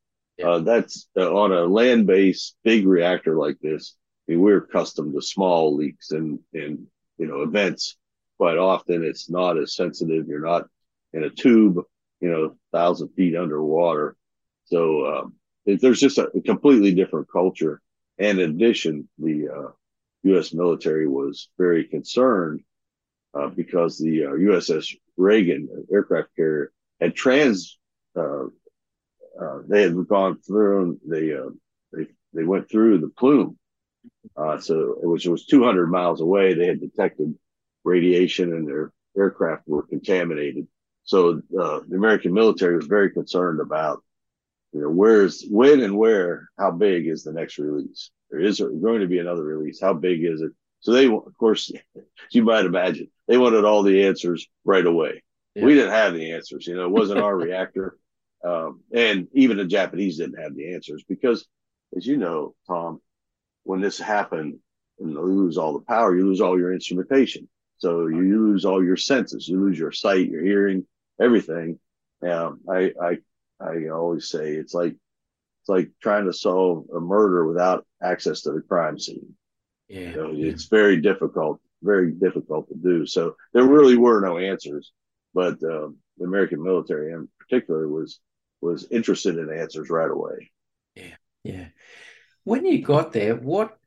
Uh, 0.43 0.59
that's 0.59 1.09
uh, 1.17 1.33
on 1.33 1.51
a 1.51 1.65
land 1.65 2.07
based 2.07 2.55
big 2.63 2.87
reactor 2.87 3.35
like 3.35 3.59
this. 3.59 3.95
I 4.27 4.31
mean, 4.31 4.41
we're 4.41 4.59
accustomed 4.59 5.13
to 5.13 5.21
small 5.21 5.75
leaks 5.75 6.11
and, 6.11 6.39
and, 6.53 6.87
you 7.17 7.27
know, 7.27 7.41
events. 7.41 7.97
Quite 8.37 8.57
often 8.57 9.03
it's 9.03 9.29
not 9.29 9.57
as 9.57 9.75
sensitive. 9.75 10.27
You're 10.27 10.45
not 10.45 10.67
in 11.11 11.23
a 11.23 11.29
tube, 11.29 11.81
you 12.21 12.31
know, 12.31 12.55
thousand 12.71 13.09
feet 13.09 13.35
underwater. 13.35 14.15
So, 14.65 15.05
um, 15.05 15.33
it, 15.65 15.81
there's 15.81 15.99
just 15.99 16.19
a, 16.19 16.29
a, 16.33 16.41
completely 16.41 16.93
different 16.93 17.27
culture. 17.29 17.81
And 18.17 18.39
in 18.39 18.51
addition, 18.51 19.09
the, 19.17 19.49
uh, 19.49 19.71
U.S. 20.23 20.53
military 20.53 21.07
was 21.07 21.49
very 21.57 21.85
concerned, 21.85 22.61
uh, 23.33 23.47
because 23.47 23.97
the 23.97 24.25
uh, 24.25 24.29
USS 24.29 24.95
Reagan 25.17 25.67
aircraft 25.91 26.29
carrier 26.35 26.71
had 26.99 27.15
trans, 27.15 27.77
uh, 28.15 28.45
uh, 29.39 29.59
they 29.67 29.83
had 29.83 30.07
gone 30.07 30.39
through 30.41 30.99
they 31.07 31.33
uh, 31.33 31.49
they 31.93 32.07
they 32.33 32.43
went 32.43 32.69
through 32.69 32.99
the 32.99 33.09
plume. 33.09 33.57
So 34.61 34.95
which 35.01 35.25
was 35.25 35.45
200 35.45 35.87
miles 35.87 36.21
away. 36.21 36.53
They 36.53 36.67
had 36.67 36.79
detected 36.79 37.35
radiation 37.83 38.53
and 38.53 38.67
their 38.67 38.91
aircraft 39.17 39.67
were 39.67 39.83
contaminated. 39.83 40.67
So 41.03 41.41
the 41.49 41.85
American 41.93 42.33
military 42.33 42.77
was 42.77 42.87
very 42.87 43.11
concerned 43.11 43.59
about 43.59 44.03
you 44.73 44.81
know 44.81 44.89
where's 44.89 45.43
when 45.49 45.81
and 45.81 45.97
where 45.97 46.49
how 46.57 46.71
big 46.71 47.07
is 47.07 47.23
the 47.23 47.33
next 47.33 47.57
release. 47.57 48.11
There 48.29 48.39
is 48.39 48.59
going 48.59 49.01
to 49.01 49.07
be 49.07 49.19
another 49.19 49.43
release. 49.43 49.81
How 49.81 49.93
big 49.93 50.23
is 50.23 50.41
it? 50.41 50.51
So 50.81 50.93
they, 50.93 51.07
of 51.07 51.37
course, 51.37 51.71
you 52.31 52.43
might 52.43 52.65
imagine, 52.65 53.09
they 53.27 53.37
wanted 53.37 53.65
all 53.65 53.83
the 53.83 54.05
answers 54.05 54.47
right 54.63 54.85
away. 54.85 55.23
Yeah. 55.55 55.65
We 55.65 55.73
didn't 55.73 55.91
have 55.91 56.13
the 56.13 56.31
answers. 56.31 56.67
You 56.67 56.75
know, 56.75 56.85
it 56.85 56.91
wasn't 56.91 57.21
our 57.21 57.35
reactor. 57.37 57.97
Um, 58.43 58.81
and 58.93 59.27
even 59.33 59.57
the 59.57 59.65
Japanese 59.65 60.17
didn't 60.17 60.41
have 60.41 60.55
the 60.55 60.73
answers 60.73 61.03
because, 61.07 61.45
as 61.95 62.05
you 62.05 62.17
know, 62.17 62.55
Tom, 62.67 63.01
when 63.63 63.81
this 63.81 63.99
happened 63.99 64.59
and 64.99 65.11
you 65.11 65.21
lose 65.21 65.57
all 65.57 65.73
the 65.73 65.85
power, 65.85 66.15
you 66.15 66.25
lose 66.25 66.41
all 66.41 66.57
your 66.57 66.73
instrumentation. 66.73 67.49
So 67.77 68.07
you 68.07 68.17
lose 68.19 68.65
all 68.65 68.83
your 68.83 68.97
senses. 68.97 69.47
You 69.47 69.59
lose 69.59 69.79
your 69.79 69.91
sight, 69.91 70.29
your 70.29 70.43
hearing, 70.43 70.85
everything. 71.19 71.79
Yeah, 72.21 72.51
I, 72.69 72.91
I, 73.01 73.17
I 73.59 73.87
always 73.89 74.29
say 74.29 74.51
it's 74.53 74.73
like 74.73 74.95
it's 75.61 75.69
like 75.69 75.91
trying 76.01 76.25
to 76.25 76.33
solve 76.33 76.85
a 76.93 76.99
murder 76.99 77.47
without 77.47 77.85
access 78.01 78.41
to 78.41 78.51
the 78.51 78.61
crime 78.61 78.99
scene. 78.99 79.35
Yeah, 79.89 80.13
so 80.13 80.31
it's 80.35 80.65
very 80.65 81.01
difficult, 81.01 81.59
very 81.81 82.11
difficult 82.11 82.69
to 82.69 82.75
do. 82.75 83.05
So 83.07 83.35
there 83.53 83.63
really 83.63 83.97
were 83.97 84.21
no 84.21 84.37
answers, 84.37 84.91
but 85.33 85.61
um, 85.63 85.97
the 86.17 86.25
American 86.25 86.63
military, 86.63 87.11
in 87.11 87.27
particular, 87.39 87.87
was 87.87 88.19
was 88.61 88.87
interested 88.91 89.37
in 89.37 89.51
answers 89.51 89.89
right 89.89 90.11
away. 90.11 90.51
Yeah, 90.95 91.15
yeah. 91.43 91.67
When 92.43 92.65
you 92.65 92.83
got 92.83 93.13
there, 93.13 93.35
what 93.35 93.77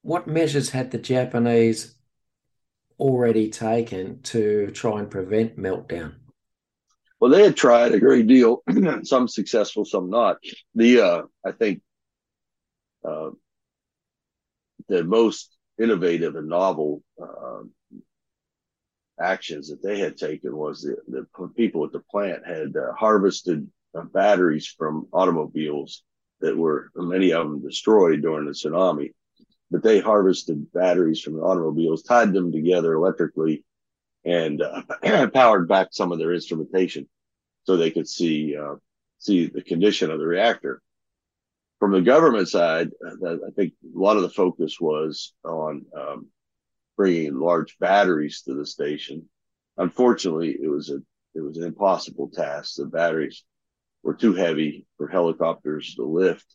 what 0.00 0.26
measures 0.26 0.70
had 0.70 0.90
the 0.90 0.98
Japanese 0.98 1.94
already 2.98 3.50
taken 3.50 4.22
to 4.22 4.70
try 4.72 5.00
and 5.00 5.10
prevent 5.10 5.58
meltdown? 5.58 6.14
Well, 7.20 7.30
they 7.30 7.44
had 7.44 7.56
tried 7.56 7.92
a 7.92 8.00
great 8.00 8.26
deal, 8.26 8.62
some 9.04 9.28
successful, 9.28 9.84
some 9.84 10.10
not. 10.10 10.38
The 10.74 11.00
uh, 11.00 11.22
I 11.44 11.52
think 11.52 11.82
uh, 13.04 13.30
the 14.88 15.04
most 15.04 15.56
innovative 15.80 16.36
and 16.36 16.48
novel 16.48 17.02
uh, 17.20 17.62
actions 19.20 19.68
that 19.68 19.82
they 19.82 19.98
had 19.98 20.16
taken 20.16 20.56
was 20.56 20.82
the, 20.82 20.96
the 21.08 21.48
people 21.56 21.84
at 21.84 21.92
the 21.92 22.02
plant 22.10 22.46
had 22.46 22.76
uh, 22.76 22.92
harvested 22.94 23.68
uh, 23.94 24.02
batteries 24.02 24.66
from 24.66 25.06
automobiles 25.12 26.02
that 26.40 26.56
were 26.56 26.90
many 26.96 27.32
of 27.32 27.48
them 27.48 27.62
destroyed 27.62 28.22
during 28.22 28.46
the 28.46 28.52
tsunami. 28.52 29.12
But 29.70 29.82
they 29.82 30.00
harvested 30.00 30.72
batteries 30.72 31.20
from 31.20 31.34
the 31.34 31.42
automobiles, 31.42 32.02
tied 32.02 32.32
them 32.32 32.52
together 32.52 32.92
electrically, 32.92 33.64
and 34.24 34.60
uh, 34.60 35.28
powered 35.34 35.68
back 35.68 35.88
some 35.92 36.12
of 36.12 36.18
their 36.18 36.34
instrumentation 36.34 37.08
so 37.64 37.76
they 37.76 37.90
could 37.90 38.08
see 38.08 38.56
uh, 38.56 38.74
see 39.18 39.46
the 39.46 39.62
condition 39.62 40.10
of 40.10 40.18
the 40.18 40.26
reactor. 40.26 40.82
From 41.82 41.90
the 41.90 42.00
government 42.00 42.48
side, 42.48 42.90
uh, 43.04 43.32
I 43.44 43.50
think 43.56 43.72
a 43.82 43.98
lot 43.98 44.16
of 44.16 44.22
the 44.22 44.30
focus 44.30 44.76
was 44.80 45.34
on 45.44 45.84
um, 45.98 46.28
bringing 46.96 47.34
large 47.34 47.76
batteries 47.80 48.42
to 48.42 48.54
the 48.54 48.64
station. 48.64 49.28
Unfortunately, 49.76 50.56
it 50.62 50.68
was 50.68 50.90
a 50.90 50.98
it 51.34 51.40
was 51.40 51.56
an 51.56 51.64
impossible 51.64 52.30
task. 52.32 52.76
The 52.76 52.84
batteries 52.84 53.42
were 54.04 54.14
too 54.14 54.32
heavy 54.32 54.86
for 54.96 55.08
helicopters 55.08 55.96
to 55.96 56.04
lift. 56.04 56.46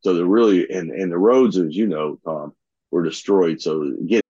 So 0.00 0.12
they're 0.12 0.26
really 0.26 0.68
and 0.68 0.90
and 0.90 1.10
the 1.10 1.16
roads, 1.16 1.56
as 1.56 1.74
you 1.74 1.86
know, 1.86 2.18
Tom, 2.22 2.52
were 2.90 3.02
destroyed. 3.02 3.62
So 3.62 3.80
again. 3.80 4.20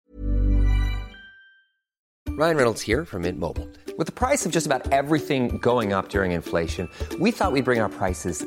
Ryan 2.28 2.56
Reynolds 2.56 2.82
here 2.82 3.04
from 3.04 3.22
Mint 3.22 3.40
Mobile. 3.40 3.68
With 3.96 4.06
the 4.06 4.12
price 4.12 4.46
of 4.46 4.52
just 4.52 4.66
about 4.66 4.92
everything 4.92 5.58
going 5.58 5.92
up 5.92 6.10
during 6.10 6.30
inflation, 6.30 6.88
we 7.18 7.32
thought 7.32 7.50
we'd 7.50 7.64
bring 7.64 7.80
our 7.80 7.88
prices 7.88 8.46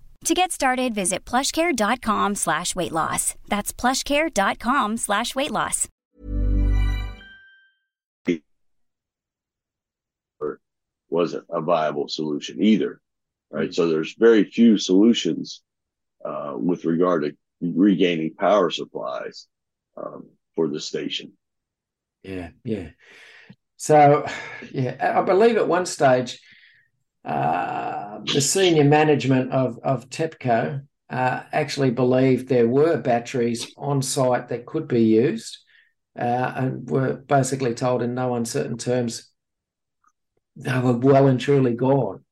To 0.25 0.35
get 0.35 0.51
started, 0.51 0.93
visit 0.93 1.25
plushcare.com 1.25 2.35
slash 2.35 2.75
weight 2.75 2.91
loss. 2.91 3.33
That's 3.49 3.73
plushcare.com 3.73 4.97
slash 4.97 5.33
weight 5.33 5.51
loss. 5.51 5.87
Wasn't 11.09 11.43
a 11.49 11.59
viable 11.59 12.07
solution 12.07 12.63
either, 12.63 13.01
right? 13.49 13.65
Mm-hmm. 13.65 13.73
So 13.73 13.89
there's 13.89 14.15
very 14.17 14.45
few 14.45 14.77
solutions 14.77 15.61
uh, 16.23 16.53
with 16.55 16.85
regard 16.85 17.23
to 17.23 17.35
regaining 17.59 18.35
power 18.35 18.69
supplies 18.69 19.47
um, 19.97 20.29
for 20.55 20.69
the 20.69 20.79
station. 20.79 21.33
Yeah, 22.23 22.51
yeah. 22.63 22.89
So, 23.75 24.25
yeah, 24.71 25.15
I 25.17 25.21
believe 25.23 25.57
at 25.57 25.67
one 25.67 25.85
stage 25.85 26.39
uh, 27.23 28.19
the 28.33 28.41
senior 28.41 28.83
management 28.83 29.51
of, 29.51 29.79
of 29.83 30.09
TEPCO 30.09 30.81
uh, 31.09 31.43
actually 31.51 31.91
believed 31.91 32.47
there 32.47 32.67
were 32.67 32.97
batteries 32.97 33.73
on 33.77 34.01
site 34.01 34.49
that 34.49 34.65
could 34.65 34.87
be 34.87 35.03
used 35.03 35.59
uh, 36.17 36.53
and 36.55 36.89
were 36.89 37.13
basically 37.13 37.73
told 37.73 38.01
in 38.01 38.15
no 38.15 38.35
uncertain 38.35 38.77
terms 38.77 39.29
they 40.55 40.77
were 40.79 40.97
well 40.97 41.27
and 41.27 41.39
truly 41.39 41.73
gone. 41.73 42.23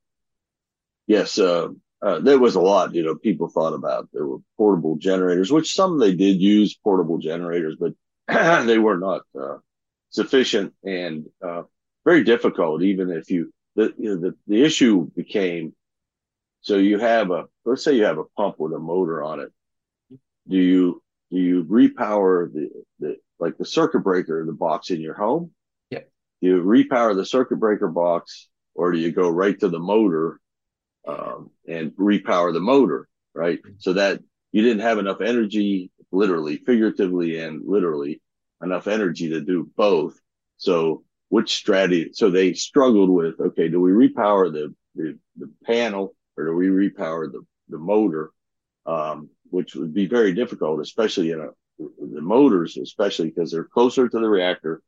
Yes, 1.07 1.39
uh, 1.39 1.69
uh, 2.01 2.19
there 2.19 2.37
was 2.37 2.55
a 2.55 2.61
lot, 2.61 2.93
you 2.93 3.03
know, 3.03 3.15
people 3.15 3.47
thought 3.47 3.73
about. 3.73 4.09
There 4.11 4.25
were 4.25 4.39
portable 4.57 4.97
generators, 4.97 5.51
which 5.51 5.73
some 5.73 5.97
they 5.97 6.13
did 6.13 6.41
use 6.41 6.77
portable 6.83 7.17
generators, 7.17 7.77
but 7.79 7.93
they 8.65 8.77
were 8.77 8.97
not 8.97 9.21
sufficient 10.09 10.73
and 10.83 11.25
very 12.05 12.23
difficult, 12.23 12.81
even 12.83 13.09
if 13.09 13.29
you 13.31 13.51
the, 13.75 13.93
you 13.97 14.15
know, 14.15 14.21
the, 14.21 14.35
the 14.47 14.63
issue 14.63 15.09
became 15.15 15.73
so 16.61 16.75
you 16.75 16.99
have 16.99 17.31
a 17.31 17.45
let's 17.65 17.83
say 17.83 17.95
you 17.95 18.03
have 18.03 18.17
a 18.17 18.25
pump 18.35 18.55
with 18.59 18.73
a 18.73 18.79
motor 18.79 19.23
on 19.23 19.39
it. 19.39 19.51
Do 20.47 20.57
you 20.57 21.01
do 21.31 21.37
you 21.37 21.63
repower 21.63 22.51
the, 22.51 22.69
the 22.99 23.17
like 23.39 23.57
the 23.57 23.65
circuit 23.65 23.99
breaker 23.99 24.45
the 24.45 24.51
box 24.53 24.89
in 24.89 24.99
your 24.99 25.13
home? 25.13 25.51
Yeah 25.89 25.99
do 26.41 26.47
you 26.47 26.63
repower 26.63 27.15
the 27.15 27.25
circuit 27.25 27.57
breaker 27.57 27.87
box 27.87 28.49
or 28.75 28.91
do 28.91 28.97
you 28.97 29.11
go 29.11 29.29
right 29.29 29.59
to 29.59 29.69
the 29.69 29.79
motor 29.79 30.39
um, 31.07 31.49
and 31.67 31.91
repower 31.91 32.53
the 32.53 32.59
motor 32.59 33.07
right? 33.33 33.59
Mm-hmm. 33.59 33.75
so 33.77 33.93
that 33.93 34.19
you 34.51 34.61
didn't 34.63 34.81
have 34.81 34.97
enough 34.97 35.21
energy 35.21 35.91
literally 36.11 36.57
figuratively 36.57 37.39
and 37.39 37.61
literally 37.65 38.21
enough 38.63 38.87
energy 38.87 39.29
to 39.29 39.41
do 39.41 39.69
both. 39.77 40.19
So 40.57 41.03
which 41.29 41.55
strategy. 41.55 42.11
So 42.13 42.29
they 42.29 42.53
struggled 42.53 43.09
with, 43.09 43.39
okay, 43.39 43.69
do 43.69 43.79
we 43.79 43.91
repower 43.91 44.51
the, 44.51 44.73
the, 44.95 45.17
the 45.37 45.49
panel 45.63 46.15
or 46.35 46.45
do 46.45 46.55
we 46.55 46.67
repower 46.67 47.31
the, 47.31 47.41
the 47.69 47.77
motor? 47.77 48.31
Um, 48.85 49.29
which 49.51 49.75
would 49.75 49.93
be 49.93 50.07
very 50.07 50.33
difficult, 50.33 50.79
especially 50.79 51.31
in 51.31 51.39
a, 51.39 51.49
the 51.79 52.21
motors, 52.21 52.77
especially 52.77 53.29
because 53.29 53.51
they're 53.51 53.63
closer 53.63 54.07
to 54.07 54.19
the 54.19 54.27
reactor. 54.27 54.81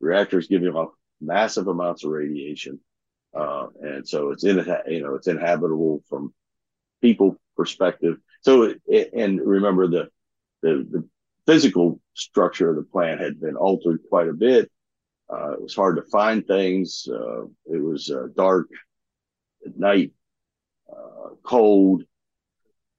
Reactors 0.00 0.46
giving 0.46 0.74
off 0.74 0.90
massive 1.20 1.68
amounts 1.68 2.04
of 2.04 2.10
radiation. 2.10 2.80
Uh, 3.34 3.66
and 3.82 4.08
so 4.08 4.30
it's 4.30 4.44
in, 4.44 4.56
you 4.88 5.02
know, 5.02 5.14
it's 5.14 5.28
inhabitable 5.28 6.02
from 6.08 6.32
people 7.02 7.36
perspective. 7.56 8.16
So, 8.42 8.74
it, 8.86 9.10
and 9.12 9.40
remember 9.40 9.86
the, 9.86 10.08
the, 10.62 10.86
the 10.90 11.08
physical 11.46 12.00
structure 12.14 12.70
of 12.70 12.76
the 12.76 12.82
plant 12.82 13.20
had 13.20 13.40
been 13.40 13.56
altered 13.56 14.00
quite 14.08 14.28
a 14.28 14.32
bit 14.32 14.70
uh, 15.32 15.52
it 15.52 15.62
was 15.62 15.74
hard 15.74 15.96
to 15.96 16.02
find 16.02 16.46
things. 16.46 17.08
Uh, 17.10 17.44
it 17.66 17.82
was 17.82 18.10
uh, 18.10 18.26
dark 18.34 18.68
at 19.66 19.78
night, 19.78 20.12
uh, 20.90 21.34
cold, 21.42 22.04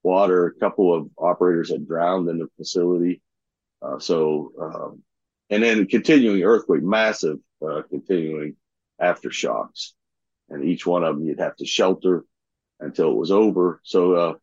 water. 0.03 0.47
A 0.47 0.59
couple 0.59 0.93
of 0.93 1.09
operators 1.17 1.71
had 1.71 1.87
drowned 1.87 2.29
in 2.29 2.39
the 2.39 2.47
facility. 2.57 3.21
Uh, 3.81 3.99
so, 3.99 4.53
um, 4.61 5.03
and 5.49 5.63
then 5.63 5.87
continuing 5.87 6.43
earthquake, 6.43 6.83
massive 6.83 7.37
uh, 7.67 7.81
continuing 7.89 8.55
aftershocks. 9.01 9.91
And 10.49 10.63
each 10.63 10.85
one 10.85 11.03
of 11.03 11.15
them 11.15 11.25
you'd 11.25 11.39
have 11.39 11.55
to 11.57 11.65
shelter 11.65 12.25
until 12.79 13.11
it 13.11 13.17
was 13.17 13.31
over. 13.31 13.81
So, 13.83 14.39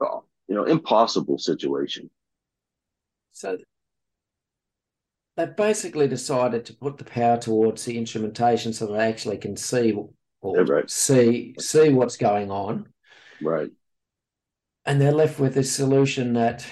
you 0.00 0.54
know, 0.54 0.64
impossible 0.64 1.38
situation. 1.38 2.10
So 3.32 3.58
they've 5.40 5.56
basically 5.56 6.06
decided 6.08 6.64
to 6.66 6.74
put 6.74 6.98
the 6.98 7.04
power 7.04 7.38
towards 7.38 7.84
the 7.84 7.96
instrumentation 7.96 8.72
so 8.72 8.86
they 8.86 8.98
actually 9.08 9.38
can 9.38 9.56
see 9.56 9.92
or 10.42 10.56
Yeah, 10.56 10.64
right. 10.68 10.90
see 10.90 11.54
see 11.58 11.90
what's 11.90 12.16
going 12.16 12.50
on. 12.50 12.88
Right. 13.42 13.70
And 14.84 15.00
they're 15.00 15.12
left 15.12 15.38
with 15.38 15.54
this 15.54 15.72
solution 15.72 16.34
that 16.34 16.66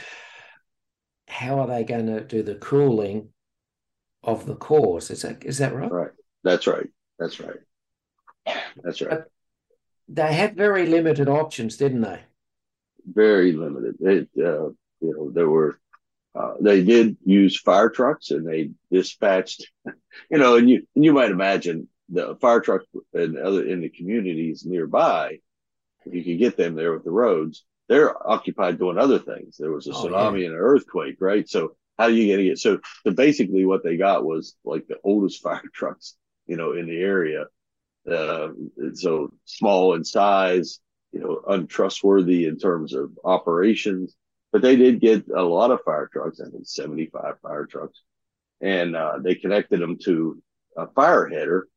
how 1.28 1.60
are 1.60 1.66
they 1.66 1.84
going 1.84 2.06
to 2.06 2.22
do 2.24 2.42
the 2.42 2.54
cooling 2.56 3.28
of 4.22 4.46
the 4.46 4.56
cores? 4.56 5.10
Is 5.10 5.22
that 5.22 5.44
is 5.44 5.58
that 5.58 5.74
right? 5.74 5.90
Right. 5.90 6.10
That's 6.44 6.66
right. 6.66 6.88
That's 7.18 7.40
right. 7.40 7.56
That's 8.82 9.00
right. 9.02 9.20
They 10.08 10.32
had 10.32 10.56
very 10.56 10.86
limited 10.86 11.28
options, 11.28 11.76
didn't 11.76 12.00
they? 12.00 12.20
Very 13.06 13.52
limited. 13.52 13.96
It, 14.00 14.28
uh, 14.38 14.68
you 15.00 15.14
know, 15.14 15.30
there 15.30 15.48
were, 15.48 15.78
uh, 16.38 16.54
they 16.60 16.84
did 16.84 17.16
use 17.24 17.60
fire 17.60 17.90
trucks 17.90 18.30
and 18.30 18.46
they 18.46 18.70
dispatched, 18.92 19.68
you 20.30 20.38
know, 20.38 20.56
and 20.56 20.70
you, 20.70 20.86
and 20.96 21.04
you 21.04 21.12
might 21.12 21.32
imagine 21.32 21.88
the 22.10 22.36
fire 22.40 22.60
trucks 22.60 22.86
and 23.14 23.38
other 23.38 23.66
in 23.66 23.80
the 23.82 23.90
communities 23.90 24.64
nearby, 24.66 25.38
if 26.06 26.14
you 26.14 26.24
could 26.24 26.38
get 26.38 26.56
them 26.56 26.74
there 26.74 26.92
with 26.92 27.04
the 27.04 27.10
roads, 27.10 27.64
they're 27.88 28.14
occupied 28.28 28.78
doing 28.78 28.98
other 28.98 29.18
things. 29.18 29.56
There 29.58 29.72
was 29.72 29.86
a 29.88 29.90
Oh, 29.90 30.06
tsunami 30.06 30.44
and 30.44 30.54
an 30.54 30.60
earthquake, 30.60 31.16
right? 31.20 31.48
So 31.48 31.76
how 31.98 32.04
are 32.04 32.10
you 32.10 32.28
going 32.28 32.38
to 32.40 32.50
get, 32.50 32.58
so, 32.58 32.80
so 33.04 33.12
basically 33.12 33.66
what 33.66 33.84
they 33.84 33.96
got 33.96 34.24
was 34.24 34.56
like 34.64 34.86
the 34.88 34.98
oldest 35.04 35.42
fire 35.44 35.62
trucks, 35.74 36.16
you 36.46 36.56
know, 36.56 36.72
in 36.72 36.86
the 36.86 36.98
area. 36.98 37.46
Uh, 38.10 38.48
so 38.94 39.32
small 39.44 39.94
in 39.94 40.04
size, 40.04 40.80
you 41.12 41.20
know, 41.20 41.42
untrustworthy 41.48 42.46
in 42.46 42.58
terms 42.58 42.94
of 42.94 43.10
operations. 43.24 44.16
But 44.52 44.62
they 44.62 44.76
did 44.76 45.00
get 45.00 45.28
a 45.28 45.42
lot 45.42 45.70
of 45.70 45.82
fire 45.84 46.08
trucks, 46.10 46.40
I 46.40 46.50
think 46.50 46.66
75 46.66 47.40
fire 47.42 47.66
trucks. 47.66 48.00
And 48.60 48.96
uh, 48.96 49.18
they 49.20 49.34
connected 49.34 49.80
them 49.80 49.98
to 50.04 50.42
a 50.76 50.86
fire 50.88 51.28
header. 51.28 51.68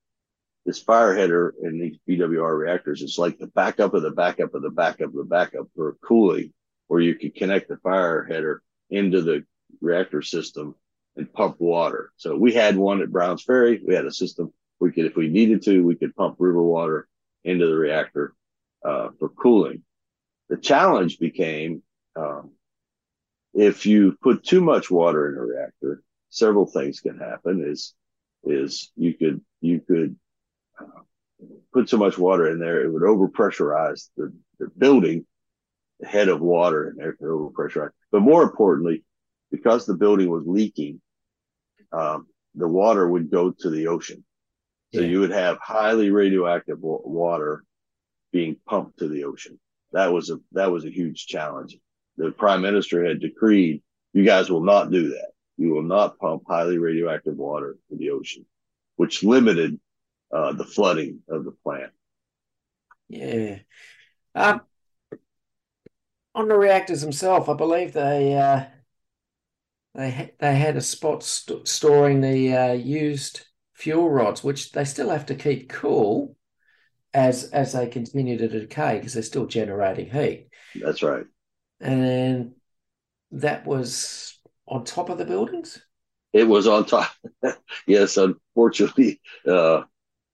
This 0.66 0.82
fire 0.82 1.16
header 1.16 1.54
in 1.62 1.80
these 1.80 1.98
BWR 2.08 2.58
reactors 2.58 3.02
is 3.02 3.18
like 3.18 3.38
the 3.38 3.48
backup 3.48 3.94
of 3.94 4.04
the 4.04 4.12
backup 4.12 4.54
of 4.54 4.62
the 4.62 4.70
backup 4.70 5.10
of 5.10 5.16
the 5.16 5.24
backup 5.24 5.68
for 5.76 5.98
cooling, 6.04 6.54
where 6.88 7.02
you 7.02 7.16
could 7.16 7.36
connect 7.36 7.68
the 7.68 7.78
fire 7.78 8.24
header 8.24 8.62
into 8.90 9.22
the 9.22 9.44
reactor 9.82 10.22
system 10.22 10.76
and 11.16 11.32
pump 11.34 11.60
water. 11.60 12.12
So 12.18 12.38
we 12.38 12.54
had 12.54 12.78
one 12.78 13.02
at 13.02 13.12
Browns 13.12 13.44
Ferry. 13.44 13.82
We 13.86 13.96
had 13.96 14.06
a 14.06 14.14
system 14.14 14.54
we 14.80 14.92
could, 14.92 15.06
if 15.06 15.16
we 15.16 15.28
needed 15.28 15.62
to, 15.64 15.84
we 15.84 15.96
could 15.96 16.16
pump 16.16 16.38
river 16.40 16.62
water 16.62 17.08
into 17.44 17.68
the 17.68 17.76
reactor 17.76 18.34
uh, 18.84 19.10
for 19.20 19.30
cooling. 19.30 19.84
The 20.50 20.58
challenge 20.58 21.20
became 21.20 21.84
um, 22.16 22.52
if 23.54 23.86
you 23.86 24.18
put 24.22 24.44
too 24.44 24.62
much 24.62 24.90
water 24.90 25.30
in 25.30 25.38
a 25.38 25.42
reactor, 25.42 26.04
several 26.30 26.66
things 26.66 27.00
can 27.00 27.18
happen. 27.18 27.64
Is 27.66 27.94
is 28.44 28.92
you 28.96 29.14
could 29.14 29.42
you 29.62 29.82
could 29.82 30.16
uh, 30.80 31.02
put 31.74 31.90
so 31.90 31.98
much 31.98 32.18
water 32.18 32.50
in 32.50 32.60
there, 32.60 32.84
it 32.84 32.92
would 32.92 33.04
overpressurize 33.04 34.10
the, 34.18 34.34
the 34.60 34.68
building. 34.78 35.26
The 36.00 36.08
head 36.08 36.30
of 36.30 36.42
water 36.42 36.90
in 36.90 36.96
there 36.96 37.14
could 37.14 37.28
overpressurize. 37.28 37.92
But 38.12 38.22
more 38.22 38.42
importantly, 38.42 39.04
because 39.52 39.86
the 39.86 39.94
building 39.94 40.30
was 40.32 40.48
leaking, 40.48 41.00
um, 41.92 42.26
the 42.56 42.68
water 42.68 43.08
would 43.08 43.30
go 43.30 43.52
to 43.52 43.70
the 43.70 43.86
ocean. 43.88 44.24
So 44.94 45.02
Yeah. 45.02 45.08
you 45.08 45.20
would 45.20 45.32
have 45.32 45.60
highly 45.60 46.10
radioactive 46.10 46.80
wa- 46.80 47.02
water 47.04 47.64
being 48.32 48.56
pumped 48.66 48.98
to 49.00 49.08
the 49.08 49.26
ocean. 49.26 49.60
That 49.92 50.12
was 50.12 50.32
a 50.32 50.40
that 50.54 50.72
was 50.72 50.86
a 50.86 50.90
huge 50.90 51.28
challenge. 51.28 51.78
The 52.18 52.32
prime 52.32 52.62
minister 52.62 53.06
had 53.06 53.20
decreed, 53.20 53.82
"You 54.14 54.24
guys 54.24 54.50
will 54.50 54.64
not 54.64 54.92
do 54.92 55.10
that. 55.10 55.32
You 55.58 55.70
will 55.74 55.84
not 55.84 56.18
pump 56.20 56.44
highly 56.48 56.78
radioactive 56.78 57.36
water 57.36 57.78
to 57.90 57.96
the 57.96 58.12
ocean," 58.12 58.46
which 58.96 59.24
limited 59.24 59.80
uh, 60.32 60.54
the 60.54 60.66
flooding 60.66 61.20
of 61.30 61.46
the 61.46 61.52
plant. 61.64 61.92
Yeah. 63.10 63.60
Um, 64.34 64.62
on 66.34 66.48
the 66.48 66.56
reactors 66.56 67.02
themselves, 67.02 67.50
I 67.50 67.54
believe 67.54 67.94
they 67.94 68.38
uh, 68.38 68.66
they 69.96 70.12
ha- 70.12 70.32
they 70.40 70.56
had 70.56 70.78
a 70.78 70.82
spot 70.82 71.24
st- 71.24 71.68
storing 71.68 72.22
the 72.22 72.56
uh, 72.56 72.74
used 72.74 73.46
fuel 73.74 74.10
rods, 74.10 74.44
which 74.44 74.72
they 74.72 74.86
still 74.86 75.10
have 75.10 75.26
to 75.28 75.36
keep 75.36 75.70
cool 75.70 76.36
as 77.14 77.46
as 77.52 77.74
they 77.74 77.88
continue 77.88 78.38
to 78.38 78.48
decay 78.48 78.98
because 78.98 79.14
they're 79.14 79.24
still 79.24 79.46
generating 79.46 80.10
heat. 80.10 80.48
That's 80.82 81.04
right. 81.04 81.26
And 81.82 82.04
then 82.04 82.56
that 83.32 83.66
was 83.66 84.40
on 84.68 84.86
top 84.86 85.10
of 85.10 85.18
the 85.18 85.26
buildings. 85.26 85.84
It 86.32 86.48
was 86.48 86.68
on 86.68 86.86
top. 86.86 87.12
yes, 87.88 88.18
unfortunately, 88.18 89.20
uh, 89.46 89.82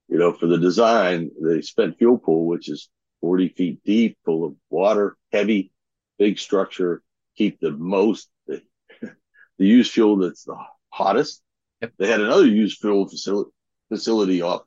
you 0.09 0.19
know, 0.19 0.33
for 0.33 0.45
the 0.45 0.57
design, 0.57 1.31
the 1.41 1.63
spent 1.63 1.97
fuel 1.97 2.17
pool, 2.17 2.45
which 2.45 2.69
is 2.69 2.89
40 3.21 3.49
feet 3.49 3.79
deep, 3.83 4.17
full 4.25 4.45
of 4.45 4.55
water, 4.69 5.17
heavy, 5.31 5.71
big 6.19 6.37
structure, 6.37 7.01
keep 7.35 7.59
the 7.59 7.71
most, 7.71 8.29
the, 8.45 8.61
the 9.01 9.65
used 9.65 9.91
fuel 9.91 10.17
that's 10.17 10.43
the 10.43 10.57
hottest. 10.89 11.41
Yep. 11.81 11.93
They 11.97 12.07
had 12.07 12.21
another 12.21 12.45
used 12.45 12.79
fuel 12.79 13.07
facility, 13.07 13.51
facility 13.89 14.41
off 14.41 14.63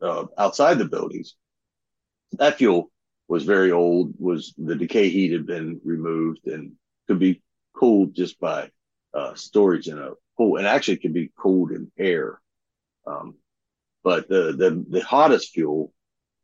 uh, 0.00 0.26
outside 0.38 0.78
the 0.78 0.84
buildings. 0.84 1.34
That 2.32 2.58
fuel 2.58 2.91
was 3.32 3.44
very 3.44 3.72
old, 3.72 4.12
was 4.18 4.52
the 4.58 4.76
decay 4.76 5.08
heat 5.08 5.32
had 5.32 5.46
been 5.46 5.80
removed 5.84 6.46
and 6.46 6.72
could 7.06 7.18
be 7.18 7.40
cooled 7.74 8.14
just 8.14 8.38
by 8.38 8.68
uh, 9.14 9.32
storage 9.34 9.88
in 9.88 9.98
a 9.98 10.10
pool, 10.36 10.58
and 10.58 10.66
actually 10.66 10.98
could 10.98 11.14
be 11.14 11.32
cooled 11.42 11.70
in 11.72 11.90
air. 11.98 12.38
Um, 13.06 13.36
but 14.04 14.28
the, 14.28 14.42
the 14.62 14.84
the 14.94 15.00
hottest 15.00 15.52
fuel 15.54 15.94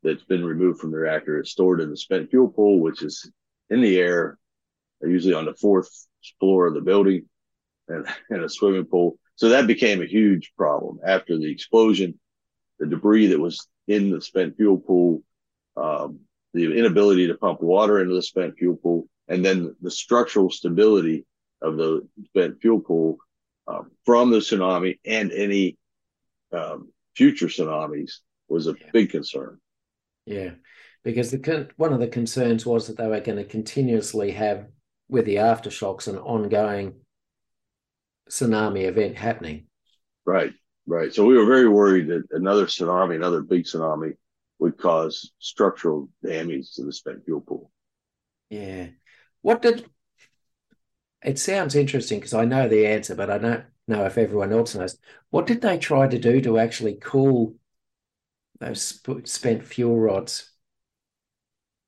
that's 0.01 0.23
been 0.23 0.43
removed 0.43 0.79
from 0.79 0.89
the 0.91 0.97
reactor 0.97 1.39
is 1.39 1.51
stored 1.51 1.79
in 1.79 1.91
the 1.91 1.97
spent 2.05 2.31
fuel 2.31 2.47
pool, 2.47 2.79
which 2.79 3.03
is 3.03 3.31
in 3.69 3.81
the 3.81 3.97
air, 3.99 4.39
usually 5.03 5.35
on 5.35 5.45
the 5.45 5.53
fourth 5.53 5.89
floor 6.39 6.65
of 6.65 6.73
the 6.73 6.81
building, 6.81 7.21
and, 7.87 8.07
and 8.31 8.43
a 8.43 8.49
swimming 8.49 8.85
pool. 8.85 9.19
So 9.35 9.49
that 9.49 9.67
became 9.67 10.01
a 10.01 10.07
huge 10.17 10.53
problem 10.57 11.01
after 11.05 11.37
the 11.37 11.51
explosion. 11.51 12.19
The 12.79 12.87
debris 12.87 13.27
that 13.27 13.39
was 13.39 13.67
in 13.87 14.09
the 14.09 14.21
spent 14.21 14.57
fuel 14.57 14.79
pool, 14.79 15.21
um, 15.77 16.21
the 16.53 16.77
inability 16.77 17.27
to 17.27 17.35
pump 17.37 17.61
water 17.61 17.99
into 18.01 18.13
the 18.15 18.21
spent 18.21 18.57
fuel 18.57 18.75
pool, 18.75 19.07
and 19.27 19.43
then 19.45 19.75
the 19.81 19.91
structural 19.91 20.49
stability 20.49 21.25
of 21.61 21.77
the 21.77 22.07
spent 22.25 22.59
fuel 22.61 22.79
pool 22.79 23.17
um, 23.67 23.91
from 24.05 24.31
the 24.31 24.37
tsunami 24.37 24.99
and 25.05 25.31
any 25.31 25.77
um, 26.51 26.91
future 27.15 27.47
tsunamis 27.47 28.13
was 28.47 28.67
a 28.67 28.71
Yeah. 28.79 28.89
big 28.93 29.11
concern. 29.11 29.59
Yeah, 30.25 30.51
because 31.03 31.29
the 31.31 31.39
con- 31.39 31.69
one 31.77 31.93
of 31.93 31.99
the 31.99 32.07
concerns 32.07 32.65
was 32.65 32.87
that 32.87 32.97
they 32.97 33.07
were 33.07 33.19
going 33.19 33.37
to 33.37 33.43
continuously 33.43 34.31
have 34.31 34.67
with 35.07 35.25
the 35.25 35.35
aftershocks 35.35 36.07
an 36.07 36.17
ongoing 36.17 36.95
tsunami 38.29 38.85
event 38.85 39.17
happening. 39.17 39.65
Right, 40.25 40.53
right. 40.87 41.13
So 41.13 41.25
we 41.25 41.37
were 41.37 41.45
very 41.45 41.67
worried 41.67 42.07
that 42.07 42.23
another 42.31 42.65
tsunami, 42.65 43.15
another 43.15 43.41
big 43.41 43.63
tsunami, 43.65 44.13
would 44.59 44.77
cause 44.77 45.31
structural 45.39 46.09
damage 46.23 46.73
to 46.73 46.83
the 46.83 46.93
spent 46.93 47.25
fuel 47.25 47.41
pool. 47.41 47.71
Yeah. 48.49 48.87
What 49.41 49.61
did 49.61 49.85
it 51.23 51.39
sounds 51.39 51.75
interesting 51.75 52.19
because 52.19 52.33
I 52.33 52.45
know 52.45 52.67
the 52.67 52.87
answer, 52.87 53.15
but 53.15 53.29
I 53.29 53.37
don't 53.37 53.65
know 53.87 54.05
if 54.05 54.17
everyone 54.17 54.53
else 54.53 54.75
knows. 54.75 54.97
What 55.29 55.47
did 55.47 55.61
they 55.61 55.77
try 55.77 56.07
to 56.07 56.19
do 56.19 56.41
to 56.41 56.59
actually 56.59 56.97
cool 57.01 57.55
those 58.59 58.81
sp- 58.83 59.25
spent 59.25 59.65
fuel 59.65 59.99
rods? 59.99 60.51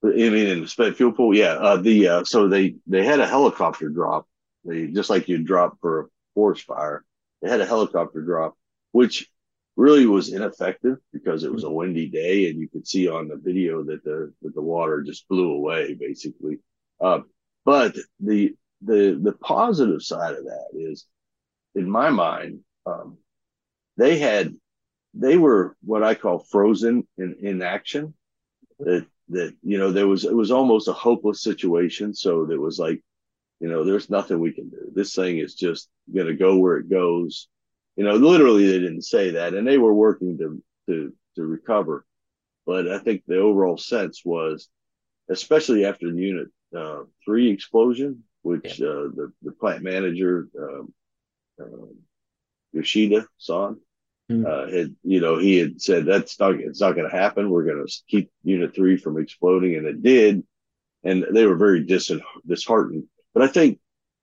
I 0.04 0.08
mean, 0.08 0.48
in 0.48 0.62
the 0.62 0.68
spent 0.68 0.98
fuel 0.98 1.12
pool, 1.12 1.36
yeah. 1.36 1.54
Uh, 1.54 1.78
the 1.78 2.08
uh, 2.08 2.24
so 2.24 2.48
they 2.48 2.76
they 2.88 3.06
had 3.06 3.20
a 3.20 3.28
helicopter 3.28 3.90
drop. 3.90 4.28
They 4.66 4.88
just 4.88 5.10
like 5.10 5.28
you 5.28 5.44
drop 5.44 5.78
for 5.80 6.02
a 6.02 6.06
forest 6.34 6.64
fire. 6.64 7.06
They 7.42 7.50
had 7.50 7.62
a 7.62 7.66
helicopter 7.66 8.22
drop, 8.22 8.58
which 8.92 9.31
really 9.76 10.06
was 10.06 10.34
ineffective 10.34 10.98
because 11.14 11.44
it 11.44 11.52
was 11.52 11.64
a 11.64 11.70
windy 11.70 12.08
day, 12.08 12.50
and 12.50 12.60
you 12.60 12.68
could 12.68 12.88
see 12.88 13.08
on 13.08 13.28
the 13.28 13.38
video 13.38 13.84
that 13.84 14.04
the 14.04 14.34
that 14.42 14.54
the 14.54 14.62
water 14.62 15.02
just 15.02 15.28
blew 15.28 15.52
away 15.52 15.94
basically. 15.94 16.60
Uh, 17.00 17.22
but 17.66 17.96
the 18.20 18.56
the 18.82 19.20
the 19.22 19.34
positive 19.34 20.02
side 20.02 20.36
of 20.36 20.46
that 20.46 20.70
is, 20.74 21.06
in 21.76 21.90
my 21.90 22.10
mind, 22.10 22.60
um, 22.86 23.18
they 23.98 24.18
had 24.18 24.54
they 25.14 25.38
were 25.38 25.76
what 25.84 26.04
I 26.04 26.16
call 26.16 26.40
frozen 26.40 27.08
in 27.18 27.36
in 27.42 27.62
action. 27.62 28.14
That 28.80 29.06
that 29.30 29.56
you 29.64 29.78
know 29.78 29.92
there 29.92 30.08
was 30.08 30.26
it 30.26 30.36
was 30.36 30.52
almost 30.52 30.88
a 30.88 30.94
hopeless 30.94 31.44
situation. 31.44 32.14
So 32.14 32.50
it 32.50 32.60
was 32.60 32.80
like, 32.80 33.02
you 33.60 33.70
know, 33.70 33.84
there's 33.84 34.10
nothing 34.10 34.40
we 34.40 34.54
can 34.54 34.70
do. 34.70 34.92
This 34.94 35.16
thing 35.16 35.38
is 35.38 35.56
just 35.56 35.90
going 36.14 36.28
to 36.28 36.34
go 36.34 36.58
where 36.58 36.78
it 36.78 36.90
goes. 36.90 37.48
You 37.96 38.06
know, 38.06 38.16
literally 38.16 38.68
they 38.68 38.80
didn't 38.80 39.04
say 39.04 39.32
that, 39.32 39.54
and 39.54 39.68
they 39.68 39.78
were 39.78 39.94
working 39.94 40.38
to 40.38 40.64
to 40.88 41.14
to 41.36 41.44
recover. 41.44 42.06
But 42.66 42.88
I 42.88 43.00
think 43.00 43.24
the 43.26 43.40
overall 43.40 43.78
sense 43.78 44.22
was, 44.24 44.70
especially 45.30 45.86
after 45.86 46.12
the 46.12 46.22
unit 46.22 46.48
uh, 46.76 47.04
three 47.26 47.50
explosion, 47.50 48.24
which 48.44 48.80
yeah. 48.80 48.88
uh, 48.88 49.10
the 49.16 49.34
the 49.42 49.52
plant 49.52 49.84
manager 49.84 50.48
um, 50.58 50.94
uh, 51.62 51.88
Yoshida 52.74 53.28
san 53.38 53.78
mm. 54.32 54.46
uh, 54.46 54.72
had 54.72 54.96
you 55.04 55.20
know 55.20 55.38
he 55.38 55.58
had 55.58 55.82
said 55.82 56.06
that's 56.06 56.40
not 56.40 56.56
it's 56.56 56.82
not 56.82 56.96
going 56.96 57.10
to 57.10 57.16
happen. 57.16 57.50
We're 57.50 57.66
going 57.66 57.86
to 57.86 57.94
keep 58.08 58.32
Unit 58.44 58.74
Three 58.74 58.98
from 58.98 59.20
exploding, 59.20 59.76
and 59.76 59.86
it 59.86 60.02
did, 60.02 60.44
and 61.04 61.26
they 61.32 61.46
were 61.46 61.58
very 61.58 61.84
dis- 61.84 62.12
disheartened. 62.48 63.06
But 63.34 63.44
I 63.44 63.48
think 63.48 63.80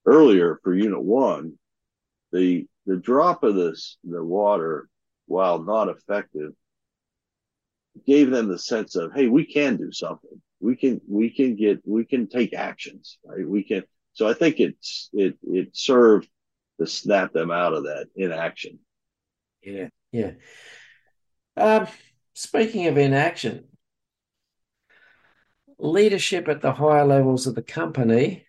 earlier 0.06 0.58
for 0.62 0.74
Unit 0.74 1.02
One, 1.02 1.58
the 2.32 2.66
the 2.88 2.96
drop 2.96 3.44
of 3.44 3.54
this 3.54 3.98
the 4.02 4.24
water, 4.24 4.88
while 5.26 5.62
not 5.62 5.90
effective, 5.90 6.52
gave 8.06 8.30
them 8.30 8.48
the 8.48 8.58
sense 8.58 8.96
of 8.96 9.12
hey, 9.14 9.28
we 9.28 9.44
can 9.44 9.76
do 9.76 9.92
something. 9.92 10.40
We 10.58 10.74
can 10.74 11.00
we 11.06 11.30
can 11.30 11.54
get 11.54 11.82
we 11.84 12.04
can 12.04 12.28
take 12.28 12.54
actions. 12.54 13.18
Right? 13.24 13.46
We 13.46 13.62
can. 13.62 13.84
So 14.14 14.26
I 14.26 14.32
think 14.32 14.58
it's 14.58 15.10
it 15.12 15.38
it 15.42 15.76
served 15.76 16.28
to 16.80 16.86
snap 16.86 17.32
them 17.32 17.50
out 17.50 17.74
of 17.74 17.84
that 17.84 18.06
inaction. 18.16 18.78
Yeah, 19.62 19.88
yeah. 20.10 20.32
Um, 21.56 21.88
speaking 22.32 22.86
of 22.86 22.96
inaction, 22.96 23.64
leadership 25.78 26.48
at 26.48 26.62
the 26.62 26.72
higher 26.72 27.04
levels 27.04 27.46
of 27.46 27.54
the 27.54 27.62
company, 27.62 28.46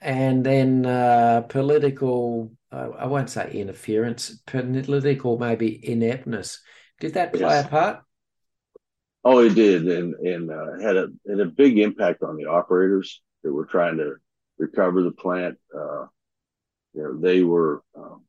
and 0.00 0.44
then 0.44 0.86
uh, 0.86 1.42
political, 1.48 2.52
I 2.72 3.06
won't 3.06 3.30
say 3.30 3.50
interference, 3.50 4.40
political 4.46 5.38
maybe 5.38 5.80
ineptness. 5.88 6.60
Did 7.00 7.14
that 7.14 7.32
play 7.32 7.40
yes. 7.40 7.66
a 7.66 7.68
part? 7.68 7.98
Oh, 9.24 9.40
it 9.40 9.54
did, 9.54 9.86
and 9.86 10.14
and 10.14 10.50
uh, 10.50 10.78
had 10.80 10.96
a 10.96 11.08
had 11.28 11.40
a 11.40 11.46
big 11.46 11.78
impact 11.78 12.22
on 12.22 12.36
the 12.36 12.46
operators 12.46 13.20
that 13.42 13.52
were 13.52 13.66
trying 13.66 13.98
to 13.98 14.14
recover 14.58 15.02
the 15.02 15.10
plant. 15.10 15.58
Uh, 15.74 16.06
you 16.94 17.02
know, 17.02 17.18
they 17.20 17.42
were 17.42 17.82
um, 17.96 18.22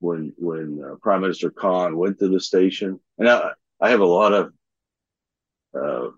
when 0.00 0.32
when 0.36 0.82
uh, 0.84 0.96
Prime 0.96 1.22
Minister 1.22 1.50
Kan 1.50 1.96
went 1.96 2.18
to 2.18 2.28
the 2.28 2.40
station, 2.40 3.00
and 3.18 3.28
I, 3.28 3.50
I 3.80 3.90
have 3.90 4.00
a 4.00 4.06
lot 4.06 4.32
of 4.32 4.52
uh, 5.74 6.08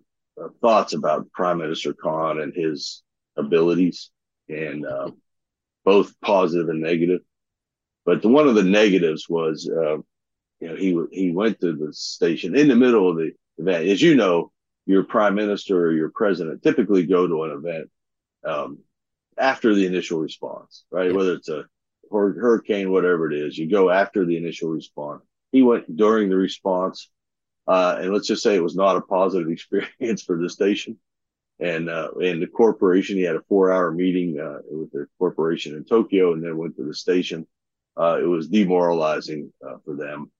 uh, 0.41 0.49
thoughts 0.61 0.93
about 0.95 1.31
Prime 1.33 1.59
Minister 1.59 1.95
Kan 1.95 2.41
and 2.41 2.53
his 2.55 3.03
abilities, 3.37 4.11
and 4.49 4.85
uh, 4.85 5.11
both 5.85 6.13
positive 6.21 6.69
and 6.69 6.81
negative. 6.83 7.21
But 8.09 8.23
the, 8.23 8.29
one 8.29 8.49
of 8.49 8.55
the 8.55 8.63
negatives 8.63 9.29
was, 9.29 9.69
uh, 9.69 9.99
you 10.61 10.69
know, 10.69 10.77
he 10.77 10.99
he 11.13 11.31
went 11.31 11.61
to 11.61 11.75
the 11.75 11.93
station 11.93 12.57
in 12.57 12.67
the 12.67 12.75
middle 12.75 13.11
of 13.11 13.17
the 13.17 13.33
event. 13.59 13.87
As 13.87 14.01
you 14.01 14.17
know, 14.17 14.51
your 14.87 15.03
prime 15.03 15.35
minister 15.35 15.79
or 15.79 15.93
your 15.93 16.11
president 16.15 16.63
typically 16.63 17.05
go 17.05 17.27
to 17.27 17.43
an 17.45 17.51
event 17.51 17.91
um, 18.47 18.79
after 19.37 19.75
the 19.75 19.85
initial 19.85 20.21
response, 20.21 20.85
right? 20.91 21.11
Yeah. 21.11 21.17
Whether 21.19 21.35
it's 21.35 21.51
a 21.51 21.67
hurricane, 22.11 22.91
whatever 22.91 23.31
it 23.31 23.37
is. 23.37 23.59
You 23.59 23.69
go 23.71 23.91
after 23.91 24.25
the 24.25 24.39
initial 24.39 24.71
response. 24.71 25.23
He 25.53 25.61
went 25.61 25.95
during 25.95 26.31
the 26.31 26.37
response, 26.37 27.11
uh, 27.67 27.99
and 28.01 28.11
let's 28.11 28.29
just 28.29 28.43
say 28.43 28.55
it 28.55 28.63
was 28.63 28.75
not 28.75 28.97
a 28.97 29.03
positive 29.03 29.51
experience 29.53 30.23
for 30.23 30.39
the 30.39 30.49
station 30.49 30.99
and 31.61 31.91
uh, 31.91 32.13
and 32.23 32.41
the 32.41 32.47
corporation. 32.47 33.19
He 33.19 33.25
had 33.25 33.37
a 33.37 33.43
four-hour 33.51 33.93
meeting 33.93 34.41
uh, 34.41 34.61
with 34.71 34.93
the 34.93 35.09
corporation 35.19 35.75
in 35.75 35.85
Tokyo, 35.85 36.33
and 36.33 36.43
then 36.43 36.57
went 36.57 36.75
to 36.77 36.85
the 36.85 36.95
station. 36.95 37.47
Uh, 37.99 38.19
it 38.23 38.27
was 38.27 38.49
demoralizing 38.49 39.53
uh, 39.67 39.77
for 39.85 39.97
them, 39.97 40.31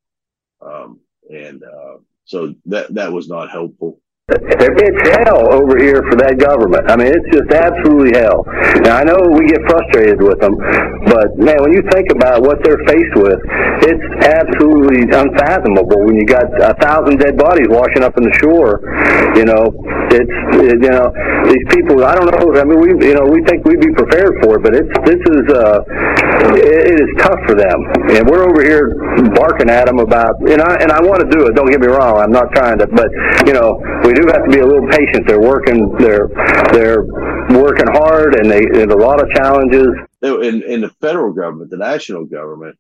um, 0.63 1.01
and 1.29 1.63
uh, 1.63 1.97
so 2.25 2.55
that 2.67 2.95
that 2.95 3.13
was 3.13 3.29
not 3.29 3.51
helpful. 3.51 4.01
It's 4.31 5.09
hell 5.25 5.49
over 5.57 5.81
here 5.81 6.05
for 6.05 6.21
that 6.21 6.37
government. 6.37 6.85
I 6.93 7.01
mean, 7.01 7.09
it's 7.09 7.31
just 7.33 7.49
absolutely 7.49 8.13
hell. 8.13 8.45
Now, 8.85 9.01
I 9.01 9.03
know 9.03 9.17
we 9.33 9.49
get 9.49 9.65
frustrated 9.65 10.21
with 10.21 10.37
them, 10.37 10.53
but 11.09 11.33
man, 11.41 11.57
when 11.65 11.73
you 11.73 11.81
think 11.89 12.13
about 12.13 12.45
what 12.45 12.61
they're 12.61 12.85
faced 12.85 13.17
with, 13.17 13.41
it's 13.89 14.07
absolutely 14.29 15.09
unfathomable 15.09 16.05
when 16.05 16.21
you 16.21 16.29
got 16.29 16.45
a 16.61 16.77
thousand 16.77 17.17
dead 17.17 17.41
bodies 17.41 17.73
washing 17.73 18.05
up 18.05 18.21
in 18.21 18.29
the 18.29 18.35
shore. 18.37 18.85
You 19.33 19.49
know, 19.49 19.73
it's, 20.13 20.37
it, 20.61 20.79
you 20.83 20.93
know, 20.93 21.11
these 21.49 21.67
people, 21.75 22.05
I 22.05 22.15
don't 22.15 22.27
know, 22.29 22.61
I 22.61 22.65
mean, 22.65 22.81
we, 22.81 22.91
you 23.07 23.15
know, 23.15 23.25
we 23.25 23.43
think 23.45 23.65
we'd 23.65 23.81
be 23.81 23.93
prepared 23.95 24.39
for 24.43 24.57
it, 24.59 24.63
but 24.63 24.75
it's, 24.75 24.93
this 25.05 25.21
is, 25.21 25.45
uh, 25.53 25.81
it, 26.57 26.93
it 26.93 26.97
is 27.01 27.11
tough 27.19 27.41
for 27.47 27.55
them. 27.55 27.79
And 28.17 28.29
we're 28.29 28.45
over 28.49 28.63
here 28.63 28.95
barking 29.35 29.71
at 29.71 29.87
them 29.87 29.99
about, 29.99 30.39
and 30.49 30.61
I, 30.63 30.77
and 30.81 30.93
I 30.93 31.01
want 31.03 31.21
to 31.21 31.29
do 31.29 31.47
it, 31.47 31.55
don't 31.55 31.71
get 31.71 31.81
me 31.81 31.89
wrong, 31.89 32.19
I'm 32.19 32.33
not 32.33 32.53
trying 32.53 32.79
to, 32.79 32.87
but, 32.87 33.09
you 33.47 33.53
know, 33.53 33.79
we 34.05 34.15
do 34.15 34.27
have 34.29 34.45
to 34.45 34.51
be 34.51 34.61
a 34.61 34.67
little 34.67 34.89
patient. 34.89 35.27
They're 35.27 35.41
working. 35.41 35.95
They're 35.99 36.29
they're 36.73 37.05
working 37.51 37.89
hard, 37.89 38.37
and 38.37 38.51
they 38.51 38.63
have 38.81 38.91
a 38.91 38.97
lot 38.97 39.21
of 39.21 39.29
challenges. 39.31 39.89
In 40.23 40.63
in 40.63 40.81
the 40.81 40.91
federal 41.01 41.33
government, 41.33 41.71
the 41.71 41.77
national 41.77 42.25
government, 42.25 42.77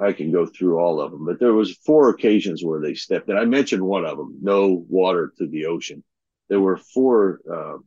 I 0.00 0.12
can 0.12 0.30
go 0.30 0.46
through 0.46 0.78
all 0.78 1.00
of 1.00 1.10
them, 1.10 1.24
but 1.26 1.40
there 1.40 1.52
was 1.52 1.76
four 1.84 2.10
occasions 2.10 2.62
where 2.64 2.80
they 2.80 2.94
stepped 2.94 3.28
in. 3.28 3.36
I 3.36 3.44
mentioned 3.44 3.82
one 3.82 4.04
of 4.04 4.16
them: 4.18 4.38
no 4.40 4.84
water 4.88 5.32
to 5.38 5.46
the 5.48 5.66
ocean. 5.66 6.04
There 6.48 6.60
were 6.60 6.76
four. 6.76 7.40
Uh, 7.50 7.78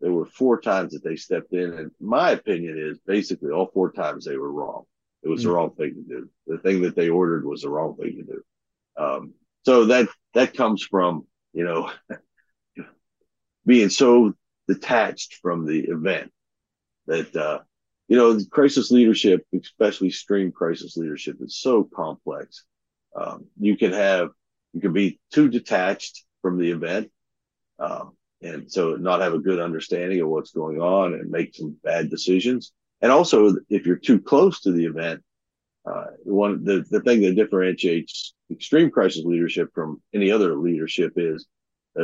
there 0.00 0.12
were 0.12 0.26
four 0.26 0.60
times 0.60 0.92
that 0.92 1.02
they 1.02 1.16
stepped 1.16 1.54
in, 1.54 1.72
and 1.72 1.90
my 1.98 2.32
opinion 2.32 2.78
is 2.78 2.98
basically 3.06 3.50
all 3.50 3.70
four 3.72 3.92
times 3.92 4.24
they 4.26 4.36
were 4.36 4.52
wrong. 4.52 4.84
It 5.22 5.28
was 5.28 5.40
mm-hmm. 5.40 5.48
the 5.48 5.54
wrong 5.54 5.74
thing 5.74 5.94
to 5.94 6.02
do. 6.02 6.30
The 6.46 6.58
thing 6.58 6.82
that 6.82 6.94
they 6.94 7.08
ordered 7.08 7.46
was 7.46 7.62
the 7.62 7.70
wrong 7.70 7.96
thing 7.96 8.16
to 8.18 8.22
do. 8.22 8.42
Um, 9.02 9.34
so 9.64 9.86
that 9.86 10.08
that 10.34 10.54
comes 10.54 10.82
from 10.82 11.26
you 11.56 11.64
know, 11.64 11.90
being 13.66 13.88
so 13.88 14.34
detached 14.68 15.38
from 15.40 15.66
the 15.66 15.80
event 15.80 16.30
that, 17.06 17.34
uh, 17.34 17.60
you 18.08 18.16
know, 18.16 18.38
crisis 18.50 18.90
leadership, 18.90 19.44
especially 19.60 20.10
stream 20.10 20.52
crisis 20.52 20.98
leadership, 20.98 21.36
is 21.40 21.56
so 21.56 21.82
complex. 21.82 22.64
Um, 23.18 23.46
you 23.58 23.76
can 23.76 23.92
have, 23.92 24.28
you 24.74 24.82
can 24.82 24.92
be 24.92 25.18
too 25.32 25.48
detached 25.48 26.24
from 26.42 26.58
the 26.58 26.70
event, 26.70 27.10
um, 27.78 28.16
and 28.42 28.70
so 28.70 28.96
not 28.96 29.20
have 29.20 29.34
a 29.34 29.38
good 29.38 29.60
understanding 29.60 30.20
of 30.20 30.28
what's 30.28 30.52
going 30.52 30.80
on 30.80 31.14
and 31.14 31.30
make 31.30 31.54
some 31.54 31.76
bad 31.82 32.10
decisions. 32.10 32.72
And 33.00 33.12
also, 33.12 33.56
if 33.68 33.86
you're 33.86 33.96
too 33.96 34.20
close 34.20 34.60
to 34.60 34.72
the 34.72 34.86
event, 34.86 35.22
uh, 35.84 36.06
one 36.24 36.64
the, 36.64 36.84
the 36.90 37.00
thing 37.00 37.22
that 37.22 37.36
differentiates 37.36 38.34
extreme 38.50 38.90
crisis 38.90 39.24
leadership 39.24 39.70
from 39.74 40.02
any 40.14 40.30
other 40.30 40.56
leadership 40.56 41.12
is 41.16 41.46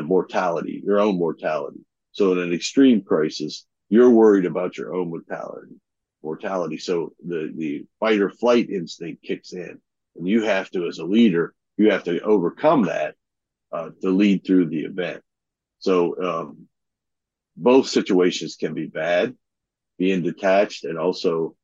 mortality, 0.01 0.83
your 0.85 1.01
own 1.01 1.19
mortality. 1.19 1.81
So 2.13 2.33
in 2.33 2.39
an 2.39 2.53
extreme 2.53 3.03
crisis, 3.03 3.67
you're 3.89 4.11
worried 4.11 4.47
about 4.47 4.79
your 4.79 4.95
own 4.95 5.11
mortality. 5.11 5.75
Mortality. 6.23 6.79
So 6.79 7.13
the 7.27 7.53
the 7.55 7.85
fight 7.99 8.21
or 8.21 8.31
flight 8.31 8.71
instinct 8.71 9.23
kicks 9.23 9.53
in, 9.53 9.81
and 10.17 10.29
you 10.29 10.45
have 10.45 10.71
to, 10.71 10.87
as 10.87 10.99
a 10.99 11.05
leader, 11.05 11.53
you 11.77 11.91
have 11.91 12.05
to 12.05 12.21
overcome 12.21 12.85
that 12.85 13.17
uh, 13.73 13.91
to 14.03 14.11
lead 14.11 14.47
through 14.47 14.67
the 14.67 14.83
event. 14.83 15.23
So 15.83 16.17
um, 16.23 16.69
both 17.57 17.89
situations 17.89 18.55
can 18.55 18.73
be 18.73 18.87
bad, 18.87 19.35
being 19.99 20.23
detached, 20.23 20.85
and 20.85 20.97
also 20.97 21.57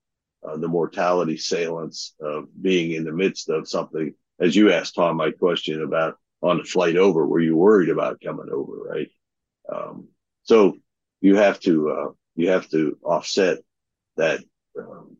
uh, 0.46 0.56
the 0.56 0.66
mortality 0.66 1.36
salience 1.36 2.14
of 2.20 2.48
being 2.60 2.90
in 2.92 3.04
the 3.04 3.12
midst 3.12 3.48
of 3.48 3.68
something, 3.68 4.12
as 4.40 4.56
you 4.56 4.72
asked 4.72 4.96
Tom 4.96 5.16
my 5.16 5.30
question 5.30 5.82
about 5.82 6.16
on 6.42 6.58
the 6.58 6.64
flight 6.64 6.96
over, 6.96 7.24
were 7.24 7.38
you 7.38 7.56
worried 7.56 7.90
about 7.90 8.20
coming 8.20 8.48
over, 8.50 8.72
right? 8.90 9.08
Um, 9.72 10.08
so 10.42 10.76
you 11.20 11.36
have 11.36 11.60
to 11.60 11.90
uh, 11.90 12.10
you 12.34 12.48
have 12.48 12.68
to 12.70 12.98
offset 13.04 13.58
that 14.16 14.40
um, 14.76 15.16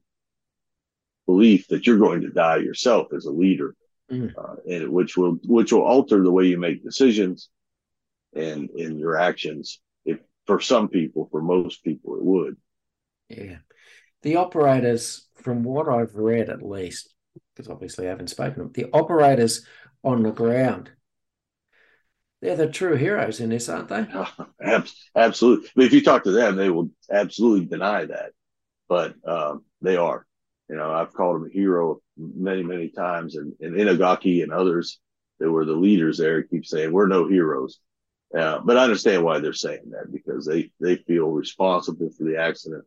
belief 1.24 1.68
that 1.68 1.86
you're 1.86 1.99
going 1.99 2.22
to 2.22 2.30
die 2.30 2.57
yourself 2.57 3.12
as 3.12 3.26
a 3.26 3.30
leader, 3.30 3.76
mm. 4.11 4.32
uh, 4.36 4.57
and 4.68 4.90
which 4.90 5.16
will 5.16 5.38
which 5.44 5.72
will 5.72 5.82
alter 5.82 6.20
the 6.20 6.32
way 6.32 6.46
you 6.46 6.59
make 6.59 6.82
decisions 6.82 7.49
and 8.35 8.70
in 8.70 8.99
your 8.99 9.18
actions. 9.18 9.81
If 10.05 10.18
for 10.47 10.61
some 10.61 10.89
people, 10.89 11.29
for 11.31 11.43
most 11.43 11.83
people, 11.85 12.16
it 12.16 12.24
would. 12.24 12.57
Yeah 13.29 13.59
the 14.22 14.37
operators, 14.37 15.26
from 15.37 15.62
what 15.62 15.89
I've 15.89 16.14
read 16.14 16.49
at 16.49 16.62
least, 16.62 17.14
because 17.55 17.70
obviously 17.70 18.07
I 18.07 18.11
haven't 18.11 18.31
spoken 18.31 18.55
to 18.55 18.61
them, 18.61 18.72
the 18.72 18.91
operators 18.93 19.64
on 20.03 20.22
the 20.22 20.33
ground, 20.33 20.91
they're 22.41 22.57
the 22.57 22.68
true 22.68 22.95
heroes 22.95 23.41
in 23.41 23.51
this, 23.51 23.68
aren't 23.68 23.89
they? 23.89 24.07
absolutely. 25.16 25.68
But 25.74 25.85
if 25.85 25.93
you 25.93 26.03
talk 26.03 26.24
to 26.24 26.31
them, 26.31 26.57
they 26.57 26.70
will 26.70 26.91
absolutely 27.11 27.66
deny 27.66 28.05
that. 28.05 28.31
But 28.89 29.14
um, 29.26 29.64
they 29.83 29.97
are. 29.97 30.24
You 30.68 30.76
know, 30.76 30.93
I've 30.93 31.12
called 31.12 31.37
them 31.37 31.49
a 31.51 31.53
hero 31.53 32.01
many, 32.16 32.62
many 32.62 32.91
times, 32.91 33.37
and, 33.37 33.55
and 33.61 33.74
Inagaki 33.74 34.43
and 34.43 34.53
others 34.53 35.01
that 35.41 35.51
were 35.51 35.64
the 35.64 35.72
leaders 35.72 36.18
there 36.18 36.43
keep 36.43 36.64
saying 36.64 36.93
we're 36.93 37.07
no 37.07 37.26
heroes. 37.26 37.81
Uh, 38.37 38.61
but 38.61 38.76
I 38.76 38.85
understand 38.85 39.24
why 39.24 39.39
they're 39.39 39.53
saying 39.53 39.91
that 39.91 40.12
because 40.12 40.45
they 40.45 40.70
they 40.81 40.97
feel 40.97 41.29
responsible 41.29 42.11
for 42.11 42.24
the 42.24 42.39
accident 42.39 42.85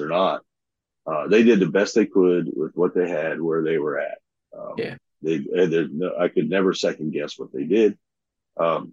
or 0.00 0.08
not. 0.08 0.42
Uh, 1.06 1.26
they 1.28 1.42
did 1.42 1.60
the 1.60 1.66
best 1.66 1.94
they 1.94 2.06
could 2.06 2.50
with 2.54 2.76
what 2.76 2.94
they 2.94 3.08
had 3.08 3.40
where 3.40 3.62
they 3.62 3.78
were 3.78 3.98
at. 3.98 4.18
Um, 4.56 4.74
yeah. 4.76 4.96
They, 5.22 5.38
no, 5.38 6.12
I 6.18 6.28
could 6.28 6.48
never 6.48 6.74
second 6.74 7.12
guess 7.12 7.38
what 7.38 7.52
they 7.52 7.64
did. 7.64 7.98
Um, 8.56 8.92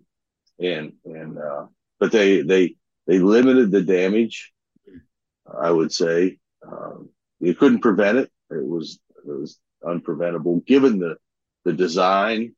and, 0.59 0.93
and, 1.03 1.37
uh, 1.37 1.65
but 1.99 2.11
they, 2.11 2.41
they, 2.41 2.75
they 3.05 3.19
limited 3.19 3.71
the 3.71 3.81
damage. 3.81 4.53
I 5.45 5.69
would 5.69 5.91
say 5.91 6.37
um, 6.65 7.09
you 7.39 7.53
couldn't 7.53 7.81
prevent 7.81 8.17
it. 8.17 8.31
It 8.49 8.65
was 8.65 8.99
it 9.17 9.27
was 9.27 9.59
unpreventable 9.83 10.65
given 10.65 10.99
the 10.99 11.17
the 11.63 11.73
design 11.73 12.55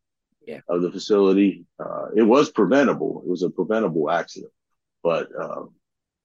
yeah. 0.47 0.61
of 0.67 0.81
the 0.81 0.91
facility. 0.91 1.65
Uh, 1.79 2.07
it 2.15 2.23
was 2.23 2.49
preventable. 2.49 3.21
It 3.23 3.29
was 3.29 3.43
a 3.43 3.49
preventable 3.49 4.09
accident, 4.09 4.51
but 5.03 5.29
um, 5.39 5.71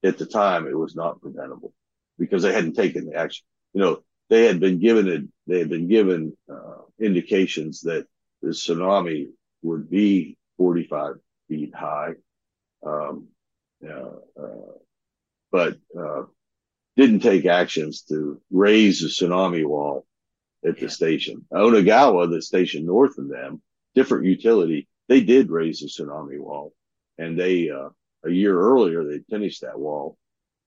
at 0.02 0.16
the 0.16 0.26
time 0.26 0.66
it 0.66 0.78
was 0.78 0.94
not 0.94 1.20
preventable 1.20 1.72
because 2.18 2.42
they 2.42 2.52
hadn't 2.52 2.74
taken 2.74 3.06
the 3.06 3.16
action. 3.16 3.44
You 3.74 3.80
know, 3.80 4.02
they 4.30 4.44
had 4.44 4.60
been 4.60 4.78
given 4.78 5.08
it. 5.08 5.22
They 5.46 5.58
had 5.58 5.68
been 5.68 5.88
given 5.88 6.36
uh, 6.50 6.82
indications 6.98 7.82
that 7.82 8.06
the 8.40 8.50
tsunami 8.50 9.28
would 9.62 9.90
be 9.90 10.36
45 10.56 11.16
feet 11.48 11.74
high, 11.74 12.12
um, 12.84 13.28
uh, 13.86 14.10
but 15.50 15.76
uh, 15.98 16.22
didn't 16.96 17.20
take 17.20 17.46
actions 17.46 18.02
to 18.02 18.40
raise 18.50 19.00
the 19.00 19.08
tsunami 19.08 19.66
wall 19.66 20.06
at 20.64 20.78
the 20.78 20.88
station. 20.88 21.44
Onagawa, 21.52 22.30
the 22.30 22.42
station 22.42 22.86
north 22.86 23.18
of 23.18 23.28
them, 23.28 23.60
different 23.94 24.24
utility, 24.24 24.88
they 25.08 25.22
did 25.22 25.50
raise 25.50 25.80
the 25.80 25.86
tsunami 25.86 26.38
wall, 26.38 26.72
and 27.18 27.38
they 27.38 27.70
uh, 27.70 27.90
a 28.24 28.30
year 28.30 28.58
earlier 28.58 29.04
they 29.04 29.20
finished 29.30 29.62
that 29.62 29.78
wall. 29.78 30.16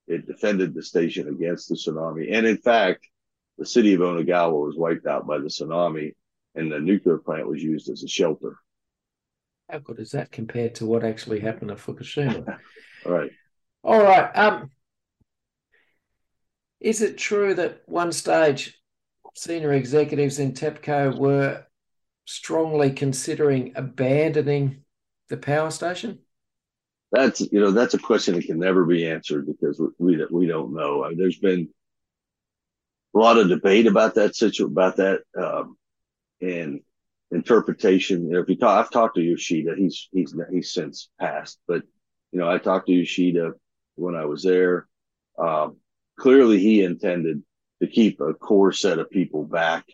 It 0.07 0.27
defended 0.27 0.73
the 0.73 0.83
station 0.83 1.27
against 1.27 1.69
the 1.69 1.75
tsunami, 1.75 2.31
and 2.31 2.45
in 2.45 2.57
fact, 2.57 3.07
the 3.57 3.65
city 3.65 3.93
of 3.93 4.01
Onagawa 4.01 4.65
was 4.65 4.75
wiped 4.77 5.07
out 5.07 5.25
by 5.25 5.39
the 5.39 5.45
tsunami, 5.45 6.13
and 6.53 6.71
the 6.71 6.79
nuclear 6.79 7.17
plant 7.17 7.47
was 7.47 7.63
used 7.63 7.89
as 7.89 8.03
a 8.03 8.07
shelter. 8.07 8.57
How 9.69 9.79
good 9.79 9.99
is 9.99 10.11
that 10.11 10.31
compared 10.31 10.75
to 10.75 10.85
what 10.85 11.03
actually 11.03 11.39
happened 11.39 11.71
at 11.71 11.77
Fukushima? 11.77 12.59
All 13.05 13.11
right. 13.11 13.31
All 13.83 14.01
right. 14.01 14.31
Um, 14.35 14.69
is 16.79 17.01
it 17.01 17.17
true 17.17 17.55
that 17.55 17.81
one 17.87 18.11
stage 18.11 18.79
senior 19.33 19.73
executives 19.73 20.39
in 20.39 20.53
TEPCO 20.53 21.17
were 21.17 21.65
strongly 22.25 22.91
considering 22.91 23.73
abandoning 23.75 24.83
the 25.29 25.37
power 25.37 25.71
station? 25.71 26.19
That's 27.11 27.39
you 27.39 27.59
know 27.59 27.71
that's 27.71 27.93
a 27.93 27.99
question 27.99 28.35
that 28.35 28.45
can 28.45 28.59
never 28.59 28.83
be 28.85 29.07
answered 29.07 29.45
because 29.45 29.81
we 29.99 30.25
we, 30.29 30.47
don't 30.47 30.73
know. 30.73 31.03
I 31.03 31.09
mean, 31.09 31.17
there's 31.17 31.39
been 31.39 31.69
a 33.15 33.17
lot 33.17 33.37
of 33.37 33.47
debate 33.47 33.87
about 33.87 34.15
that 34.15 34.35
situation 34.35 34.65
about 34.65 34.97
that 34.97 35.21
um, 35.41 35.77
and 36.41 36.81
interpretation. 37.31 38.25
You 38.25 38.33
know, 38.33 38.39
if 38.41 38.49
you 38.49 38.57
talk, 38.57 38.85
I've 38.85 38.91
talked 38.91 39.15
to 39.15 39.21
Yoshida. 39.21 39.75
He's 39.77 40.09
he's 40.11 40.35
he's 40.51 40.73
since 40.73 41.09
passed, 41.19 41.59
but 41.67 41.83
you 42.31 42.39
know 42.39 42.49
I 42.49 42.57
talked 42.57 42.87
to 42.87 42.93
Yoshida 42.93 43.53
when 43.95 44.15
I 44.15 44.25
was 44.25 44.43
there. 44.43 44.87
Um, 45.37 45.77
clearly, 46.19 46.59
he 46.59 46.83
intended 46.83 47.43
to 47.81 47.87
keep 47.87 48.19
a 48.19 48.33
core 48.33 48.71
set 48.71 48.99
of 48.99 49.09
people 49.09 49.45
back. 49.45 49.85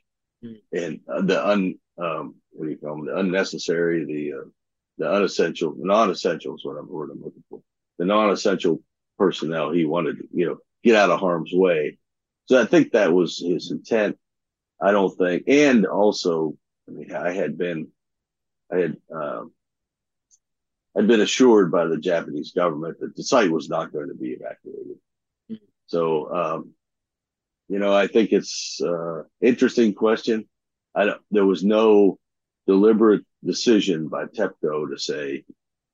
And 0.41 0.99
uh, 1.07 1.21
the 1.21 1.47
un 1.47 1.75
um, 1.97 2.35
what 2.51 2.65
do 2.65 2.71
you 2.71 2.77
call 2.77 2.95
them 2.95 3.05
the 3.05 3.17
unnecessary 3.17 4.05
the 4.05 4.39
uh, 4.39 4.49
the 4.97 5.09
unessential 5.09 5.73
the 5.73 5.85
non-essential 5.85 6.55
is 6.55 6.65
what 6.65 6.77
I'm 6.77 6.89
word 6.89 7.09
I'm 7.11 7.23
looking 7.23 7.43
for. 7.49 7.61
The 7.97 8.05
non-essential 8.05 8.81
personnel 9.17 9.71
he 9.71 9.85
wanted 9.85 10.17
to 10.17 10.27
you 10.33 10.47
know 10.47 10.57
get 10.83 10.95
out 10.95 11.11
of 11.11 11.19
harm's 11.19 11.51
way. 11.53 11.97
So 12.45 12.59
I 12.61 12.65
think 12.65 12.91
that 12.91 13.13
was 13.13 13.39
his 13.39 13.71
intent 13.71 14.17
I 14.81 14.91
don't 14.91 15.15
think. 15.17 15.43
And 15.47 15.85
also 15.85 16.57
I 16.87 16.91
mean 16.91 17.13
I 17.13 17.31
had 17.31 17.57
been 17.57 17.89
I 18.71 18.77
had 18.77 18.97
um, 19.13 19.51
I'd 20.97 21.07
been 21.07 21.21
assured 21.21 21.71
by 21.71 21.85
the 21.85 21.97
Japanese 21.97 22.51
government 22.51 22.99
that 22.99 23.15
the 23.15 23.23
site 23.23 23.51
was 23.51 23.69
not 23.69 23.93
going 23.93 24.09
to 24.09 24.15
be 24.15 24.31
evacuated. 24.31 24.97
Mm-hmm. 25.49 25.65
So 25.85 26.33
um, 26.33 26.73
you 27.71 27.79
know, 27.79 27.95
I 27.95 28.07
think 28.07 28.33
it's 28.33 28.81
uh, 28.81 29.23
interesting 29.39 29.93
question. 29.93 30.43
I 30.93 31.05
don't, 31.05 31.21
there 31.31 31.45
was 31.45 31.63
no 31.63 32.19
deliberate 32.67 33.23
decision 33.45 34.09
by 34.09 34.25
TEPCO 34.25 34.91
to 34.91 34.97
say 34.97 35.45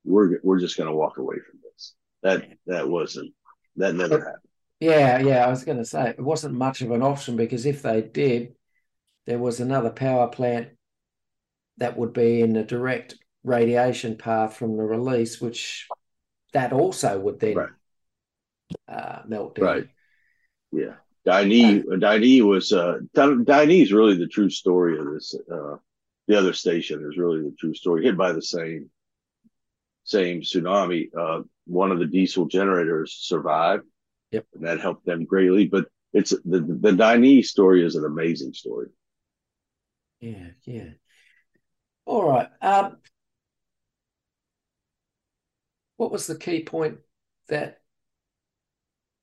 we're 0.03 0.39
we're 0.41 0.59
just 0.59 0.75
going 0.75 0.89
to 0.89 0.95
walk 0.95 1.19
away 1.19 1.35
from 1.35 1.59
this. 1.61 1.93
That 2.23 2.49
that 2.65 2.89
wasn't 2.89 3.31
that 3.75 3.93
never 3.93 4.17
happened. 4.17 4.51
Yeah, 4.79 5.19
yeah. 5.19 5.45
I 5.45 5.51
was 5.51 5.65
going 5.65 5.77
to 5.77 5.85
say 5.85 6.09
it 6.09 6.19
wasn't 6.19 6.55
much 6.55 6.81
of 6.81 6.89
an 6.89 7.03
option 7.03 7.35
because 7.35 7.67
if 7.67 7.83
they 7.83 8.01
did, 8.01 8.55
there 9.27 9.37
was 9.37 9.59
another 9.59 9.91
power 9.91 10.29
plant 10.29 10.69
that 11.77 11.95
would 11.95 12.11
be 12.11 12.41
in 12.41 12.55
a 12.55 12.65
direct 12.65 13.19
radiation 13.43 14.17
path 14.17 14.57
from 14.57 14.77
the 14.77 14.83
release, 14.83 15.39
which 15.39 15.87
that 16.53 16.73
also 16.73 17.19
would 17.19 17.39
then 17.39 17.55
right. 17.55 17.69
uh, 18.87 19.21
melt 19.27 19.53
down. 19.53 19.65
Right. 19.65 19.87
Yeah. 20.71 20.95
Daini, 21.27 21.83
Daini 21.83 22.41
was 22.41 22.71
uh, 22.71 22.99
is 23.13 23.91
really 23.91 24.15
the 24.15 24.27
true 24.27 24.49
story 24.49 24.97
of 24.97 25.11
this. 25.11 25.35
Uh, 25.51 25.75
the 26.27 26.37
other 26.37 26.53
station 26.53 27.05
is 27.09 27.17
really 27.17 27.41
the 27.41 27.55
true 27.59 27.73
story, 27.73 28.05
hit 28.05 28.17
by 28.17 28.31
the 28.31 28.41
same 28.41 28.89
same 30.05 30.39
tsunami. 30.39 31.09
Uh, 31.17 31.43
one 31.65 31.91
of 31.91 31.99
the 31.99 32.05
diesel 32.05 32.45
generators 32.45 33.17
survived, 33.19 33.83
yep, 34.31 34.45
and 34.53 34.65
that 34.65 34.79
helped 34.79 35.05
them 35.05 35.25
greatly. 35.25 35.67
But 35.67 35.87
it's 36.13 36.29
the 36.29 36.61
the 36.61 36.91
Daini 36.91 37.43
story 37.43 37.85
is 37.85 37.95
an 37.95 38.05
amazing 38.05 38.53
story. 38.53 38.87
Yeah, 40.21 40.47
yeah. 40.63 40.91
All 42.05 42.25
right. 42.25 42.47
Um, 42.61 42.97
what 45.97 46.11
was 46.11 46.25
the 46.25 46.37
key 46.37 46.63
point 46.63 46.99
that 47.49 47.81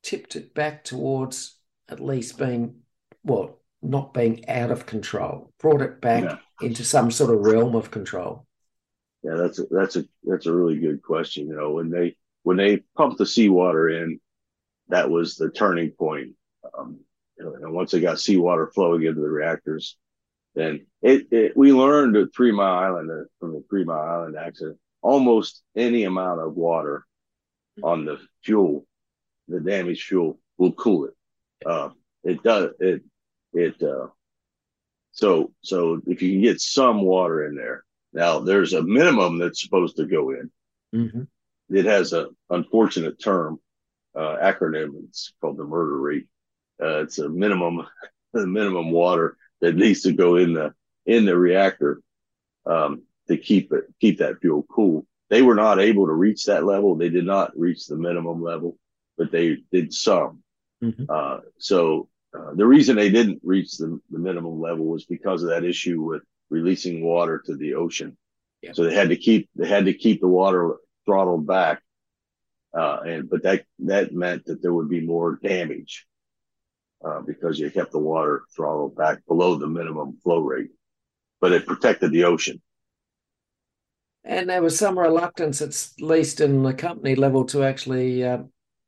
tipped 0.02 0.36
it 0.36 0.54
back 0.54 0.84
towards 0.84 1.56
at 1.88 2.00
least 2.00 2.38
being 2.38 2.82
well, 3.24 3.58
not 3.82 4.14
being 4.14 4.48
out 4.48 4.70
of 4.70 4.86
control, 4.86 5.52
brought 5.58 5.82
it 5.82 6.00
back 6.00 6.24
yeah. 6.24 6.66
into 6.66 6.84
some 6.84 7.10
sort 7.10 7.34
of 7.34 7.40
realm 7.40 7.74
of 7.74 7.90
control? 7.90 8.46
Yeah, 9.22 9.34
that's 9.36 9.58
a, 9.58 9.64
that's 9.70 9.96
a 9.96 10.04
that's 10.24 10.46
a 10.46 10.52
really 10.52 10.78
good 10.78 11.02
question. 11.02 11.48
You 11.48 11.56
know, 11.56 11.72
when 11.72 11.90
they 11.90 12.16
when 12.42 12.56
they 12.56 12.82
pumped 12.96 13.18
the 13.18 13.26
seawater 13.26 13.88
in, 13.88 14.20
that 14.88 15.10
was 15.10 15.36
the 15.36 15.50
turning 15.50 15.90
point. 15.90 16.32
Um, 16.78 17.00
and 17.38 17.72
once 17.72 17.90
they 17.90 18.00
got 18.00 18.20
seawater 18.20 18.70
flowing 18.74 19.02
into 19.02 19.20
the 19.20 19.28
reactors, 19.28 19.96
then 20.54 20.86
it, 21.02 21.26
it 21.32 21.56
we 21.56 21.72
learned 21.72 22.16
at 22.16 22.34
Three 22.34 22.52
Mile 22.52 22.84
Island 22.84 23.10
uh, 23.10 23.24
from 23.40 23.52
the 23.52 23.64
Three 23.68 23.84
Mile 23.84 23.98
Island 23.98 24.36
accident, 24.36 24.78
almost 25.02 25.62
any 25.76 26.04
amount 26.04 26.40
of 26.40 26.54
water 26.54 27.04
on 27.82 28.04
the 28.04 28.18
fuel, 28.44 28.86
the 29.48 29.60
damaged 29.60 30.04
fuel, 30.04 30.38
will 30.58 30.72
cool 30.72 31.06
it. 31.06 31.14
Uh, 31.66 31.90
it 32.22 32.42
does 32.42 32.70
it 32.80 33.02
it 33.52 33.82
uh, 33.82 34.06
so 35.12 35.52
so 35.62 36.00
if 36.06 36.22
you 36.22 36.32
can 36.32 36.42
get 36.42 36.60
some 36.60 37.02
water 37.02 37.46
in 37.46 37.54
there 37.54 37.84
now 38.12 38.40
there's 38.40 38.72
a 38.72 38.82
minimum 38.82 39.38
that's 39.38 39.62
supposed 39.62 39.96
to 39.96 40.06
go 40.06 40.30
in. 40.30 40.50
Mm-hmm. 40.94 41.22
it 41.74 41.86
has 41.86 42.12
a 42.12 42.28
unfortunate 42.50 43.20
term 43.20 43.58
uh, 44.14 44.36
acronym 44.40 45.04
it's 45.08 45.32
called 45.40 45.56
the 45.56 45.64
murder 45.64 45.98
rate. 45.98 46.26
Uh, 46.80 47.02
it's 47.02 47.18
a 47.18 47.28
minimum 47.28 47.86
the 48.32 48.46
minimum 48.46 48.90
water 48.90 49.36
that 49.60 49.76
needs 49.76 50.02
to 50.02 50.12
go 50.12 50.36
in 50.36 50.54
the 50.54 50.72
in 51.06 51.24
the 51.24 51.36
reactor 51.36 52.00
um, 52.66 53.02
to 53.28 53.36
keep 53.36 53.72
it 53.72 53.84
keep 54.00 54.18
that 54.18 54.40
fuel 54.40 54.64
cool. 54.70 55.06
They 55.30 55.42
were 55.42 55.54
not 55.56 55.80
able 55.80 56.06
to 56.06 56.12
reach 56.12 56.44
that 56.44 56.64
level. 56.64 56.94
They 56.94 57.08
did 57.08 57.26
not 57.26 57.58
reach 57.58 57.86
the 57.86 57.96
minimum 57.96 58.42
level 58.42 58.76
but 59.16 59.30
they 59.30 59.58
did 59.72 59.92
some 59.92 60.42
Mm-hmm. 60.82 61.04
Uh, 61.08 61.38
so 61.58 62.08
uh, 62.36 62.54
the 62.54 62.66
reason 62.66 62.96
they 62.96 63.10
didn't 63.10 63.40
reach 63.42 63.76
the, 63.76 64.00
the, 64.10 64.18
minimum 64.18 64.60
level 64.60 64.86
was 64.86 65.04
because 65.04 65.42
of 65.42 65.50
that 65.50 65.64
issue 65.64 66.02
with 66.02 66.22
releasing 66.50 67.04
water 67.04 67.42
to 67.46 67.56
the 67.56 67.74
ocean. 67.74 68.16
Yeah. 68.60 68.72
So 68.72 68.84
they 68.84 68.94
had 68.94 69.10
to 69.10 69.16
keep 69.16 69.48
they 69.54 69.68
had 69.68 69.84
to 69.84 69.94
keep 69.94 70.20
the 70.20 70.28
water 70.28 70.76
throttled 71.04 71.46
back, 71.46 71.82
uh, 72.76 73.00
and 73.06 73.30
but 73.30 73.42
that 73.42 73.64
that 73.80 74.12
meant 74.12 74.46
that 74.46 74.62
there 74.62 74.72
would 74.72 74.88
be 74.88 75.00
more 75.00 75.38
damage 75.42 76.06
uh, 77.04 77.20
because 77.20 77.58
you 77.58 77.70
kept 77.70 77.92
the 77.92 77.98
water 77.98 78.42
throttled 78.56 78.96
back 78.96 79.24
below 79.26 79.56
the 79.56 79.66
minimum 79.66 80.18
flow 80.22 80.40
rate, 80.40 80.70
but 81.40 81.52
it 81.52 81.66
protected 81.66 82.10
the 82.10 82.24
ocean. 82.24 82.60
And 84.24 84.48
there 84.48 84.62
was 84.62 84.78
some 84.78 84.98
reluctance, 84.98 85.60
at 85.60 85.76
least 86.00 86.40
in 86.40 86.62
the 86.62 86.72
company 86.72 87.14
level, 87.14 87.44
to 87.46 87.62
actually 87.62 88.24
uh, 88.24 88.44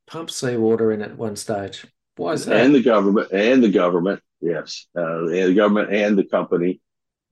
pump 0.07 0.31
seawater 0.31 0.93
in 0.93 1.03
at 1.03 1.17
one 1.17 1.37
stage. 1.37 1.87
Why 2.17 2.33
is 2.33 2.47
that? 2.47 2.65
And 2.65 2.75
the 2.75 2.83
government, 2.83 3.31
and 3.33 3.63
the 3.63 3.71
government, 3.71 4.23
yes, 4.41 4.87
uh, 4.97 5.27
and 5.27 5.31
the 5.51 5.55
government 5.55 5.93
and 5.93 6.19
the 6.19 6.25
company, 6.25 6.81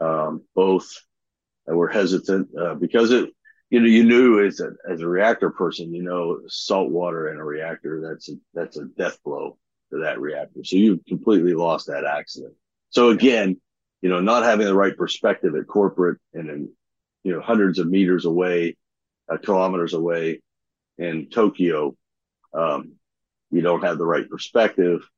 um, 0.00 0.42
both 0.54 0.86
were 1.66 1.88
hesitant 1.88 2.48
uh, 2.58 2.74
because 2.74 3.10
it, 3.10 3.30
you 3.70 3.80
know, 3.80 3.86
you 3.86 4.04
knew 4.04 4.44
as 4.46 4.60
a 4.60 4.72
as 4.88 5.00
a 5.00 5.08
reactor 5.08 5.50
person, 5.50 5.94
you 5.94 6.02
know, 6.02 6.40
salt 6.48 6.90
water 6.90 7.30
in 7.30 7.38
a 7.38 7.44
reactor 7.44 8.02
that's 8.06 8.28
a 8.28 8.34
that's 8.52 8.76
a 8.76 8.84
death 8.84 9.18
blow 9.24 9.56
to 9.90 10.00
that 10.00 10.20
reactor. 10.20 10.62
So 10.64 10.76
you 10.76 11.00
completely 11.08 11.54
lost 11.54 11.86
that 11.86 12.04
accident. 12.04 12.54
So 12.90 13.08
again, 13.08 13.60
you 14.02 14.10
know, 14.10 14.20
not 14.20 14.44
having 14.44 14.66
the 14.66 14.74
right 14.74 14.96
perspective 14.96 15.54
at 15.54 15.66
corporate 15.66 16.18
and 16.34 16.50
in 16.50 16.70
you 17.22 17.32
know 17.32 17.40
hundreds 17.40 17.78
of 17.78 17.88
meters 17.88 18.26
away, 18.26 18.76
uh, 19.32 19.38
kilometers 19.38 19.94
away 19.94 20.40
in 20.98 21.28
Tokyo, 21.30 21.96
um, 22.54 22.92
you 23.50 23.60
don't 23.60 23.84
have 23.84 23.98
the 23.98 24.06
right 24.06 24.28
perspective. 24.28 25.08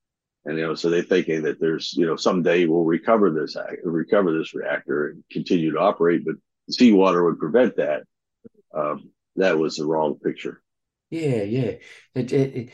And, 0.45 0.59
you 0.59 0.67
know, 0.67 0.75
so 0.75 0.91
they're 0.91 1.03
thinking 1.03 1.43
that 1.43 1.61
there's, 1.61 1.95
you 1.97 2.07
know, 2.07 2.17
someday 2.17 2.67
we'll 2.67 2.85
recover 2.85 3.31
this, 3.31 3.57
recover 3.83 4.37
this 4.37 4.55
reactor 4.55 5.09
and 5.09 5.25
continue 5.31 5.73
to 5.73 5.81
operate, 5.81 6.25
but 6.25 6.37
seawater 6.71 7.25
would 7.25 7.39
prevent 7.39 7.77
that. 7.77 8.05
Um, 8.75 9.11
that 9.37 9.59
was 9.59 9.77
the 9.77 9.87
wrong 9.87 10.19
picture. 10.23 10.63
Yeah, 11.11 11.43
yeah. 11.43 11.73
It, 12.15 12.33
it, 12.33 12.71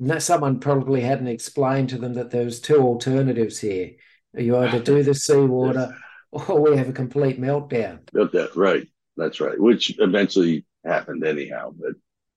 it, 0.00 0.22
someone 0.22 0.60
probably 0.60 1.02
hadn't 1.02 1.28
explained 1.28 1.90
to 1.90 1.98
them 1.98 2.14
that 2.14 2.30
there 2.30 2.44
was 2.44 2.60
two 2.60 2.80
alternatives 2.80 3.58
here. 3.58 3.92
You 4.34 4.56
either 4.56 4.80
do 4.80 5.02
the 5.02 5.14
seawater 5.14 5.94
or 6.32 6.60
we 6.60 6.76
have 6.76 6.88
a 6.88 6.92
complete 6.92 7.40
meltdown. 7.40 8.04
Meltdown, 8.14 8.54
right. 8.56 8.86
That's 9.16 9.40
right. 9.40 9.58
Which 9.58 9.98
eventually 9.98 10.64
happened 10.84 11.24
anyhow. 11.24 11.72
But 11.78 11.92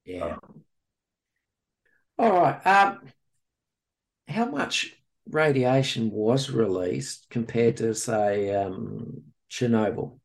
yeah. 0.05 0.26
Um, 0.26 0.63
All 2.18 2.32
right. 2.32 2.66
Um, 2.66 2.99
how 4.28 4.45
much 4.45 4.95
radiation 5.30 6.11
was 6.11 6.49
released 6.49 7.30
compared 7.30 7.78
to, 7.78 7.93
say, 7.93 8.53
um, 8.53 9.24
Chernobyl? 9.49 10.20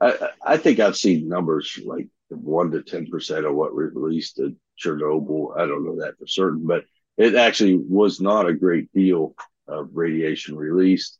I, 0.00 0.30
I 0.44 0.56
think 0.56 0.80
I've 0.80 0.96
seen 0.96 1.28
numbers 1.28 1.78
like 1.84 2.08
one 2.28 2.70
to 2.72 2.82
ten 2.82 3.06
percent 3.06 3.46
of 3.46 3.54
what 3.54 3.74
was 3.74 3.90
released 3.94 4.38
at 4.40 4.52
Chernobyl. 4.82 5.56
I 5.56 5.66
don't 5.66 5.84
know 5.84 5.96
that 6.00 6.18
for 6.18 6.26
certain, 6.26 6.66
but 6.66 6.84
it 7.16 7.34
actually 7.34 7.76
was 7.76 8.20
not 8.20 8.48
a 8.48 8.54
great 8.54 8.92
deal 8.92 9.34
of 9.68 9.90
radiation 9.92 10.56
released. 10.56 11.18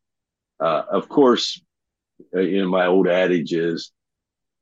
Uh, 0.61 0.83
of 0.91 1.09
course, 1.09 1.62
uh, 2.35 2.41
you 2.41 2.62
know 2.62 2.68
my 2.68 2.87
old 2.87 3.07
adage 3.07 3.53
is, 3.53 3.93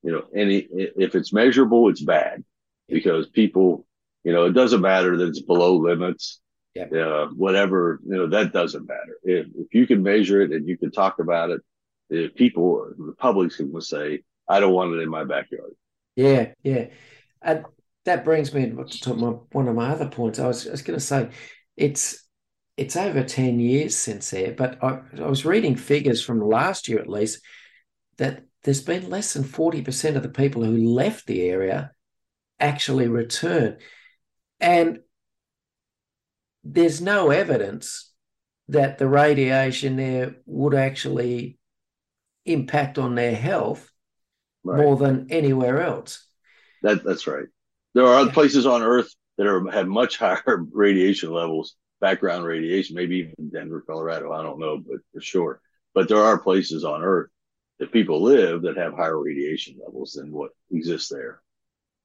you 0.03 0.13
know, 0.13 0.25
any 0.35 0.69
if 0.71 1.15
it's 1.15 1.33
measurable, 1.33 1.89
it's 1.89 2.03
bad 2.03 2.45
because 2.89 3.29
people, 3.29 3.87
you 4.25 4.33
know, 4.33 4.45
it 4.47 4.53
doesn't 4.53 4.81
matter 4.81 5.17
that 5.17 5.29
it's 5.29 5.43
below 5.43 5.77
limits. 5.77 6.41
Yeah. 6.75 6.85
Uh, 6.85 7.27
whatever, 7.37 8.01
you 8.05 8.17
know, 8.17 8.29
that 8.29 8.53
doesn't 8.53 8.89
matter. 8.89 9.19
If, 9.23 9.47
if 9.55 9.75
you 9.75 9.87
can 9.87 10.03
measure 10.03 10.41
it 10.41 10.53
and 10.53 10.67
you 10.67 10.79
can 10.79 10.91
talk 10.91 11.19
about 11.19 11.51
it, 11.51 11.61
if 12.09 12.35
people, 12.35 12.91
the 12.97 13.13
public's 13.13 13.57
going 13.57 13.75
to 13.75 13.81
say, 13.83 14.23
I 14.49 14.59
don't 14.61 14.73
want 14.73 14.95
it 14.95 15.03
in 15.03 15.11
my 15.11 15.25
backyard. 15.25 15.73
Yeah, 16.17 16.53
yeah. 16.63 16.87
And 17.43 17.65
that 18.05 18.25
brings 18.25 18.55
me 18.55 18.71
to 18.71 19.01
talk 19.01 19.17
my, 19.17 19.29
one 19.53 19.69
of 19.69 19.75
my 19.75 19.91
other 19.91 20.09
points. 20.09 20.39
I 20.39 20.47
was, 20.47 20.67
I 20.67 20.71
was 20.71 20.83
going 20.83 20.99
to 20.99 21.05
say, 21.05 21.31
it's 21.77 22.23
it's 22.77 22.97
over 22.97 23.23
10 23.23 23.61
years 23.61 23.97
since 23.97 24.31
there, 24.31 24.53
but 24.53 24.83
I, 24.83 25.01
I 25.19 25.27
was 25.27 25.45
reading 25.45 25.77
figures 25.77 26.23
from 26.23 26.41
last 26.41 26.89
year 26.89 26.99
at 26.99 27.09
least 27.09 27.43
that 28.17 28.45
there's 28.65 28.83
been 28.83 29.11
less 29.11 29.35
than 29.35 29.45
40% 29.45 30.17
of 30.17 30.23
the 30.23 30.29
people 30.29 30.65
who 30.65 30.89
left 30.89 31.27
the 31.27 31.43
area 31.43 31.93
actually 32.59 33.09
return. 33.09 33.77
And 34.63 35.01
there's 36.65 37.01
no 37.01 37.31
evidence 37.31 38.13
that 38.69 38.99
the 38.99 39.09
radiation 39.09 39.97
there 39.97 40.37
would 40.47 40.75
actually 40.75 41.59
impact 42.47 42.97
on 42.97 43.17
their 43.17 43.35
health 43.35 43.91
right. 44.65 44.79
more 44.79 44.97
than 44.97 45.27
anywhere 45.31 45.83
else. 45.83 46.27
That 46.83 47.05
that's 47.05 47.27
right. 47.27 47.47
There 47.95 48.07
are 48.07 48.21
other 48.21 48.33
places 48.33 48.67
on 48.67 48.83
Earth 48.83 49.13
that 49.37 49.47
are 49.47 49.71
have 49.71 49.89
much 49.89 50.17
higher 50.19 50.65
radiation 50.73 51.33
levels, 51.33 51.75
background 52.01 52.45
radiation, 52.45 52.95
maybe 52.95 53.17
even 53.17 53.51
Denver, 53.51 53.85
Colorado. 53.87 54.33
I 54.33 54.43
don't 54.43 54.61
know, 54.61 54.79
but 54.79 54.99
for 55.13 55.21
sure. 55.21 55.61
But 55.95 56.09
there 56.09 56.23
are 56.23 56.39
places 56.39 56.85
on 56.85 57.03
Earth 57.03 57.31
that 57.79 57.93
people 57.93 58.23
live 58.23 58.63
that 58.63 58.77
have 58.77 58.95
higher 58.95 59.21
radiation 59.21 59.77
levels 59.85 60.13
than 60.13 60.33
what 60.33 60.53
exists 60.71 61.09
there. 61.09 61.43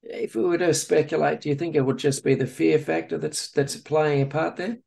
If 0.04 0.36
we 0.36 0.43
were 0.43 0.58
to 0.58 0.74
speculate, 0.74 1.41
do 1.41 1.50
you 1.50 1.56
think 1.56 1.76
it 1.76 1.82
would 1.82 1.98
just 1.98 2.24
be 2.24 2.36
the 2.36 2.48
fear 2.48 2.80
factor 2.80 3.18
that's 3.18 3.52
that's 3.52 3.76
playing 3.76 4.22
a 4.22 4.26
part 4.26 4.56
there? 4.56 4.78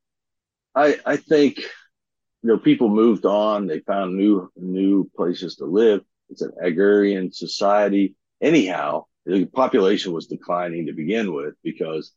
I 0.74 0.98
I 1.04 1.16
think 1.16 1.58
you 1.58 2.48
know 2.48 2.58
people 2.58 2.88
moved 2.88 3.26
on. 3.26 3.66
They 3.66 3.80
found 3.80 4.16
new 4.16 4.50
new 4.56 5.10
places 5.16 5.56
to 5.56 5.66
live. 5.66 6.02
It's 6.30 6.42
an 6.42 6.52
agrarian 6.62 7.32
society. 7.32 8.14
Anyhow, 8.40 9.04
the 9.26 9.46
population 9.46 10.12
was 10.12 10.26
declining 10.26 10.86
to 10.86 10.92
begin 10.92 11.34
with 11.34 11.54
because 11.62 12.12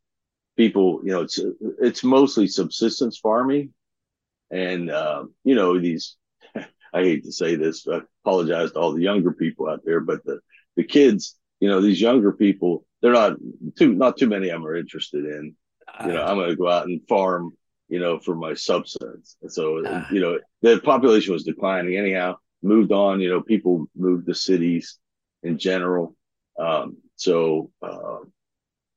people, 0.55 1.01
you 1.03 1.11
know, 1.11 1.21
it's 1.21 1.39
it's 1.81 2.03
mostly 2.03 2.47
subsistence 2.47 3.17
farming, 3.17 3.73
and 4.51 4.89
uh, 4.89 5.25
you 5.43 5.55
know 5.55 5.79
these. 5.79 6.15
I 6.95 7.01
hate 7.01 7.23
to 7.23 7.31
say 7.31 7.55
this, 7.55 7.87
I 7.87 8.01
apologize 8.23 8.71
to 8.71 8.79
all 8.79 8.93
the 8.93 9.01
younger 9.01 9.31
people 9.31 9.67
out 9.67 9.81
there, 9.83 9.99
but 9.99 10.23
the 10.25 10.39
the 10.75 10.83
kids, 10.83 11.35
you 11.63 11.69
know, 11.69 11.79
these 11.79 12.01
younger 12.01 12.33
people, 12.33 12.85
they're 13.01 13.13
not 13.13 13.37
too 13.77 13.93
not 13.93 14.17
too 14.17 14.27
many 14.27 14.49
of 14.49 14.59
them 14.59 14.67
are 14.67 14.75
interested 14.75 15.23
in. 15.23 15.55
You 16.01 16.11
know, 16.11 16.21
I'm 16.21 16.35
going 16.35 16.49
to 16.49 16.57
go 16.57 16.69
out 16.69 16.87
and 16.87 16.99
farm, 17.07 17.55
you 17.87 17.99
know, 17.99 18.19
for 18.19 18.35
my 18.35 18.53
substance. 18.53 19.37
So, 19.47 19.85
uh, 19.85 20.05
you 20.11 20.19
know, 20.19 20.39
the 20.61 20.81
population 20.81 21.31
was 21.31 21.45
declining 21.45 21.95
anyhow 21.95 22.35
moved 22.61 22.91
on. 22.91 23.21
You 23.21 23.29
know, 23.29 23.41
people 23.41 23.85
moved 23.95 24.27
to 24.27 24.35
cities 24.35 24.99
in 25.41 25.57
general. 25.57 26.17
Um, 26.59 26.97
so, 27.15 27.71
uh, 27.81 28.17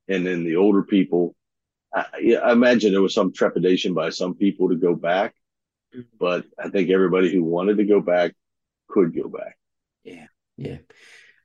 and 0.08 0.26
then 0.26 0.42
the 0.42 0.56
older 0.56 0.82
people, 0.82 1.36
I, 1.94 2.36
I, 2.42 2.50
imagine 2.50 2.90
there 2.90 3.00
was 3.00 3.14
some 3.14 3.32
trepidation 3.32 3.94
by 3.94 4.10
some 4.10 4.34
people 4.34 4.70
to 4.70 4.74
go 4.74 4.96
back, 4.96 5.36
mm-hmm. 5.94 6.00
but 6.18 6.46
I 6.58 6.68
think 6.70 6.90
everybody 6.90 7.32
who 7.32 7.44
wanted 7.44 7.76
to 7.76 7.84
go 7.84 8.00
back 8.00 8.34
could 8.88 9.14
go 9.14 9.28
back. 9.28 9.56
Yeah, 10.02 10.26
yeah. 10.56 10.78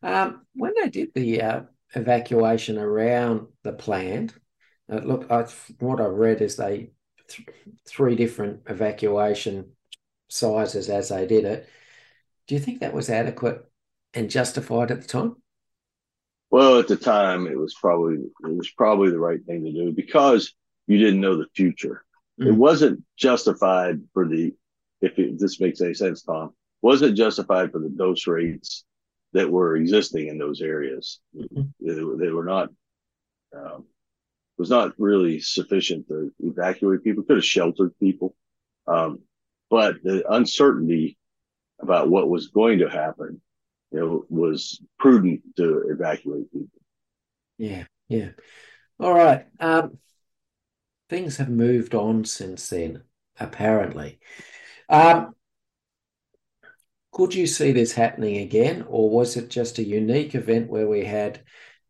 Um, 0.04 0.46
when 0.56 0.74
they 0.82 0.90
did 0.90 1.14
the 1.14 1.42
uh, 1.42 1.62
evacuation 1.96 2.78
around 2.78 3.48
the 3.64 3.74
plant, 3.74 4.34
uh, 4.92 5.02
look, 5.04 5.32
I, 5.32 5.46
what 5.80 6.02
I 6.02 6.06
read 6.06 6.42
is 6.42 6.56
they 6.56 6.92
th- 7.28 7.48
three 7.88 8.16
different 8.16 8.62
evacuation 8.68 9.72
sizes 10.28 10.90
as 10.90 11.10
they 11.10 11.28
did 11.28 11.46
it. 11.46 11.70
Do 12.48 12.56
you 12.56 12.62
think 12.62 12.80
that 12.80 12.94
was 12.94 13.10
adequate 13.10 13.70
and 14.14 14.30
justified 14.30 14.92
at 14.92 15.02
the 15.02 15.08
time? 15.08 15.36
Well, 16.50 16.80
at 16.80 16.88
the 16.88 16.98
time, 16.98 17.48
it 17.48 17.58
was 17.58 17.74
probably 17.80 18.16
it 18.16 18.58
was 18.58 18.70
probably 18.72 19.10
the 19.10 19.20
right 19.20 19.44
thing 19.46 19.64
to 19.64 19.72
do 19.72 19.94
because 19.94 20.54
you 20.88 20.98
didn't 20.98 21.22
know 21.22 21.38
the 21.38 21.48
future. 21.56 22.04
Mm. 22.40 22.48
It 22.48 22.52
wasn't 22.52 23.04
justified 23.18 24.02
for 24.14 24.28
the 24.28 24.54
if, 25.00 25.18
it, 25.18 25.34
if 25.34 25.40
this 25.40 25.62
makes 25.62 25.80
any 25.80 25.94
sense, 25.94 26.24
Tom. 26.24 26.54
Wasn't 26.82 27.16
justified 27.16 27.72
for 27.72 27.80
the 27.80 27.90
dose 27.90 28.28
rates 28.28 28.84
that 29.34 29.50
were 29.50 29.76
existing 29.76 30.28
in 30.28 30.38
those 30.38 30.62
areas. 30.62 31.20
Mm-hmm. 31.36 31.62
They, 31.80 32.26
they, 32.26 32.32
were 32.32 32.46
not 32.46 32.70
um, 33.56 33.86
was 34.58 34.70
not 34.70 34.94
really 34.98 35.40
sufficient 35.40 36.08
to 36.08 36.32
evacuate 36.40 37.04
people. 37.04 37.24
Could 37.24 37.38
have 37.38 37.46
sheltered 37.46 37.98
people, 38.00 38.36
um, 38.88 39.20
but 39.70 39.96
the 40.04 40.24
uncertainty 40.32 41.18
about 41.80 42.10
what 42.10 42.30
was 42.30 42.48
going 42.48 42.80
to 42.80 42.90
happen, 42.90 43.42
you 43.92 44.00
know, 44.00 44.26
was 44.30 44.82
prudent 45.00 45.42
to 45.58 45.86
evacuate 45.90 46.52
people. 46.52 46.82
Yeah, 47.58 47.86
yeah. 48.08 48.30
All 49.00 49.14
right. 49.14 49.48
Um, 49.60 49.98
things 51.10 51.38
have 51.38 51.50
moved 51.50 51.96
on 51.96 52.24
since 52.24 52.70
then, 52.70 53.04
apparently. 53.40 54.20
Um, 54.90 55.34
could 57.12 57.34
you 57.34 57.46
see 57.46 57.72
this 57.72 57.92
happening 57.92 58.38
again, 58.38 58.86
or 58.88 59.10
was 59.10 59.36
it 59.36 59.50
just 59.50 59.80
a 59.80 59.84
unique 59.84 60.34
event 60.34 60.70
where 60.70 60.88
we 60.88 61.04
had 61.04 61.42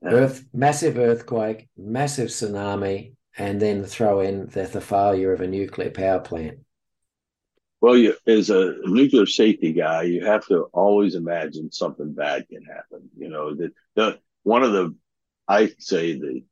uh, 0.03 0.09
earth, 0.09 0.45
massive 0.53 0.97
earthquake, 0.97 1.69
massive 1.77 2.29
tsunami, 2.29 3.13
and 3.37 3.61
then 3.61 3.83
throw 3.83 4.19
in 4.19 4.47
the, 4.47 4.63
the 4.63 4.81
failure 4.81 5.31
of 5.31 5.41
a 5.41 5.47
nuclear 5.47 5.91
power 5.91 6.19
plant? 6.19 6.59
Well, 7.81 7.97
you, 7.97 8.15
as 8.27 8.49
a 8.49 8.75
nuclear 8.83 9.25
safety 9.25 9.73
guy, 9.73 10.03
you 10.03 10.25
have 10.25 10.45
to 10.47 10.69
always 10.73 11.15
imagine 11.15 11.71
something 11.71 12.13
bad 12.13 12.47
can 12.47 12.63
happen. 12.63 13.09
You 13.17 13.29
know, 13.29 13.55
that 13.55 13.71
the 13.95 14.19
one 14.43 14.63
of 14.63 14.71
the, 14.71 14.95
I 15.47 15.71
say 15.79 16.13
the, 16.13 16.43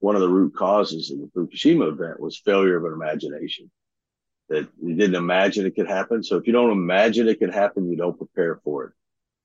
one 0.00 0.14
of 0.14 0.20
the 0.20 0.28
root 0.28 0.54
causes 0.54 1.10
of 1.10 1.18
the 1.18 1.30
Fukushima 1.34 1.92
event 1.92 2.20
was 2.20 2.38
failure 2.38 2.76
of 2.76 2.84
an 2.84 2.92
imagination. 2.92 3.70
That 4.48 4.68
you 4.82 4.94
didn't 4.94 5.16
imagine 5.16 5.66
it 5.66 5.74
could 5.74 5.88
happen. 5.88 6.22
So 6.22 6.36
if 6.36 6.46
you 6.46 6.52
don't 6.52 6.70
imagine 6.70 7.28
it 7.28 7.38
could 7.38 7.52
happen, 7.52 7.90
you 7.90 7.96
don't 7.96 8.16
prepare 8.16 8.56
for 8.64 8.84
it. 8.84 8.92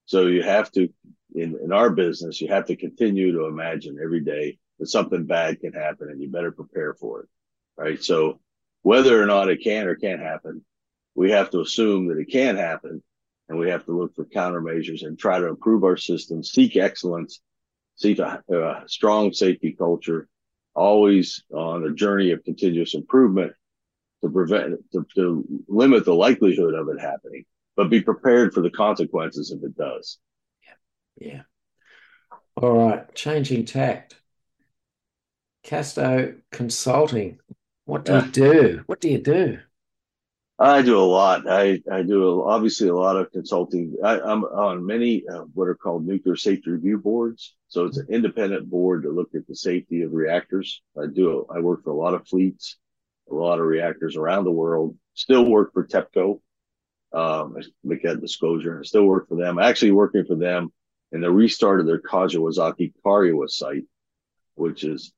So 0.05 0.27
you 0.27 0.43
have 0.43 0.71
to, 0.73 0.89
in, 1.35 1.57
in 1.61 1.71
our 1.73 1.89
business, 1.89 2.39
you 2.39 2.47
have 2.49 2.65
to 2.67 2.75
continue 2.75 3.33
to 3.33 3.45
imagine 3.45 3.97
every 4.01 4.21
day 4.21 4.59
that 4.79 4.87
something 4.87 5.25
bad 5.25 5.59
can 5.59 5.73
happen 5.73 6.09
and 6.09 6.21
you 6.21 6.29
better 6.29 6.51
prepare 6.51 6.93
for 6.93 7.21
it. 7.21 7.29
Right. 7.77 8.01
So 8.03 8.39
whether 8.81 9.21
or 9.21 9.25
not 9.25 9.49
it 9.49 9.63
can 9.63 9.87
or 9.87 9.95
can't 9.95 10.21
happen, 10.21 10.63
we 11.15 11.31
have 11.31 11.49
to 11.51 11.61
assume 11.61 12.07
that 12.07 12.19
it 12.19 12.29
can 12.31 12.55
happen 12.55 13.03
and 13.49 13.59
we 13.59 13.69
have 13.69 13.85
to 13.85 13.97
look 13.97 14.15
for 14.15 14.25
countermeasures 14.25 15.05
and 15.05 15.17
try 15.17 15.39
to 15.39 15.47
improve 15.47 15.83
our 15.83 15.97
system, 15.97 16.43
seek 16.43 16.75
excellence, 16.75 17.41
seek 17.95 18.19
a, 18.19 18.43
a 18.49 18.83
strong 18.87 19.33
safety 19.33 19.75
culture, 19.77 20.27
always 20.75 21.43
on 21.53 21.83
a 21.83 21.93
journey 21.93 22.31
of 22.31 22.43
continuous 22.43 22.95
improvement 22.95 23.53
to 24.23 24.29
prevent, 24.29 24.79
to, 24.93 25.05
to 25.15 25.45
limit 25.67 26.05
the 26.05 26.13
likelihood 26.13 26.73
of 26.73 26.87
it 26.89 26.99
happening, 26.99 27.43
but 27.75 27.89
be 27.89 28.01
prepared 28.01 28.53
for 28.53 28.61
the 28.61 28.69
consequences 28.69 29.51
if 29.51 29.63
it 29.63 29.77
does. 29.77 30.17
Yeah. 31.19 31.27
Yeah. 31.27 31.41
All 32.55 32.73
right. 32.73 33.13
Changing 33.13 33.65
tact. 33.65 34.15
Casto 35.63 36.35
Consulting. 36.51 37.39
What 37.85 38.05
do 38.05 38.15
you 38.15 38.31
do? 38.31 38.83
What 38.85 39.01
do 39.01 39.09
you 39.09 39.19
do? 39.19 39.59
I 40.59 40.81
do 40.81 40.99
a 40.99 41.01
lot. 41.01 41.49
I, 41.49 41.81
I 41.91 42.03
do 42.03 42.23
a, 42.23 42.45
obviously 42.45 42.87
a 42.87 42.95
lot 42.95 43.17
of 43.17 43.31
consulting. 43.31 43.95
I, 44.03 44.19
am 44.19 44.43
on 44.43 44.85
many 44.85 45.23
uh, 45.27 45.41
what 45.53 45.67
are 45.67 45.75
called 45.75 46.05
nuclear 46.05 46.35
safety 46.35 46.69
review 46.69 46.99
boards. 46.99 47.55
So 47.67 47.85
it's 47.85 47.97
an 47.97 48.07
independent 48.09 48.69
board 48.69 49.03
to 49.03 49.09
look 49.09 49.31
at 49.35 49.47
the 49.47 49.55
safety 49.55 50.03
of 50.03 50.13
reactors. 50.13 50.81
I 50.97 51.07
do. 51.13 51.45
I 51.53 51.59
work 51.59 51.83
for 51.83 51.89
a 51.89 51.95
lot 51.95 52.13
of 52.13 52.27
fleets, 52.27 52.77
a 53.33 53.43
lot 53.43 53.59
of 53.59 53.65
reactors 53.65 54.15
around 54.15 54.45
the 54.45 54.51
world. 54.51 54.95
Still 55.13 55.45
work 55.45 55.73
for 55.73 55.85
TEPCO. 55.85 56.39
Um, 57.13 57.57
make 57.83 58.03
that 58.03 58.21
disclosure. 58.21 58.79
I 58.79 58.83
still 58.83 59.05
work 59.05 59.29
for 59.29 59.35
them. 59.35 59.59
Actually 59.59 59.91
working 59.91 60.25
for 60.25 60.35
them 60.35 60.71
in 61.11 61.21
the 61.21 61.31
restart 61.31 61.79
of 61.79 61.85
their 61.85 62.01
Kashiwazaki 62.01 62.93
Kariwa 63.05 63.49
site, 63.49 63.85
which 64.55 64.83
is 64.83 65.13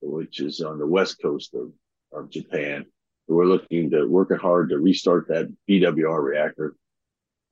which 0.00 0.40
is 0.40 0.60
on 0.60 0.78
the 0.78 0.86
west 0.86 1.20
coast 1.20 1.54
of, 1.54 1.72
of 2.12 2.30
Japan 2.30 2.86
we're 3.28 3.46
looking 3.46 3.90
to 3.90 4.06
working 4.06 4.38
hard 4.38 4.70
to 4.70 4.78
restart 4.78 5.28
that 5.28 5.52
BWR 5.68 6.22
reactor. 6.22 6.74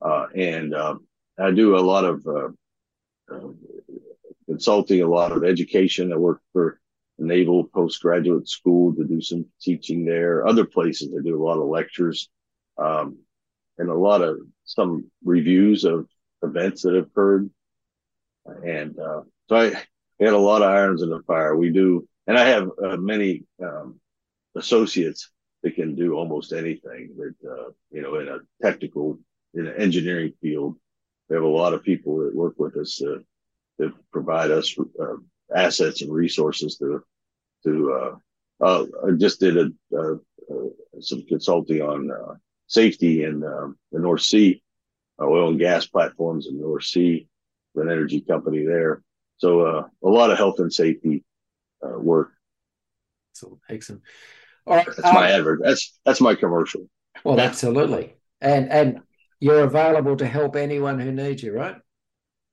Uh, 0.01 0.27
and 0.35 0.73
um, 0.73 1.07
I 1.39 1.51
do 1.51 1.75
a 1.75 1.79
lot 1.79 2.05
of 2.05 2.25
uh, 2.27 2.49
uh, 3.33 3.51
consulting, 4.47 5.01
a 5.01 5.07
lot 5.07 5.31
of 5.31 5.43
education. 5.43 6.11
I 6.11 6.17
work 6.17 6.41
for 6.53 6.79
Naval 7.23 7.65
Postgraduate 7.65 8.47
School 8.47 8.95
to 8.95 9.03
do 9.03 9.21
some 9.21 9.45
teaching 9.61 10.05
there. 10.05 10.47
Other 10.47 10.65
places 10.65 11.13
I 11.13 11.21
do 11.23 11.41
a 11.41 11.43
lot 11.43 11.59
of 11.59 11.67
lectures 11.67 12.29
um, 12.77 13.17
and 13.77 13.89
a 13.89 13.93
lot 13.93 14.21
of 14.21 14.37
some 14.65 15.09
reviews 15.23 15.83
of 15.83 16.07
events 16.43 16.81
that 16.81 16.95
have 16.95 17.05
occurred. 17.05 17.49
And 18.45 18.97
uh, 18.99 19.21
so 19.47 19.55
I 19.55 19.65
had 20.19 20.33
a 20.33 20.37
lot 20.37 20.61
of 20.61 20.69
irons 20.69 21.01
in 21.01 21.09
the 21.09 21.21
fire. 21.27 21.55
We 21.55 21.69
do, 21.69 22.07
and 22.27 22.37
I 22.37 22.47
have 22.47 22.69
uh, 22.83 22.97
many 22.97 23.43
um, 23.61 23.99
associates 24.55 25.29
that 25.63 25.75
can 25.75 25.95
do 25.95 26.13
almost 26.13 26.53
anything 26.53 27.15
that, 27.17 27.49
uh, 27.49 27.69
you 27.91 28.01
know, 28.01 28.15
in 28.15 28.27
a 28.27 28.39
technical, 28.61 29.19
in 29.53 29.67
an 29.67 29.75
engineering 29.77 30.33
field. 30.41 30.75
We 31.29 31.35
have 31.35 31.43
a 31.43 31.47
lot 31.47 31.73
of 31.73 31.83
people 31.83 32.17
that 32.17 32.35
work 32.35 32.55
with 32.57 32.75
us 32.77 32.95
to, 32.97 33.23
to 33.79 33.93
provide 34.11 34.51
us 34.51 34.75
uh, 34.99 35.17
assets 35.55 36.01
and 36.01 36.11
resources 36.11 36.77
to, 36.77 37.03
to, 37.63 37.93
uh, 37.93 38.65
uh 38.65 38.85
I 39.07 39.11
just 39.17 39.39
did 39.39 39.57
a, 39.57 39.71
uh, 39.95 40.13
uh, 40.13 40.69
some 40.99 41.23
consulting 41.27 41.81
on 41.81 42.11
safety 42.67 43.23
in 43.23 43.39
the 43.39 43.75
North 43.91 44.21
Sea, 44.21 44.61
oil 45.21 45.49
and 45.49 45.59
gas 45.59 45.85
platforms 45.85 46.47
in 46.47 46.57
the 46.57 46.63
North 46.63 46.85
Sea, 46.85 47.27
for 47.73 47.83
an 47.83 47.91
energy 47.91 48.21
company 48.21 48.65
there. 48.65 49.01
So 49.37 49.89
a 50.03 50.07
lot 50.07 50.31
of 50.31 50.37
health 50.37 50.59
and 50.59 50.71
safety 50.71 51.23
work. 51.81 52.31
So 53.33 53.59
excellent. 53.69 54.03
All 54.67 54.75
right, 54.75 54.85
that's 54.85 55.03
um, 55.03 55.15
my 55.15 55.31
advert. 55.31 55.61
That's 55.63 55.99
that's 56.05 56.21
my 56.21 56.35
commercial. 56.35 56.87
Well, 57.23 57.39
absolutely, 57.39 58.13
and 58.39 58.69
and 58.69 58.99
you're 59.39 59.63
available 59.63 60.15
to 60.17 60.27
help 60.27 60.55
anyone 60.55 60.99
who 60.99 61.11
needs 61.11 61.41
you, 61.41 61.53
right? 61.53 61.75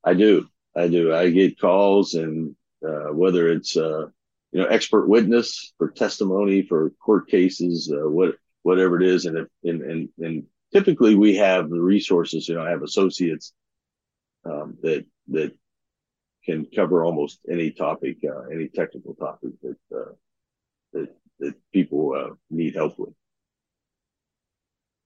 I 0.03 0.15
do. 0.15 0.47
I 0.75 0.87
do. 0.87 1.13
I 1.13 1.29
get 1.29 1.59
calls, 1.59 2.15
and 2.15 2.55
uh, 2.85 3.13
whether 3.13 3.49
it's 3.49 3.77
uh, 3.77 4.07
you 4.51 4.61
know 4.61 4.67
expert 4.67 5.07
witness 5.07 5.73
for 5.77 5.91
testimony 5.91 6.63
for 6.63 6.91
court 7.03 7.27
cases, 7.27 7.91
uh, 7.93 8.09
what 8.09 8.35
whatever 8.63 9.01
it 9.01 9.07
is, 9.07 9.25
and 9.25 9.37
if, 9.37 9.47
and 9.63 9.81
and 9.81 10.09
and 10.19 10.43
typically 10.73 11.15
we 11.15 11.35
have 11.35 11.69
the 11.69 11.79
resources. 11.79 12.47
You 12.47 12.55
know, 12.55 12.63
I 12.63 12.69
have 12.69 12.83
associates 12.83 13.53
um, 14.45 14.77
that 14.81 15.05
that 15.29 15.53
can 16.45 16.65
cover 16.75 17.03
almost 17.03 17.39
any 17.49 17.71
topic, 17.71 18.17
uh, 18.23 18.47
any 18.51 18.69
technical 18.69 19.13
topic 19.15 19.51
that 19.61 19.77
uh, 19.95 20.11
that 20.93 21.09
that 21.39 21.53
people 21.71 22.13
uh, 22.15 22.33
need 22.49 22.75
help 22.75 22.97
with. 22.97 23.13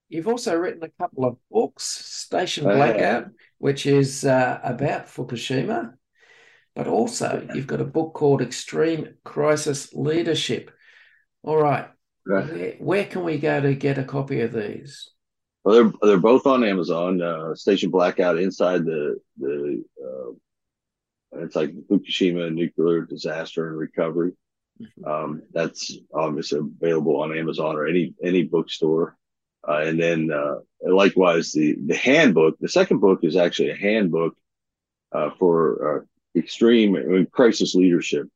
You've 0.08 0.28
also 0.28 0.54
written 0.54 0.82
a 0.84 0.90
couple 0.90 1.24
of 1.24 1.36
books, 1.50 1.84
Station 1.84 2.64
Blackout, 2.64 3.30
which 3.58 3.86
is 3.86 4.24
uh, 4.24 4.60
about 4.62 5.06
Fukushima, 5.06 5.94
but 6.74 6.86
also 6.86 7.46
you've 7.54 7.66
got 7.66 7.80
a 7.80 7.84
book 7.84 8.14
called 8.14 8.42
Extreme 8.42 9.14
Crisis 9.24 9.92
Leadership. 9.92 10.70
All 11.42 11.56
right. 11.56 11.88
right. 12.26 12.46
Where, 12.52 12.72
where, 12.78 13.04
can 13.04 13.24
we 13.24 13.38
go 13.38 13.60
to 13.60 13.74
get 13.74 13.98
a 13.98 14.04
copy 14.04 14.40
of 14.40 14.52
these? 14.52 15.10
Well, 15.64 15.74
they're 15.74 15.92
they're 16.02 16.18
both 16.18 16.46
on 16.46 16.64
Amazon. 16.64 17.22
Uh, 17.22 17.54
Station 17.54 17.90
Blackout 17.90 18.38
inside 18.38 18.84
the 18.84 19.16
the 19.38 19.84
uh, 20.02 21.40
it's 21.42 21.56
like 21.56 21.72
Fukushima 21.90 22.52
nuclear 22.52 23.02
disaster 23.02 23.68
and 23.68 23.78
recovery, 23.78 24.32
Mm-hmm. 24.80 25.04
Um, 25.04 25.42
that's 25.52 25.96
obviously 26.12 26.58
available 26.58 27.20
on 27.20 27.36
Amazon 27.36 27.76
or 27.76 27.86
any 27.86 28.14
any 28.22 28.42
bookstore. 28.42 29.16
Uh, 29.66 29.82
and 29.84 30.00
then 30.00 30.30
uh, 30.30 30.56
likewise, 30.82 31.52
the 31.52 31.76
the 31.86 31.96
handbook. 31.96 32.58
The 32.58 32.68
second 32.68 32.98
book 32.98 33.20
is 33.22 33.36
actually 33.36 33.70
a 33.70 33.76
handbook 33.76 34.36
uh, 35.12 35.30
for 35.38 35.98
uh, 35.98 36.04
extreme 36.36 37.26
crisis 37.32 37.74
leadership, 37.74 38.28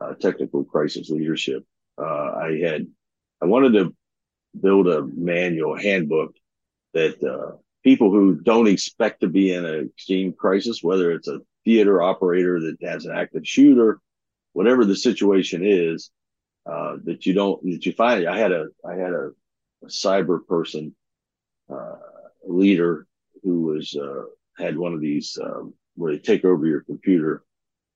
uh, 0.00 0.14
technical 0.14 0.64
crisis 0.64 1.10
leadership. 1.10 1.64
Uh, 1.98 2.04
I 2.04 2.60
had 2.62 2.86
I 3.42 3.46
wanted 3.46 3.72
to 3.74 3.94
build 4.60 4.88
a 4.88 5.06
manual 5.14 5.76
handbook 5.76 6.34
that 6.94 7.58
people 7.84 8.10
who 8.10 8.36
don't 8.36 8.68
expect 8.68 9.20
to 9.20 9.28
be 9.28 9.52
in 9.52 9.64
an 9.64 9.86
extreme 9.86 10.32
crisis, 10.32 10.82
whether 10.82 11.12
it's 11.12 11.28
a 11.28 11.40
theater 11.64 12.02
operator 12.02 12.60
that 12.60 12.76
has 12.82 13.04
an 13.04 13.16
active 13.16 13.46
shooter 13.46 14.00
whatever 14.56 14.86
the 14.86 14.96
situation 14.96 15.60
is, 15.62 16.10
uh, 16.64 16.96
that 17.04 17.26
you 17.26 17.34
don't 17.34 17.62
that 17.62 17.84
you 17.84 17.92
find. 17.92 18.26
I 18.26 18.38
had 18.38 18.52
a 18.52 18.68
I 18.82 18.94
had 18.94 19.12
a, 19.12 19.30
a 19.84 19.86
cyber 19.86 20.44
person 20.46 20.96
uh, 21.70 21.96
leader 22.42 23.06
who 23.42 23.60
was 23.60 23.94
uh, 23.94 24.22
had 24.56 24.78
one 24.78 24.94
of 24.94 25.02
these 25.02 25.38
um, 25.40 25.74
where 25.96 26.12
they 26.12 26.18
take 26.18 26.44
over 26.44 26.66
your 26.66 26.82
computer 26.82 27.42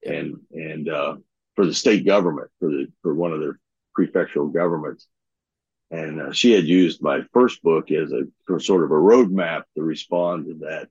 and 0.05 0.41
and 0.53 0.89
uh, 0.89 1.17
for 1.55 1.67
the 1.67 1.75
state 1.75 2.05
government 2.05 2.51
for 2.59 2.69
the 2.69 2.87
for 3.03 3.15
one 3.15 3.33
of 3.33 3.41
their 3.41 3.59
prefectural 3.99 4.53
governments. 4.53 5.07
And 5.91 6.21
uh, 6.21 6.33
she 6.33 6.53
had 6.53 6.65
used 6.65 7.03
my 7.03 7.23
first 7.33 7.63
book 7.63 7.91
as 7.91 8.13
a 8.13 8.61
sort 8.61 8.85
of 8.85 8.93
a 8.93 8.95
roadmap 8.95 9.63
to 9.75 9.83
respond 9.83 10.47
to 10.47 10.55
that 10.67 10.89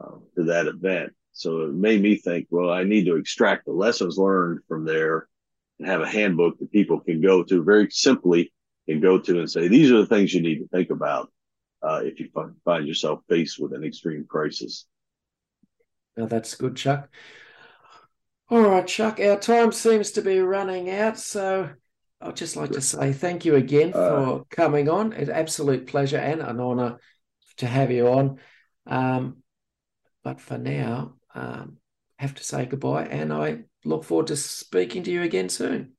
uh, 0.00 0.18
to 0.36 0.44
that 0.44 0.66
event. 0.66 1.12
So 1.32 1.62
it 1.62 1.72
made 1.72 2.02
me 2.02 2.16
think, 2.16 2.46
well, 2.50 2.70
I 2.70 2.84
need 2.84 3.06
to 3.06 3.16
extract 3.16 3.64
the 3.64 3.72
lessons 3.72 4.18
learned 4.18 4.60
from 4.68 4.84
there 4.84 5.28
and 5.78 5.88
have 5.88 6.02
a 6.02 6.08
handbook 6.08 6.58
that 6.58 6.70
people 6.70 7.00
can 7.00 7.20
go 7.20 7.42
to 7.42 7.64
very 7.64 7.90
simply 7.90 8.52
and 8.86 9.02
go 9.02 9.18
to 9.18 9.38
and 9.38 9.50
say, 9.50 9.68
these 9.68 9.90
are 9.90 9.98
the 9.98 10.06
things 10.06 10.34
you 10.34 10.42
need 10.42 10.58
to 10.58 10.68
think 10.68 10.90
about 10.90 11.32
uh, 11.82 12.00
if 12.04 12.20
you 12.20 12.28
find 12.64 12.86
yourself 12.86 13.20
faced 13.28 13.58
with 13.58 13.72
an 13.72 13.82
extreme 13.82 14.24
crisis. 14.28 14.86
Now 16.16 16.26
that's 16.26 16.54
good, 16.54 16.76
Chuck. 16.76 17.08
All 18.50 18.60
right, 18.60 18.86
Chuck, 18.86 19.18
our 19.18 19.38
time 19.38 19.72
seems 19.72 20.12
to 20.12 20.22
be 20.22 20.40
running 20.40 20.90
out. 20.90 21.18
So 21.18 21.70
I'd 22.20 22.36
just 22.36 22.56
like 22.56 22.72
to 22.72 22.80
say 22.80 23.12
thank 23.12 23.44
you 23.44 23.54
again 23.54 23.92
for 23.92 24.40
uh, 24.40 24.44
coming 24.50 24.88
on. 24.88 25.12
It's 25.12 25.30
an 25.30 25.34
absolute 25.36 25.86
pleasure 25.86 26.18
and 26.18 26.40
an 26.40 26.60
honor 26.60 26.98
to 27.58 27.66
have 27.66 27.90
you 27.90 28.08
on. 28.08 28.38
Um, 28.86 29.38
but 30.22 30.40
for 30.40 30.58
now, 30.58 31.14
um, 31.34 31.78
have 32.18 32.34
to 32.34 32.44
say 32.44 32.66
goodbye, 32.66 33.06
and 33.06 33.32
I 33.32 33.64
look 33.84 34.04
forward 34.04 34.28
to 34.28 34.36
speaking 34.36 35.02
to 35.04 35.10
you 35.10 35.22
again 35.22 35.48
soon. 35.48 35.92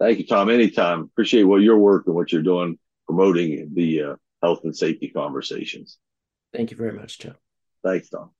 Thank 0.00 0.18
you, 0.18 0.26
Tom. 0.26 0.50
Anytime. 0.50 1.02
Appreciate 1.02 1.44
what 1.44 1.62
your 1.62 1.78
work 1.78 2.06
and 2.06 2.14
what 2.14 2.32
you're 2.32 2.42
doing 2.42 2.78
promoting 3.06 3.70
the 3.74 4.02
uh, 4.02 4.16
health 4.42 4.60
and 4.64 4.76
safety 4.76 5.08
conversations. 5.08 5.98
Thank 6.52 6.70
you 6.70 6.76
very 6.76 6.92
much, 6.92 7.18
Chuck. 7.18 7.36
Thanks, 7.84 8.08
Tom. 8.08 8.30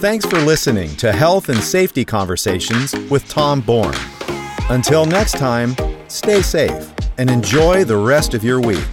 Thanks 0.00 0.26
for 0.26 0.38
listening 0.40 0.94
to 0.96 1.10
Health 1.10 1.48
and 1.48 1.58
Safety 1.58 2.04
Conversations 2.04 2.94
with 3.08 3.26
Tom 3.30 3.62
Bourne. 3.62 3.94
Until 4.68 5.06
next 5.06 5.38
time, 5.38 5.74
stay 6.08 6.42
safe 6.42 6.92
and 7.16 7.30
enjoy 7.30 7.82
the 7.82 7.96
rest 7.96 8.34
of 8.34 8.44
your 8.44 8.60
week. 8.60 8.84